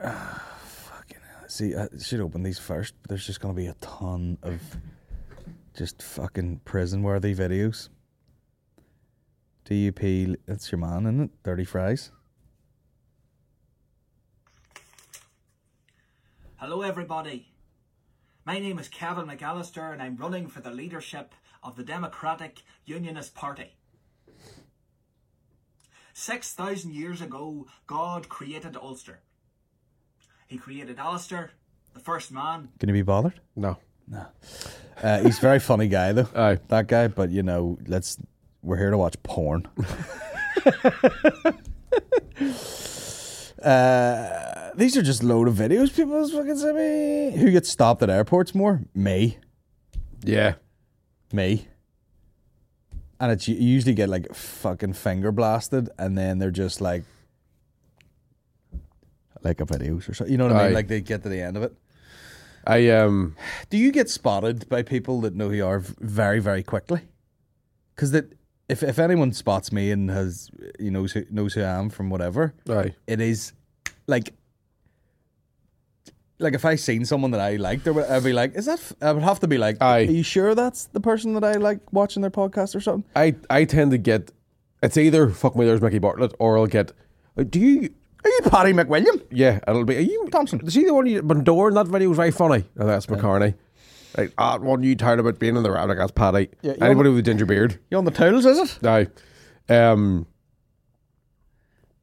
[0.04, 1.50] ah, fucking hell.
[1.50, 4.62] See, I should open these first, but there's just going to be a ton of
[5.76, 7.90] just fucking prison worthy videos.
[9.66, 11.30] DUP, that's your man, isn't it?
[11.44, 12.12] Dirty fries.
[16.58, 17.48] Hello, everybody.
[18.46, 21.34] My name is Kevin McAllister, and I'm running for the leadership
[21.64, 23.76] of the Democratic Unionist Party.
[26.22, 29.22] 6,000 years ago, God created Ulster.
[30.48, 31.52] He created Alistair,
[31.94, 32.70] the first man.
[32.80, 33.42] Can you be bothered?
[33.56, 33.78] No.
[35.02, 36.28] Uh, he's a very funny guy, though.
[36.36, 36.60] Aye.
[36.68, 38.18] That guy, but you know, let's.
[38.62, 39.68] We're here to watch porn.
[43.64, 47.36] uh, these are just load of videos people fucking send me.
[47.36, 48.82] Who gets stopped at airports more?
[48.94, 49.40] Me.
[50.24, 50.54] Yeah.
[51.34, 51.66] Me.
[53.22, 57.04] And it's you usually get like fucking finger blasted, and then they're just like,
[59.44, 60.32] like a videos or something.
[60.32, 60.72] You know what I mean?
[60.72, 60.76] Aye.
[60.76, 61.74] Like they get to the end of it.
[62.66, 63.36] I um.
[63.70, 67.02] Do you get spotted by people that know who you are v- very, very quickly?
[67.96, 68.34] Because that
[68.68, 70.50] if if anyone spots me and has
[70.80, 72.96] you knows who knows who I am from whatever, Aye.
[73.06, 73.54] it is
[74.08, 74.34] like
[76.42, 78.80] like if I seen someone that I liked, or I'd be like, is that?
[78.80, 80.00] f-" I would have to be like, Aye.
[80.00, 83.06] are you sure that's the person that I like watching their podcast or something?
[83.16, 84.32] I I tend to get.
[84.84, 86.92] It's either fuck me, there's Micky Bartlett, or I'll get.
[87.50, 87.90] Do you?
[88.24, 89.24] Are you Paddy McWilliam?
[89.32, 89.98] Yeah, it'll be.
[89.98, 90.70] Are you Thompson.
[90.70, 92.66] See the one you Bandor in that video was very funny.
[92.78, 93.56] Oh, that's McCartney.
[94.18, 96.50] Like, ah, one you tired about being in the round like that's Paddy.
[96.62, 97.80] Yeah, Anybody with a ginger beard.
[97.90, 98.46] You on the tools?
[98.46, 98.80] Is it?
[98.82, 99.08] No.
[99.70, 100.28] Um.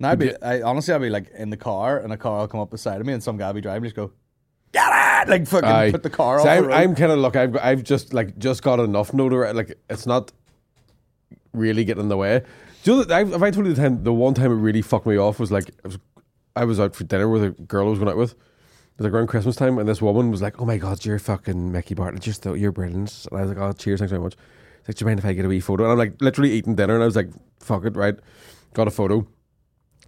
[0.03, 2.61] I'd be, I honestly, I'd be like in the car, and a car will come
[2.61, 4.13] up beside of me, and some guy will be driving, just go,
[4.73, 5.91] get it, like fucking Aye.
[5.91, 6.57] put the car See, off.
[6.57, 6.77] I'm, the road.
[6.77, 7.37] I'm kind of look.
[7.37, 9.57] I've I've just like just got enough notoriety.
[9.57, 10.33] Like it's not
[11.53, 12.43] really getting in the way.
[12.83, 14.05] Do you know that I've, I told you the time?
[14.05, 15.99] The one time it really fucked me off was like I was,
[16.57, 18.33] I was out for dinner with a girl I was going out with.
[18.33, 21.19] It was like around Christmas time, and this woman was like, "Oh my god, you're
[21.19, 22.27] fucking Micky Bartlett.
[22.27, 24.35] You're still, you're brilliant." And I was like, "Oh, cheers, thanks very much."
[24.81, 26.51] She's like, "Do you mind if I get a wee photo?" And I'm like, literally
[26.53, 27.31] eating dinner, and I was like,
[27.61, 28.17] "Fuck it, right?"
[28.75, 29.27] Got a photo.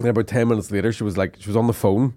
[0.00, 2.14] And about ten minutes later, she was like, she was on the phone.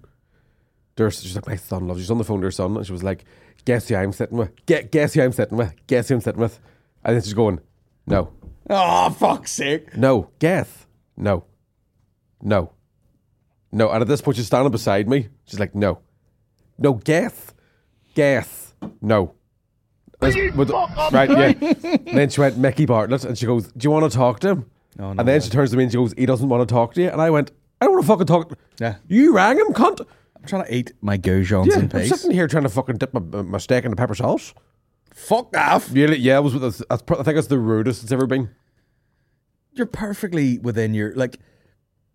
[0.96, 1.98] To She's like, my son loves.
[1.98, 3.24] you." She's on the phone to her son, and she was like,
[3.64, 4.50] "Guess who I'm sitting with?
[4.66, 5.74] Get, guess who I'm sitting with?
[5.86, 6.60] Guess who I'm sitting with?"
[7.04, 7.60] And then she's going,
[8.06, 8.30] "No,
[8.70, 9.96] oh fuck's sake!
[9.96, 11.44] no, guess, no,
[12.42, 12.72] no,
[13.72, 15.28] no." And at this point, she's standing beside me.
[15.46, 15.98] She's like, "No,
[16.78, 17.52] no, guess,
[18.14, 19.34] guess, no."
[20.20, 20.70] With-
[21.12, 21.52] right, yeah.
[22.06, 24.48] And then she went Micky Bartlett, and she goes, "Do you want to talk to
[24.50, 26.66] him?" Oh, no and then she turns to me and she goes, "He doesn't want
[26.66, 27.50] to talk to you." And I went,
[27.80, 28.94] "I don't want to fucking talk." Yeah.
[29.08, 30.06] You rang him, cunt.
[30.44, 32.08] I'm trying to eat my goujons Yeah, in I'm peace.
[32.10, 34.52] sitting here trying to fucking dip my, my steak in the pepper sauce.
[35.14, 35.90] Fuck off!
[35.92, 36.18] Really?
[36.18, 36.60] Yeah, it was.
[36.60, 38.50] That's, that's, I think it's the rudest it's ever been.
[39.72, 41.38] You're perfectly within your like.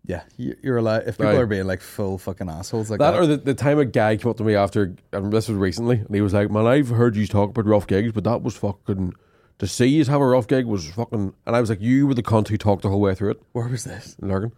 [0.06, 1.02] Yeah, you- you're allowed.
[1.08, 1.40] If people Right.
[1.40, 4.16] are being like full fucking assholes like That that, or the, the time a guy
[4.16, 6.88] came up to me after, and this was recently, and he was like, "Man, I've
[6.88, 9.12] heard you talk about rough gigs, but that was fucking
[9.58, 12.14] to see you have a rough gig was fucking." And I was like, "You were
[12.14, 14.16] the cunt who talked the whole way through it." where was this?
[14.22, 14.52] in Lurgan.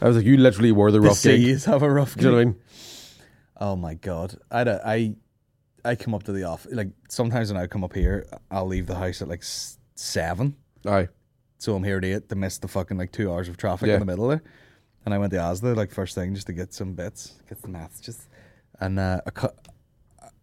[0.00, 2.14] I was like, "You literally were the The rough gig." C's have a rough.
[2.16, 2.56] Do you know what I mean?
[3.58, 5.14] Oh my god, I a- I
[5.84, 8.86] I come up to the office like sometimes when I come up here, I'll leave
[8.86, 11.08] the house at like s- seven, Aye,
[11.58, 13.94] so I'm here at eight to miss the fucking like two hours of traffic Yeah.
[13.94, 14.42] in the middle there.
[15.04, 17.72] And I went to Asda like first thing just to get some bits, get some
[17.72, 18.28] maths, just
[18.80, 19.68] and uh, I cut,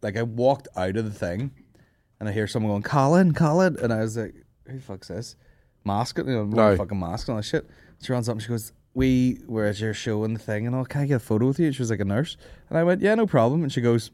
[0.01, 1.51] like I walked out of the thing,
[2.19, 4.33] and I hear someone going, "Colin, Colin," and I was like,
[4.67, 5.35] "Who the fuck's this?"
[5.85, 6.77] Mask it, you know, No.
[6.77, 7.69] fucking mask and all that shit.
[8.01, 10.75] She runs up and she goes, "We were at your show and the thing, and
[10.75, 10.85] all.
[10.85, 12.37] Can I get a photo with you?" And she was like a nurse,
[12.69, 14.11] and I went, "Yeah, no problem." And she goes,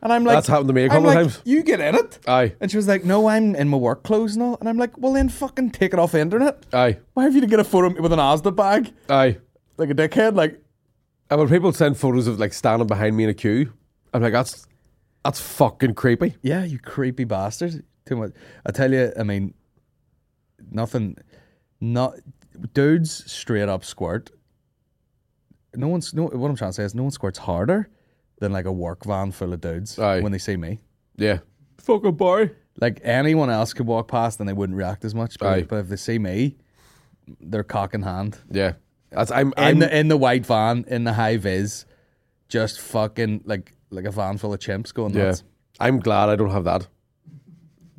[0.00, 1.42] and I'm like, That's happened to me a couple of like, times.
[1.44, 2.20] You get in it.
[2.28, 4.76] aye, And she was like, "No, I'm in my work clothes and all." And I'm
[4.78, 6.66] like, "Well, then fucking take it off the internet.
[6.72, 9.38] aye, Why have you to get a photo with an Asda bag aye.
[9.76, 10.36] like a dickhead?
[10.36, 10.62] Like,
[11.30, 13.72] And when people send photos of like standing behind me in a queue,
[14.14, 14.66] I'm like, "That's
[15.24, 17.82] that's fucking creepy." yeah, you creepy bastard.
[18.06, 18.30] Too much.
[18.64, 19.52] I tell you, I mean,
[20.70, 21.16] nothing.
[21.80, 22.14] Not
[22.74, 24.30] dudes straight up squirt.
[25.74, 26.24] No one's no.
[26.24, 27.88] What I'm trying to say is, no one squirts harder
[28.38, 30.20] than like a work van full of dudes Aye.
[30.20, 30.80] when they see me.
[31.16, 31.38] Yeah,
[31.78, 32.50] fucking boy.
[32.80, 35.38] Like anyone else could walk past and they wouldn't react as much.
[35.38, 35.62] But, Aye.
[35.62, 36.56] but if they see me,
[37.40, 38.38] they're cock in hand.
[38.50, 38.74] Yeah,
[39.10, 39.48] that's I'm.
[39.48, 41.84] in I'm the in the white van in the high vis,
[42.48, 45.24] just fucking like like a van full of chimps going yeah.
[45.24, 45.42] nuts.
[45.80, 46.88] I'm glad I don't have that.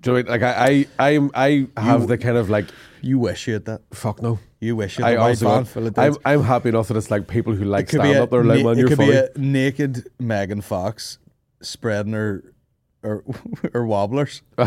[0.02, 0.42] Do you know what I mean?
[0.42, 1.32] Like I, I, I'm,
[1.76, 2.68] I have the kind of like
[3.02, 3.82] You wish you had that.
[3.94, 4.40] fuck no.
[4.60, 6.16] You wish you I had the also, van full I'm.
[6.26, 8.30] I'm happy enough that it's like people who like It stand up.
[8.30, 9.12] They're like, na- man, it you're could funny.
[9.12, 11.18] be a naked Megan Fox
[11.62, 12.44] spreading her
[13.04, 13.24] her,
[13.74, 14.42] her wobblers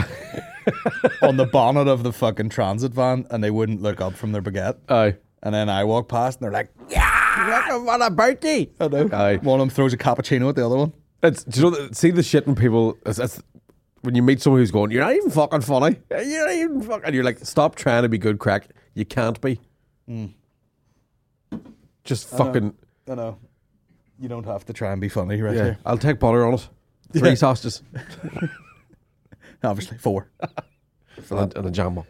[1.23, 4.43] on the bonnet of the fucking transit van, and they wouldn't look up from their
[4.43, 4.77] baguette.
[4.89, 9.09] Aye, And then I walk past, and they're like, "Yeah, what a birthday!" I know.
[9.13, 9.37] Aye.
[9.43, 10.93] One of them throws a cappuccino at the other one.
[11.23, 12.97] it's do you know see the shit in people.
[13.07, 13.43] It's, it's,
[14.03, 15.97] when you meet someone who's going, you're not even fucking funny.
[16.11, 17.05] You're not even fucking.
[17.07, 18.69] And you're like, stop trying to be good crack.
[18.95, 19.59] You can't be.
[20.07, 20.27] Hmm.
[22.05, 22.75] Just fucking.
[23.09, 23.39] I know.
[24.19, 25.79] You don't have to try and be funny, right Yeah, here.
[25.87, 26.69] I'll take butter on it.
[27.13, 27.35] Three Yeah.
[27.35, 27.83] sausages
[29.65, 30.29] Obviously, four
[31.31, 32.03] and, a, and a jam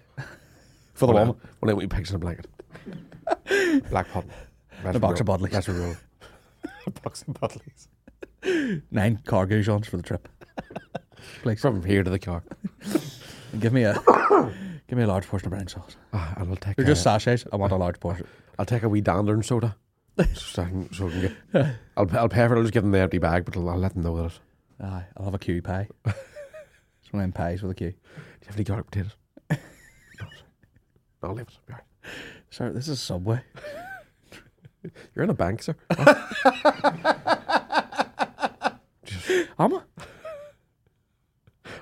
[0.94, 1.34] for the One.
[1.60, 2.46] One out with pigs in a blanket.
[3.90, 4.24] Black pot.
[4.84, 5.50] A box of Budleys.
[5.50, 5.96] That's a rule.
[6.86, 8.82] a box of Budleys.
[8.90, 10.28] Nine cargo goujons for the trip.
[11.42, 11.60] Please.
[11.60, 12.42] From here to the car.
[13.60, 13.92] Give me a
[14.88, 15.96] give me a large portion of brown sauce.
[16.14, 16.76] Ah, and I'll take.
[16.76, 17.44] They're a, just sachets.
[17.52, 18.26] I want a large portion.
[18.58, 19.76] I'll take a wee dander and soda.
[20.34, 21.32] so I can, so I can get.
[21.96, 22.56] I'll, I'll pay for it.
[22.56, 24.24] I'll just give them the empty bag, but I'll, I'll let them know that.
[24.26, 24.40] it-
[24.80, 25.86] Aye, I'll have a pie.
[26.06, 27.90] it's one of them pies with a.
[27.90, 29.16] Do you have any garlic potatoes?
[29.50, 29.56] no.
[31.22, 31.58] I'll leave it.
[31.68, 31.82] Right.
[32.50, 33.42] Sir, this is Subway.
[35.14, 35.76] You're in a bank, sir.
[39.58, 39.80] Am I?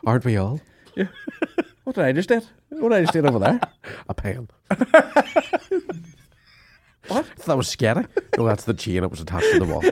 [0.05, 0.61] Aren't we all?
[1.91, 2.47] What did I just did?
[2.69, 3.59] What did I just did over there?
[4.09, 4.49] A pen.
[7.09, 7.27] what?
[7.47, 8.07] That was scary.
[8.37, 9.03] No, that's the chain.
[9.03, 9.83] It was attached to the wall.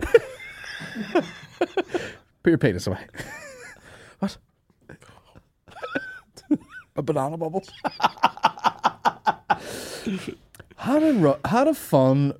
[2.44, 3.04] Put your penis away.
[4.20, 4.38] What?
[6.94, 7.68] a banana bubbles.
[10.76, 12.34] had a ru- had a fun.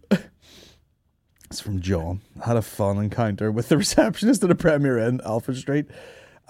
[1.51, 2.21] It's from John.
[2.45, 5.87] Had a fun encounter with the receptionist at a Premier Inn, Alfred Street.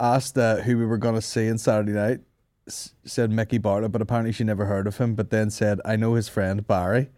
[0.01, 2.21] Asked uh, who we were going to see on Saturday night.
[2.67, 5.15] S- said Micky Bartlett, but apparently she never heard of him.
[5.15, 7.11] But then said, "I know his friend Barry."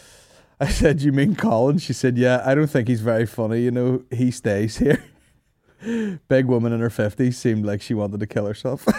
[0.60, 3.62] I said, "You mean Colin?" She said, "Yeah, I don't think he's very funny.
[3.62, 5.02] You know, he stays here."
[6.28, 8.84] Big woman in her fifties seemed like she wanted to kill herself.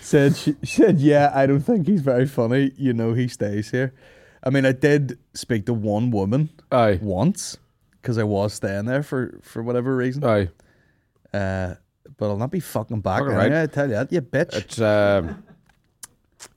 [0.00, 2.72] said she said, "Yeah, I don't think he's very funny.
[2.76, 3.94] You know, he stays here."
[4.42, 6.98] I mean, I did speak to one woman Aye.
[7.02, 7.58] once
[8.00, 10.24] because I was staying there for for whatever reason.
[10.24, 10.48] Aye.
[11.32, 11.74] Uh,
[12.16, 13.20] but I'll not be fucking back.
[13.20, 13.52] Fucking Right.
[13.52, 14.54] I tell you that, you bitch.
[14.54, 15.44] It's um.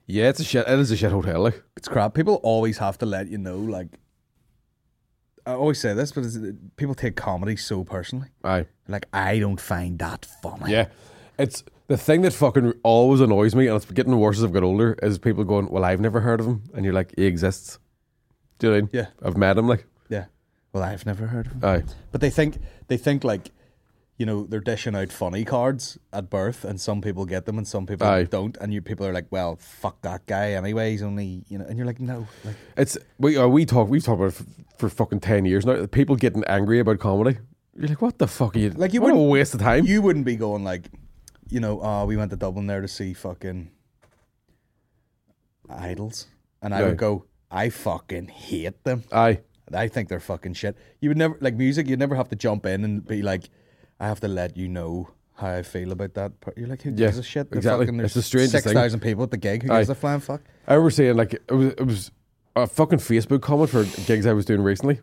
[0.05, 0.67] Yeah, it's a shit.
[0.67, 1.41] It is a shit hotel.
[1.41, 1.63] Like.
[1.77, 2.13] It's crap.
[2.13, 3.57] People always have to let you know.
[3.57, 3.87] Like,
[5.45, 6.37] I always say this, but it's,
[6.77, 8.29] people take comedy so personally.
[8.43, 8.65] Aye.
[8.87, 10.71] Like, I don't find that funny.
[10.71, 10.87] Yeah.
[11.37, 14.63] It's the thing that fucking always annoys me, and it's getting worse as I've got
[14.63, 16.63] older, is people going, Well, I've never heard of him.
[16.73, 17.79] And you're like, He exists.
[18.59, 18.89] Do you know what I mean?
[18.93, 19.27] Yeah.
[19.27, 19.85] I've met him, like.
[20.09, 20.25] Yeah.
[20.73, 21.59] Well, I've never heard of him.
[21.63, 21.83] Aye.
[22.11, 23.49] But they think they think like,
[24.17, 27.67] you know, they're dishing out funny cards at birth, and some people get them and
[27.67, 28.23] some people Aye.
[28.25, 28.55] don't.
[28.57, 30.91] And you people are like, well, fuck that guy anyway.
[30.91, 34.03] He's only you know, and you're like, no, like It's we uh, we talk we've
[34.03, 34.45] talked about it for,
[34.77, 35.85] for fucking ten years now.
[35.87, 37.39] People getting angry about comedy.
[37.75, 38.69] You're like, what the fuck are you?
[38.69, 39.85] Like, you what a wouldn't- waste of time.
[39.85, 40.89] you wouldn't be going like,
[41.49, 43.71] you know, oh, we went to Dublin there to see fucking
[45.69, 46.27] Idles,
[46.61, 46.87] and I Yeah.
[46.89, 49.03] would go, I fucking hate them.
[49.11, 49.39] Aye.
[49.73, 50.77] I think they're fucking shit.
[50.99, 51.87] You would never like music.
[51.87, 53.49] You'd never have to jump in and be like,
[53.99, 56.39] I have to let you know how I feel about that.
[56.41, 57.49] part." You're like, who Yeah, gives a shit?
[57.49, 57.85] They're exactly.
[57.85, 58.73] Fucking, It's there's the strangest six thing.
[58.73, 59.63] thousand people at the gig.
[59.63, 60.41] Who gives a flying fuck?
[60.67, 62.11] I remember saying like it was, it was
[62.55, 64.99] a fucking Facebook comment for gigs I was doing recently.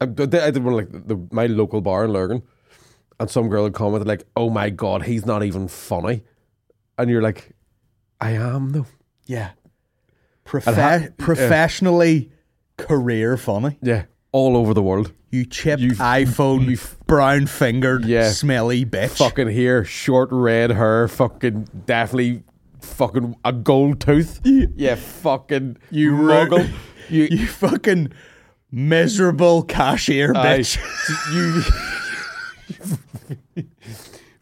[0.00, 0.06] I, I
[0.50, 2.42] did, one like the, my local bar in Lurgan,
[3.20, 6.24] and some girl had commented like, "Oh my god, he's not even funny,"
[6.98, 7.52] and you're like,
[8.20, 8.86] "I am though."
[9.26, 9.50] Yeah.
[10.44, 12.32] Profe- ha- professionally,
[12.76, 13.78] career funny.
[13.80, 15.12] Yeah, all over the world.
[15.30, 18.30] You chipped You- iPhone, you brown fingered, Yeah.
[18.30, 19.16] smelly bitch.
[19.18, 22.42] Fucking hair, short red hair, fucking definitely,
[22.80, 24.40] fucking a gold tooth.
[24.44, 26.68] Yeah, fucking You muggle.
[27.08, 28.12] You, You fucking
[28.70, 30.78] miserable cashier bitch.
[31.34, 31.62] you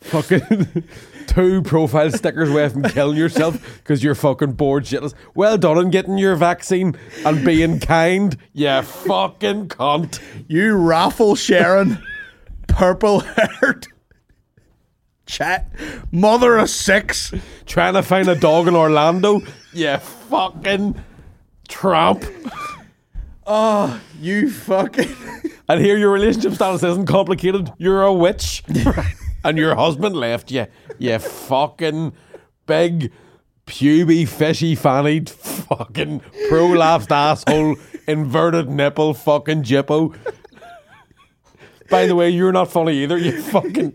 [0.01, 0.85] fucking
[1.31, 5.15] two profile stickers away from killing yourself because you're fucking bored shitless.
[5.35, 8.37] Well done on getting your vaccine and being kind.
[8.53, 10.21] Yeah, fucking cunt.
[10.49, 12.03] You raffle Sharon,
[12.67, 13.87] purple haired
[15.27, 15.71] chat,
[16.11, 17.33] mother of six.
[17.65, 19.41] Trying to find a dog in Orlando.
[19.73, 21.01] Yeah, fucking
[21.69, 22.25] tramp.
[23.47, 25.15] Oh, you fucking.
[25.69, 27.73] And here your relationship status isn't complicated.
[27.79, 28.65] You're a witch.
[29.45, 30.67] and your husband left you.
[30.99, 32.13] You fucking
[32.67, 33.13] big,
[33.67, 37.77] puby, fishy fannied, fucking prolapsed asshole,
[38.07, 40.15] inverted nipple, fucking jippo.
[41.89, 43.19] By the way, you're not funny either.
[43.19, 43.95] You fucking.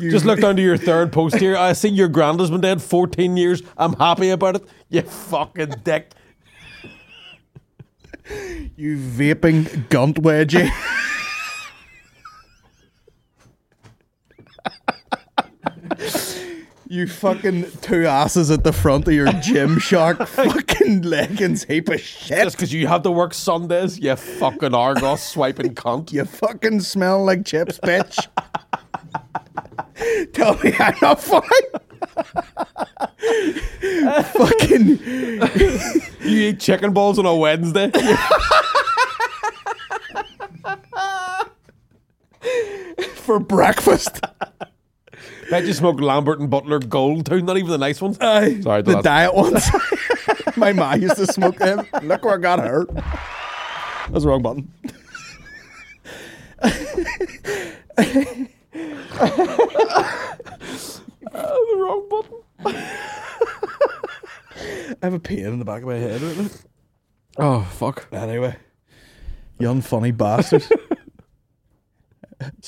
[0.00, 1.56] Just look down to your third post here.
[1.56, 3.62] I see your grand has been dead 14 years.
[3.76, 4.64] I'm happy about it.
[4.88, 6.12] You fucking dick.
[8.76, 10.70] You vaping gunt wedgie.
[16.88, 22.44] you fucking two asses at the front of your Gymshark fucking leggings heap of shit.
[22.44, 26.12] Just because you have to work Sundays, you fucking Argos swiping cunt.
[26.12, 28.26] You fucking smell like chips, bitch.
[30.32, 31.46] Tell me I'm not funny.
[34.32, 34.98] fucking
[36.20, 37.90] You eat chicken balls on a Wednesday.
[43.14, 44.20] for breakfast.
[45.52, 48.16] Bet you smoke Lambert and Butler Gold too, not even the nice ones.
[48.22, 49.62] Aye, Sorry, the diet ones.
[50.56, 51.86] My ma used to smoke them.
[52.02, 52.88] Look where I got hurt.
[52.94, 54.72] That's the wrong button.
[61.34, 62.38] Oh, the wrong button.
[65.02, 66.22] I have a pain in the back of my head.
[66.22, 66.48] right now.
[67.36, 68.08] Oh fuck.
[68.10, 68.56] Anyway,
[69.58, 70.64] you unfunny bastard.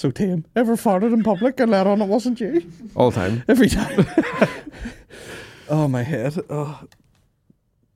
[0.05, 0.45] So tame.
[0.55, 2.71] Ever farted in public and let on it wasn't you?
[2.95, 3.43] All the time.
[3.49, 4.07] Every time.
[5.71, 6.39] oh, my head.
[6.51, 6.83] Oh.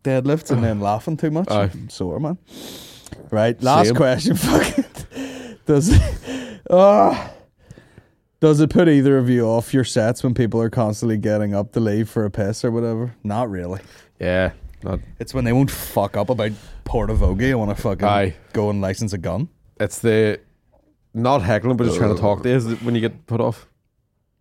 [0.02, 1.50] Deadlifts and then laughing too much.
[1.50, 1.68] Aye.
[1.70, 2.38] I'm sore, man.
[3.30, 3.96] Right, last Same.
[3.96, 4.36] question.
[4.36, 4.84] Fucking
[5.66, 7.30] does it, oh,
[8.40, 11.72] does it put either of you off your sets when people are constantly getting up
[11.72, 13.14] to leave for a piss or whatever?
[13.22, 13.80] Not really.
[14.18, 14.52] Yeah.
[14.82, 15.00] Not.
[15.18, 16.52] It's when they won't fuck up about
[16.86, 17.50] Portavogie.
[17.50, 18.34] I want to fucking Aye.
[18.54, 19.50] go and license a gun.
[19.78, 20.40] It's the
[21.14, 23.66] not heckling, but just trying to talk to you is when you get put off.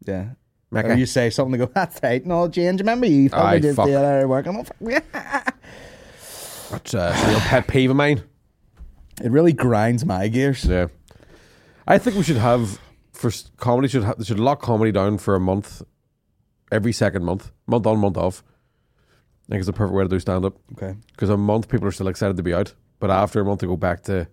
[0.05, 0.29] Yeah.
[0.71, 2.81] Or you say something to go, that's right, no change.
[2.81, 3.87] Remember you fucking Aye, fuck.
[3.87, 4.45] the other work.
[4.47, 5.03] I'm like,
[6.71, 8.21] That's uh, a real pet peeve of mine.
[9.23, 10.65] It really grinds my gears.
[10.65, 10.87] Yeah.
[11.87, 12.79] I think we should have
[13.13, 15.81] for s- comedy should have, should lock comedy down for a month,
[16.71, 18.43] every second month, month on, month off.
[19.47, 20.57] I think it's the perfect way to do stand up.
[20.73, 20.95] Okay.
[21.13, 23.67] Because a month people are still excited to be out, but after a month they
[23.67, 24.27] go back to.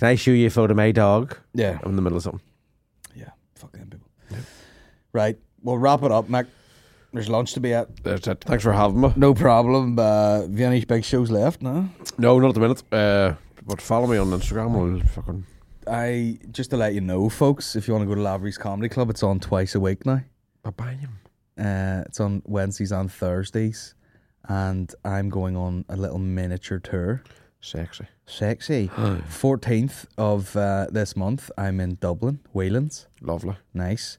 [0.00, 1.36] Can I show you a photo of my dog?
[1.52, 1.78] Yeah.
[1.82, 2.40] I'm in the middle of something.
[3.14, 3.32] Yeah.
[3.54, 4.08] Fuck them people.
[5.12, 5.36] Right.
[5.62, 6.46] We'll wrap it up, Mac.
[7.12, 8.02] There's lunch to be at.
[8.02, 8.42] That's it.
[8.42, 9.12] Thanks for having me.
[9.16, 9.98] No problem.
[9.98, 11.60] Uh, have you any big shows left?
[11.60, 11.86] No.
[12.16, 12.82] No, not at the minute.
[12.90, 13.34] Uh,
[13.66, 14.74] but follow me on Instagram.
[14.74, 15.44] I'll fucking.
[15.86, 18.88] I just to let you know, folks, if you want to go to Lavery's Comedy
[18.88, 20.22] Club, it's on twice a week now.
[20.62, 20.98] Bye bye
[21.62, 23.94] Uh, it's on Wednesdays and Thursdays,
[24.48, 27.22] and I'm going on a little miniature tour.
[27.60, 28.06] Sexy.
[28.26, 28.90] Sexy.
[29.28, 33.06] Fourteenth of uh, this month, I'm in Dublin, Whelan's.
[33.20, 33.56] Lovely.
[33.74, 34.18] Nice.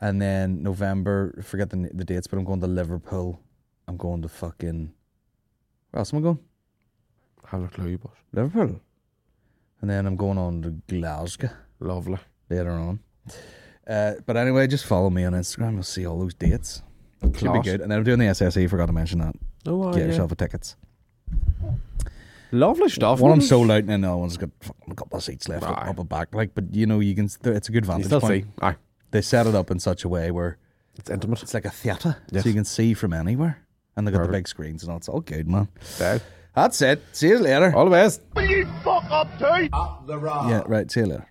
[0.00, 3.40] And then November, forget the the dates, but I'm going to Liverpool.
[3.86, 4.92] I'm going to fucking.
[5.90, 6.38] Where else am I going?
[7.46, 8.12] Have a clue, boss.
[8.32, 8.80] Liverpool.
[9.80, 11.50] And then I'm going on to Glasgow
[11.80, 12.18] Lovely.
[12.50, 13.00] later on.
[13.86, 15.74] Uh, but anyway, just follow me on Instagram.
[15.74, 16.82] You'll see all those dates.
[17.22, 17.80] Should be good.
[17.80, 18.68] And then I'm doing the SSE.
[18.68, 19.34] Forgot to mention that.
[19.66, 20.76] Oh, Get yourself a tickets.
[22.52, 23.20] Lovely stuff.
[23.20, 23.46] One I'm man.
[23.46, 24.50] sold out, and then the other one's got
[24.90, 25.88] a couple of seats left up, Aye.
[25.90, 26.34] up and back.
[26.34, 27.26] Like, but you know, you can.
[27.26, 28.44] It's a good You vantage still point.
[28.44, 28.50] see.
[28.62, 28.76] Aye.
[29.10, 30.58] They set it up in such a way where
[30.96, 31.42] It's intimate.
[31.42, 32.42] it's like a theatre, Yes.
[32.42, 33.58] so you can see from anywhere.
[33.96, 34.98] and they got the big screens and all.
[34.98, 35.68] It's all good, man.
[35.98, 36.22] Dead.
[36.54, 37.02] That's it.
[37.12, 37.74] See you later.
[37.76, 38.20] All the best.
[38.34, 39.68] Will you fuck up too?
[39.72, 40.90] Yeah, right.
[40.90, 41.26] See you later.